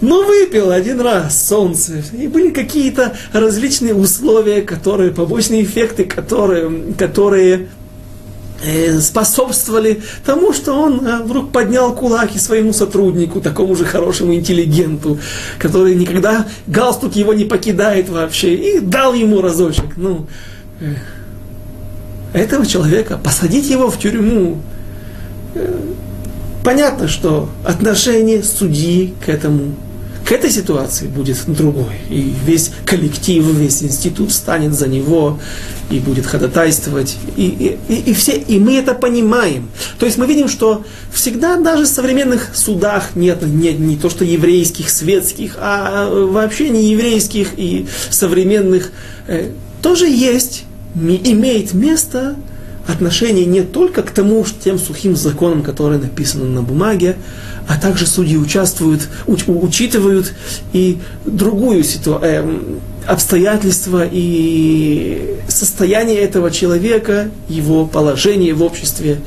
Ну, 0.00 0.26
выпил 0.26 0.70
один 0.70 1.00
раз 1.00 1.46
солнце. 1.46 2.02
И 2.12 2.26
были 2.26 2.50
какие-то 2.50 3.16
различные 3.32 3.94
условия, 3.94 4.60
которые, 4.62 5.12
побочные 5.12 5.62
эффекты, 5.62 6.04
которые, 6.04 6.94
которые 6.98 7.68
способствовали 9.00 10.02
тому, 10.24 10.52
что 10.52 10.74
он 10.74 11.06
э, 11.06 11.22
вдруг 11.22 11.52
поднял 11.52 11.94
кулаки 11.94 12.38
своему 12.38 12.72
сотруднику, 12.72 13.40
такому 13.40 13.74
же 13.76 13.84
хорошему 13.84 14.34
интеллигенту, 14.34 15.18
который 15.58 15.94
никогда 15.94 16.46
галстук 16.66 17.16
его 17.16 17.34
не 17.34 17.44
покидает 17.44 18.08
вообще, 18.08 18.54
и 18.54 18.80
дал 18.80 19.14
ему 19.14 19.40
разочек. 19.40 19.96
Ну, 19.96 20.26
э, 20.80 20.94
этого 22.32 22.66
человека, 22.66 23.18
посадить 23.22 23.70
его 23.70 23.90
в 23.90 23.98
тюрьму, 23.98 24.60
понятно, 26.64 27.06
что 27.06 27.48
отношение 27.64 28.42
судьи 28.42 29.14
к 29.24 29.28
этому 29.28 29.74
к 30.24 30.32
этой 30.32 30.50
ситуации 30.50 31.06
будет 31.06 31.38
другой. 31.46 31.94
И 32.08 32.34
весь 32.46 32.70
коллектив, 32.86 33.44
весь 33.44 33.82
институт 33.82 34.32
станет 34.32 34.72
за 34.72 34.88
него 34.88 35.38
и 35.90 35.98
будет 35.98 36.24
ходатайствовать. 36.24 37.16
И, 37.36 37.78
и, 37.88 37.94
и, 37.94 38.14
все, 38.14 38.36
и 38.36 38.58
мы 38.58 38.76
это 38.76 38.94
понимаем. 38.94 39.68
То 39.98 40.06
есть 40.06 40.16
мы 40.16 40.26
видим, 40.26 40.48
что 40.48 40.84
всегда 41.12 41.56
даже 41.56 41.84
в 41.84 41.88
современных 41.88 42.50
судах 42.54 43.16
нет, 43.16 43.42
нет 43.42 43.78
не 43.78 43.96
то 43.96 44.08
что 44.08 44.24
еврейских, 44.24 44.88
светских, 44.88 45.56
а 45.58 46.08
вообще 46.08 46.70
не 46.70 46.90
еврейских 46.90 47.58
и 47.58 47.86
современных. 48.10 48.92
Э, 49.26 49.50
тоже 49.82 50.06
есть, 50.06 50.64
имеет 50.94 51.74
место 51.74 52.36
отношение 52.86 53.44
не 53.46 53.62
только 53.62 54.02
к 54.02 54.10
тому, 54.10 54.44
тем 54.62 54.78
сухим 54.78 55.16
законам, 55.16 55.62
которые 55.62 56.00
написаны 56.00 56.44
на 56.46 56.62
бумаге, 56.62 57.16
а 57.68 57.76
также 57.78 58.06
судьи 58.06 58.36
участвуют, 58.36 59.08
уч, 59.26 59.44
учитывают 59.46 60.32
и 60.72 60.98
другую 61.24 61.84
ситуацию, 61.84 62.30
э, 62.30 62.60
обстоятельства 63.06 64.08
и 64.10 65.36
состояние 65.48 66.18
этого 66.20 66.50
человека, 66.50 67.30
его 67.48 67.86
положение 67.86 68.54
в 68.54 68.62
обществе 68.62 69.20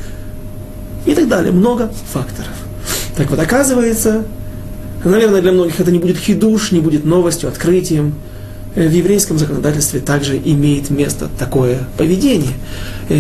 и 1.06 1.14
так 1.14 1.28
далее. 1.28 1.52
Много 1.52 1.92
факторов. 2.12 2.52
Так 3.16 3.30
вот, 3.30 3.40
оказывается, 3.40 4.26
наверное, 5.04 5.42
для 5.42 5.52
многих 5.52 5.80
это 5.80 5.92
не 5.92 6.00
будет 6.00 6.18
хидуш, 6.18 6.72
не 6.72 6.80
будет 6.80 7.06
новостью, 7.06 7.50
открытием, 7.50 8.16
Э, 8.78 8.88
в 8.88 8.92
еврейском 8.92 9.40
законодательстве 9.40 10.00
также 10.00 10.38
имеет 10.38 10.92
место 10.92 11.30
такое 11.40 11.80
поведение, 11.98 12.54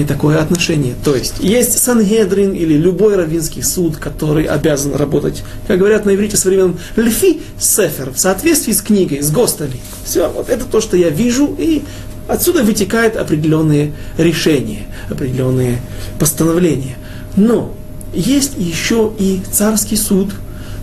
такое 0.08 0.40
отношение. 0.40 0.96
То 1.04 1.16
есть 1.16 1.36
есть 1.40 1.80
Сангедрин 1.80 2.54
или 2.54 2.74
любой 2.74 3.16
раввинский 3.16 3.64
суд, 3.64 3.98
который 3.98 4.46
обязан 4.46 4.96
работать, 4.96 5.44
как 5.68 5.80
говорят 5.80 6.06
на 6.06 6.14
иврите 6.14 6.38
современном, 6.38 6.78
льфи 6.96 7.42
сефер, 7.60 8.12
в 8.12 8.20
соответствии 8.20 8.74
с 8.74 8.82
книгой, 8.82 9.22
с 9.22 9.32
ГОСТами. 9.32 9.80
Все, 10.04 10.30
вот 10.30 10.50
это 10.50 10.66
то, 10.66 10.82
что 10.82 10.98
я 10.98 11.10
вижу, 11.10 11.56
и 11.58 11.84
отсюда 12.28 12.64
вытекают 12.64 13.16
определенные 13.16 13.94
решения, 14.18 14.88
определенные 15.10 15.80
постановления. 16.20 16.98
Но 17.36 17.74
есть 18.14 18.54
еще 18.58 19.14
и 19.18 19.42
царский 19.52 19.96
суд, 19.96 20.34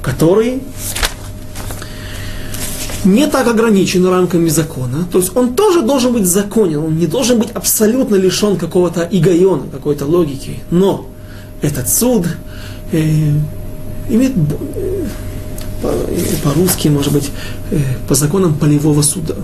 который 0.03 0.63
не 3.05 3.27
так 3.27 3.47
ограничен 3.49 4.07
рамками 4.07 4.49
закона, 4.49 5.07
то 5.11 5.19
есть 5.19 5.37
он 5.37 5.55
тоже 5.55 5.83
должен 5.83 6.13
быть 6.13 6.27
законен, 6.27 6.79
он 6.79 6.99
не 6.99 7.07
должен 7.07 7.39
быть 7.39 7.51
абсолютно 7.51 8.17
лишен 8.17 8.57
какого-то 8.57 9.09
игайона, 9.11 9.65
какой-то 9.71 10.07
логики. 10.07 10.61
Но 10.71 11.07
этот 11.63 11.89
суд 11.89 12.27
э, 12.93 13.31
имеет 14.09 14.33
э, 14.37 15.07
по-русски, 16.43 16.89
может 16.89 17.13
быть, 17.13 17.31
э, 17.71 17.79
по 18.09 18.15
законам 18.15 18.55
полевого 18.55 19.03
суда, 19.03 19.35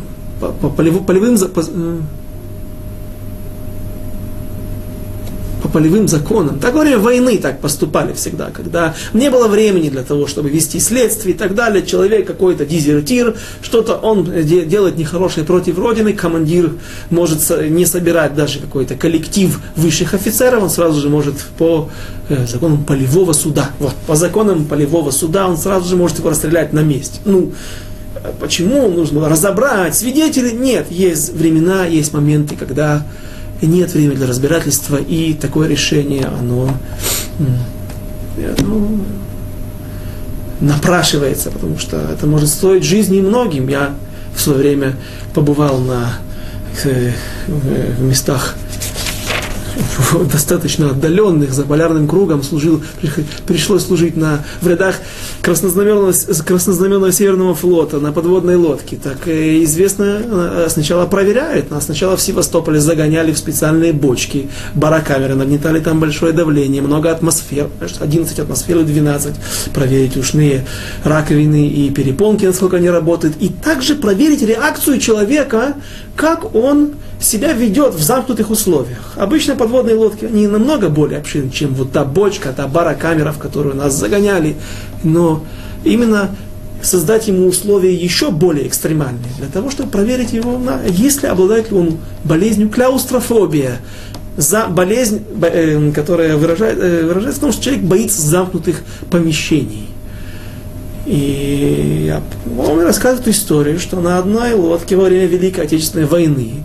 по, 0.40 0.48
по 0.48 0.70
полевым, 0.70 1.04
полевым, 1.04 1.38
по, 1.38 1.60
э, 1.60 1.98
полевым 5.70 6.08
законам. 6.08 6.58
Так 6.58 6.74
во 6.74 6.80
время 6.80 6.98
войны 6.98 7.38
так 7.38 7.60
поступали 7.60 8.12
всегда, 8.12 8.50
когда 8.50 8.94
не 9.12 9.30
было 9.30 9.48
времени 9.48 9.88
для 9.88 10.02
того, 10.02 10.26
чтобы 10.26 10.50
вести 10.50 10.80
следствие 10.80 11.34
и 11.34 11.38
так 11.38 11.54
далее. 11.54 11.84
Человек 11.84 12.26
какой-то 12.26 12.66
дезертир, 12.66 13.36
что-то 13.62 13.94
он 13.94 14.24
делает 14.24 14.98
нехорошее 14.98 15.46
против 15.46 15.78
Родины, 15.78 16.12
командир 16.12 16.72
может 17.10 17.38
не 17.68 17.86
собирать 17.86 18.34
даже 18.34 18.58
какой-то 18.58 18.94
коллектив 18.94 19.60
высших 19.76 20.14
офицеров, 20.14 20.62
он 20.62 20.70
сразу 20.70 21.00
же 21.00 21.08
может 21.08 21.34
по 21.58 21.88
э, 22.28 22.46
законам 22.46 22.84
полевого 22.84 23.32
суда, 23.32 23.70
вот, 23.78 23.94
по 24.06 24.16
законам 24.16 24.64
полевого 24.64 25.10
суда 25.10 25.48
он 25.48 25.56
сразу 25.56 25.88
же 25.88 25.96
может 25.96 26.18
его 26.18 26.30
расстрелять 26.30 26.72
на 26.72 26.80
месте. 26.80 27.20
Ну, 27.24 27.52
почему 28.40 28.88
нужно 28.88 29.28
разобрать 29.28 29.96
свидетелей? 29.96 30.52
Нет, 30.52 30.86
есть 30.90 31.32
времена, 31.32 31.86
есть 31.86 32.12
моменты, 32.12 32.56
когда 32.56 33.06
нет 33.66 33.92
времени 33.94 34.16
для 34.16 34.26
разбирательства, 34.26 34.96
и 34.96 35.34
такое 35.34 35.68
решение, 35.68 36.24
оно, 36.24 36.70
оно 38.58 38.88
напрашивается, 40.60 41.50
потому 41.50 41.78
что 41.78 41.98
это 41.98 42.26
может 42.26 42.48
стоить 42.48 42.84
жизни 42.84 43.20
многим. 43.20 43.68
Я 43.68 43.94
в 44.34 44.40
свое 44.40 44.58
время 44.58 44.96
побывал 45.34 45.78
на 45.78 46.14
э, 46.84 47.12
в 47.46 48.02
местах 48.02 48.54
достаточно 50.32 50.90
отдаленных, 50.90 51.52
за 51.52 51.64
полярным 51.64 52.08
кругом, 52.08 52.42
служил, 52.42 52.82
пришлось 53.46 53.84
служить 53.84 54.16
на, 54.16 54.44
в 54.60 54.68
рядах 54.68 54.96
краснознаменного, 55.42 56.12
краснознаменного 56.46 57.12
Северного 57.12 57.54
флота 57.54 57.98
на 57.98 58.12
подводной 58.12 58.56
лодке. 58.56 58.96
Так 58.96 59.26
э, 59.26 59.62
известно, 59.64 60.20
э, 60.22 60.66
сначала 60.68 61.06
проверяют, 61.06 61.70
нас 61.70 61.86
сначала 61.86 62.16
в 62.16 62.20
Севастополе 62.20 62.80
загоняли 62.80 63.32
в 63.32 63.38
специальные 63.38 63.92
бочки, 63.92 64.48
барокамеры, 64.74 65.34
нагнетали 65.34 65.80
там 65.80 66.00
большое 66.00 66.32
давление, 66.32 66.82
много 66.82 67.10
атмосфер, 67.10 67.68
11 68.00 68.38
атмосфер 68.38 68.78
и 68.78 68.84
12, 68.84 69.34
проверить 69.72 70.16
ушные 70.16 70.66
раковины 71.04 71.68
и 71.68 71.90
перепонки, 71.90 72.44
насколько 72.44 72.76
они 72.76 72.90
работают, 72.90 73.36
и 73.40 73.48
также 73.48 73.94
проверить 73.94 74.42
реакцию 74.42 74.98
человека, 75.00 75.74
как 76.16 76.54
он 76.54 76.92
себя 77.20 77.52
ведет 77.52 77.94
в 77.94 78.02
замкнутых 78.02 78.50
условиях. 78.50 79.14
Обычно 79.16 79.54
подводные 79.70 79.94
лодки, 79.94 80.24
они 80.24 80.48
намного 80.48 80.88
более 80.88 81.20
обширны, 81.20 81.50
чем 81.50 81.74
вот 81.74 81.92
та 81.92 82.04
бочка, 82.04 82.52
та 82.52 82.66
барокамера, 82.66 83.30
в 83.30 83.38
которую 83.38 83.76
нас 83.76 83.94
загоняли. 83.94 84.56
Но 85.04 85.44
именно 85.84 86.30
создать 86.82 87.28
ему 87.28 87.46
условия 87.46 87.94
еще 87.94 88.30
более 88.30 88.66
экстремальные, 88.66 89.30
для 89.38 89.46
того, 89.46 89.70
чтобы 89.70 89.90
проверить 89.90 90.32
его, 90.32 90.58
на, 90.58 90.80
если 90.86 91.28
обладает 91.28 91.70
ли 91.70 91.76
он 91.76 91.98
болезнью 92.24 92.68
кляустрофобия, 92.68 93.78
за 94.36 94.66
болезнь, 94.66 95.22
э, 95.42 95.92
которая 95.92 96.36
выражает, 96.36 96.78
э, 96.80 97.04
выражается 97.06 97.38
в 97.38 97.42
том, 97.42 97.52
что 97.52 97.64
человек 97.64 97.84
боится 97.84 98.22
замкнутых 98.22 98.82
помещений. 99.10 99.88
И 101.06 102.12
он 102.58 102.80
рассказывает 102.80 103.28
историю, 103.28 103.78
что 103.78 104.00
на 104.00 104.18
одной 104.18 104.54
лодке 104.54 104.96
во 104.96 105.04
время 105.04 105.26
Великой 105.26 105.64
Отечественной 105.64 106.06
войны 106.06 106.64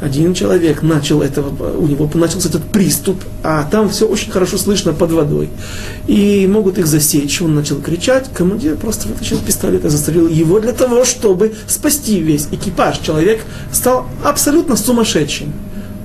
один 0.00 0.34
человек 0.34 0.82
начал 0.82 1.22
этого, 1.22 1.76
у 1.76 1.86
него 1.86 2.10
начался 2.14 2.48
этот 2.48 2.64
приступ, 2.64 3.22
а 3.42 3.64
там 3.70 3.88
все 3.88 4.06
очень 4.06 4.30
хорошо 4.30 4.58
слышно 4.58 4.92
под 4.92 5.12
водой. 5.12 5.48
И 6.06 6.46
могут 6.46 6.78
их 6.78 6.86
засечь. 6.86 7.40
Он 7.42 7.54
начал 7.54 7.80
кричать, 7.80 8.30
командир 8.32 8.76
просто 8.76 9.08
вытащил 9.08 9.38
пистолет 9.38 9.84
и 9.84 9.88
застрелил 9.88 10.28
его 10.28 10.60
для 10.60 10.72
того, 10.72 11.04
чтобы 11.04 11.54
спасти 11.66 12.20
весь 12.20 12.48
экипаж. 12.50 12.98
Человек 12.98 13.44
стал 13.72 14.06
абсолютно 14.24 14.76
сумасшедшим. 14.76 15.52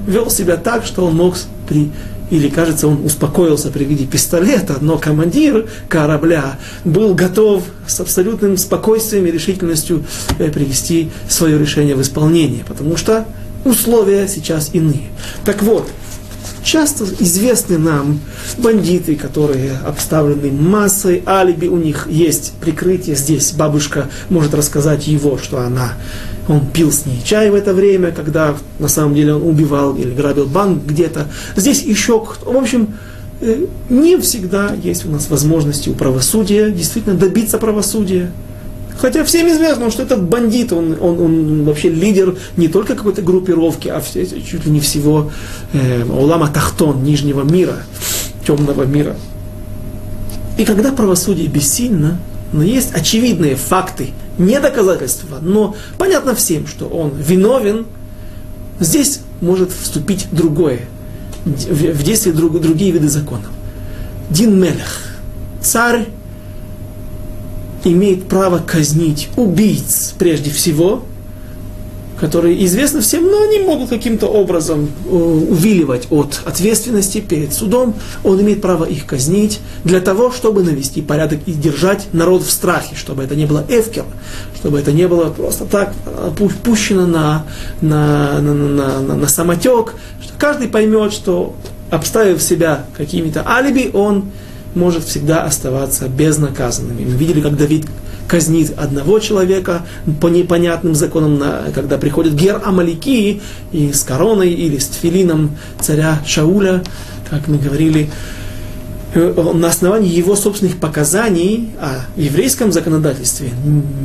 Вел 0.07 0.29
себя 0.29 0.57
так, 0.57 0.85
что 0.85 1.05
он 1.05 1.15
мог 1.15 1.35
при 1.67 1.91
или, 2.31 2.47
кажется, 2.47 2.87
он 2.87 3.05
успокоился 3.05 3.69
при 3.69 3.83
виде 3.83 4.05
пистолета, 4.05 4.77
но 4.79 4.97
командир 4.97 5.69
корабля 5.89 6.57
был 6.85 7.13
готов 7.13 7.63
с 7.85 7.99
абсолютным 7.99 8.55
спокойствием 8.55 9.25
и 9.27 9.31
решительностью 9.31 10.05
э, 10.39 10.49
привести 10.49 11.11
свое 11.29 11.59
решение 11.59 11.93
в 11.93 12.01
исполнение, 12.01 12.63
потому 12.65 12.95
что 12.95 13.25
условия 13.65 14.27
сейчас 14.27 14.71
иные. 14.73 15.09
Так 15.45 15.61
вот, 15.63 15.87
часто 16.63 17.05
известны 17.19 17.77
нам 17.77 18.19
бандиты, 18.57 19.15
которые 19.15 19.77
обставлены 19.85 20.51
массой 20.51 21.23
алиби, 21.25 21.67
у 21.67 21.77
них 21.77 22.07
есть 22.09 22.53
прикрытие. 22.61 23.15
Здесь 23.15 23.53
бабушка 23.53 24.09
может 24.29 24.53
рассказать 24.53 25.07
его, 25.07 25.37
что 25.37 25.59
она, 25.59 25.93
он 26.47 26.67
пил 26.67 26.91
с 26.91 27.05
ней 27.05 27.21
чай 27.23 27.49
в 27.49 27.55
это 27.55 27.73
время, 27.73 28.11
когда 28.11 28.55
на 28.79 28.87
самом 28.87 29.15
деле 29.15 29.35
он 29.35 29.43
убивал 29.43 29.95
или 29.95 30.11
грабил 30.11 30.45
банк 30.45 30.83
где-то. 30.85 31.27
Здесь 31.55 31.81
еще 31.83 32.23
кто. 32.23 32.51
В 32.51 32.57
общем, 32.57 32.95
э, 33.41 33.65
не 33.89 34.17
всегда 34.17 34.75
есть 34.81 35.05
у 35.05 35.11
нас 35.11 35.29
возможности 35.29 35.89
у 35.89 35.93
правосудия 35.93 36.71
действительно 36.71 37.15
добиться 37.15 37.57
правосудия. 37.57 38.31
Хотя 39.01 39.23
всем 39.23 39.47
известно, 39.47 39.89
что 39.89 40.03
этот 40.03 40.21
бандит, 40.21 40.71
он, 40.71 40.95
он, 41.01 41.19
он 41.19 41.63
вообще 41.65 41.89
лидер 41.89 42.37
не 42.55 42.67
только 42.67 42.95
какой-то 42.95 43.23
группировки, 43.23 43.87
а 43.87 43.99
все, 43.99 44.27
чуть 44.27 44.63
ли 44.65 44.71
не 44.71 44.79
всего 44.79 45.31
э, 45.73 46.03
Улама 46.05 46.49
Тахтон, 46.49 47.03
нижнего 47.03 47.41
мира, 47.41 47.77
темного 48.45 48.83
мира. 48.83 49.15
И 50.59 50.65
когда 50.65 50.91
правосудие 50.91 51.47
бессильно, 51.47 52.19
но 52.53 52.61
есть 52.61 52.93
очевидные 52.93 53.55
факты, 53.55 54.09
не 54.37 54.59
доказательства, 54.59 55.39
но 55.41 55.75
понятно 55.97 56.35
всем, 56.35 56.67
что 56.67 56.85
он 56.85 57.11
виновен, 57.17 57.87
здесь 58.79 59.21
может 59.41 59.71
вступить 59.71 60.27
другое, 60.31 60.81
в 61.43 62.03
действие 62.03 62.35
друг, 62.35 62.61
другие 62.61 62.91
виды 62.91 63.09
законов. 63.09 63.49
Дин 64.29 64.59
Мелех, 64.59 65.15
царь 65.59 66.07
имеет 67.83 68.27
право 68.27 68.59
казнить 68.59 69.29
убийц 69.35 70.13
прежде 70.17 70.49
всего, 70.49 71.03
которые 72.21 72.63
известны 72.65 73.01
всем, 73.01 73.25
но 73.25 73.41
они 73.41 73.59
могут 73.61 73.89
каким-то 73.89 74.27
образом 74.27 74.91
э, 75.05 75.09
увиливать 75.09 76.07
от 76.11 76.41
ответственности 76.45 77.19
перед 77.19 77.51
судом. 77.51 77.95
Он 78.23 78.39
имеет 78.41 78.61
право 78.61 78.85
их 78.85 79.07
казнить 79.07 79.59
для 79.83 79.99
того, 80.01 80.31
чтобы 80.31 80.61
навести 80.61 81.01
порядок 81.01 81.39
и 81.47 81.51
держать 81.51 82.07
народ 82.13 82.43
в 82.43 82.51
страхе, 82.51 82.95
чтобы 82.95 83.23
это 83.23 83.35
не 83.35 83.47
было 83.47 83.65
эвкер, 83.67 84.05
чтобы 84.55 84.79
это 84.79 84.91
не 84.91 85.07
было 85.07 85.31
просто 85.31 85.65
так 85.65 85.95
э, 86.05 86.31
пущено 86.63 87.07
на, 87.07 87.47
на, 87.81 88.39
на, 88.39 88.53
на, 88.53 89.01
на, 89.01 89.15
на 89.15 89.27
самотек, 89.27 89.95
что 90.21 90.33
каждый 90.37 90.67
поймет, 90.67 91.13
что 91.13 91.55
обставив 91.89 92.39
себя 92.41 92.85
какими-то 92.95 93.43
алиби, 93.47 93.89
он 93.91 94.25
может 94.75 95.03
всегда 95.03 95.43
оставаться 95.43 96.07
безнаказанным. 96.07 96.97
мы 96.97 97.17
видели, 97.17 97.41
как 97.41 97.57
Давид 97.57 97.85
казнит 98.27 98.73
одного 98.77 99.19
человека 99.19 99.85
по 100.21 100.27
непонятным 100.27 100.95
законам, 100.95 101.43
когда 101.75 101.97
приходит 101.97 102.33
Гер 102.33 102.61
Амалики 102.63 103.41
и 103.73 103.91
с 103.91 104.03
короной 104.03 104.51
или 104.51 104.77
с 104.77 104.87
тфилином 104.87 105.57
царя 105.81 106.19
Шауля, 106.25 106.81
как 107.29 107.49
мы 107.49 107.57
говорили, 107.57 108.09
э, 109.13 109.53
на 109.53 109.67
основании 109.67 110.09
его 110.09 110.37
собственных 110.37 110.77
показаний 110.77 111.71
о 111.81 112.05
еврейском 112.15 112.71
законодательстве 112.71 113.49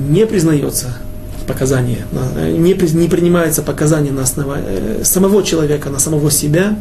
не 0.09 0.27
признается 0.27 0.99
показание, 1.47 2.05
не, 2.35 2.73
не 2.73 3.09
принимается 3.09 3.63
показание 3.63 4.13
на 4.13 4.23
основании 4.23 4.67
э, 4.67 5.05
самого 5.05 5.45
человека, 5.45 5.89
на 5.89 6.01
самого 6.01 6.33
себя, 6.33 6.77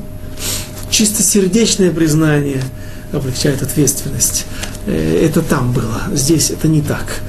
чистосердечное 0.90 1.92
признание– 1.92 2.64
облегчает 3.16 3.62
ответственность. 3.62 4.46
Э, 4.86 5.26
это 5.26 5.42
там 5.42 5.72
было, 5.72 6.04
здесь 6.14 6.52
это 6.52 6.68
не 6.68 6.82
так. 6.82 7.22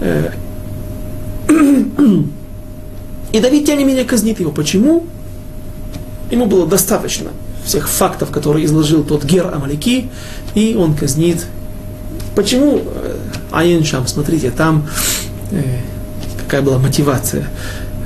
Э, 0.00 0.30
и 3.32 3.40
Давид, 3.40 3.66
тем 3.66 3.78
не 3.78 3.84
менее, 3.84 4.04
казнит 4.04 4.40
его. 4.40 4.50
Почему? 4.50 5.06
Ему 6.30 6.46
было 6.46 6.66
достаточно 6.66 7.30
всех 7.64 7.88
фактов, 7.88 8.30
которые 8.30 8.64
изложил 8.64 9.04
тот 9.04 9.24
Гер 9.24 9.52
Амалики, 9.52 10.08
и 10.54 10.74
он 10.78 10.94
казнит. 10.94 11.46
Почему? 12.34 12.82
Э, 12.84 13.16
Айен 13.52 13.84
Шам, 13.84 14.06
смотрите, 14.06 14.50
там 14.50 14.88
какая 16.46 16.62
была 16.62 16.78
мотивация. 16.78 17.48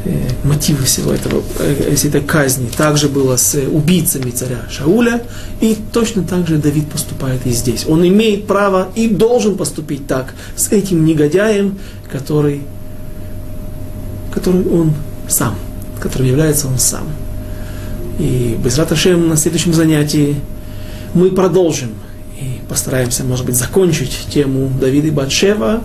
Э, 0.03 0.29
мотивы 0.45 0.85
всего 0.85 1.13
этого, 1.13 1.43
э, 1.59 1.95
этой 1.95 2.23
казни. 2.23 2.69
Также 2.75 3.09
было 3.09 3.37
с 3.37 3.55
убийцами 3.55 4.31
царя 4.31 4.63
Шауля, 4.71 5.23
и 5.61 5.77
точно 5.93 6.23
так 6.23 6.49
же 6.49 6.57
Давид 6.57 6.89
поступает 6.89 7.47
и 7.47 7.51
здесь. 7.51 7.85
Он 7.87 8.07
имеет 8.07 8.47
право 8.47 8.89
и 8.95 9.09
должен 9.09 9.59
поступить 9.59 10.07
так 10.07 10.33
с 10.57 10.73
этим 10.73 11.05
негодяем, 11.05 11.79
который 12.11 12.63
который 14.33 14.67
он 14.69 14.95
сам, 15.29 15.57
которым 16.01 16.29
является 16.29 16.69
он 16.69 16.79
сам. 16.79 17.05
И 18.19 18.57
без 18.63 18.79
Раташем 18.79 19.29
на 19.29 19.37
следующем 19.37 19.75
занятии 19.75 20.37
мы 21.13 21.31
продолжим 21.31 21.91
и 22.41 22.61
постараемся, 22.69 23.25
может 23.25 23.45
быть, 23.45 23.57
закончить 23.57 24.17
тему 24.31 24.71
Давида 24.81 25.09
и 25.09 25.11
Батшева. 25.11 25.83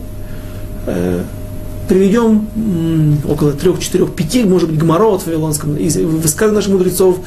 Приведем 1.88 3.20
около 3.28 3.52
трех, 3.54 3.80
четырех, 3.80 4.16
пяти, 4.16 4.44
может 4.44 4.70
быть, 4.70 4.80
гморот 4.80 5.22
в 5.22 5.28
Вавилонском, 5.28 5.76
из 5.76 5.96
высказываний 5.98 6.56
наших 6.56 6.72
мудрецов 6.72 7.20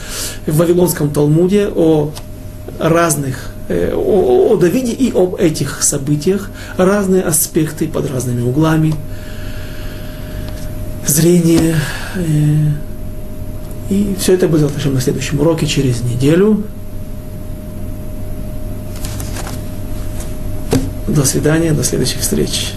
в 0.47 0.57
Вавилонском 0.57 1.11
Талмуде 1.11 1.69
о 1.69 2.11
разных, 2.79 3.53
э, 3.69 3.93
о, 3.95 4.57
Давиде 4.57 4.93
и 4.93 5.13
об 5.13 5.37
этих 5.37 5.83
событиях, 5.83 6.51
разные 6.77 7.23
аспекты 7.23 7.87
под 7.87 8.11
разными 8.11 8.43
углами 8.43 8.95
зрения. 11.07 11.77
Э, 12.17 12.23
и 13.91 14.17
все 14.19 14.35
это 14.35 14.49
будет 14.49 14.71
на 14.85 15.01
следующем 15.01 15.41
уроке 15.41 15.67
через 15.67 16.03
неделю. 16.03 16.65
До 21.07 21.25
свидания, 21.25 21.73
до 21.73 21.85
следующих 21.85 22.21
встреч. 22.21 22.75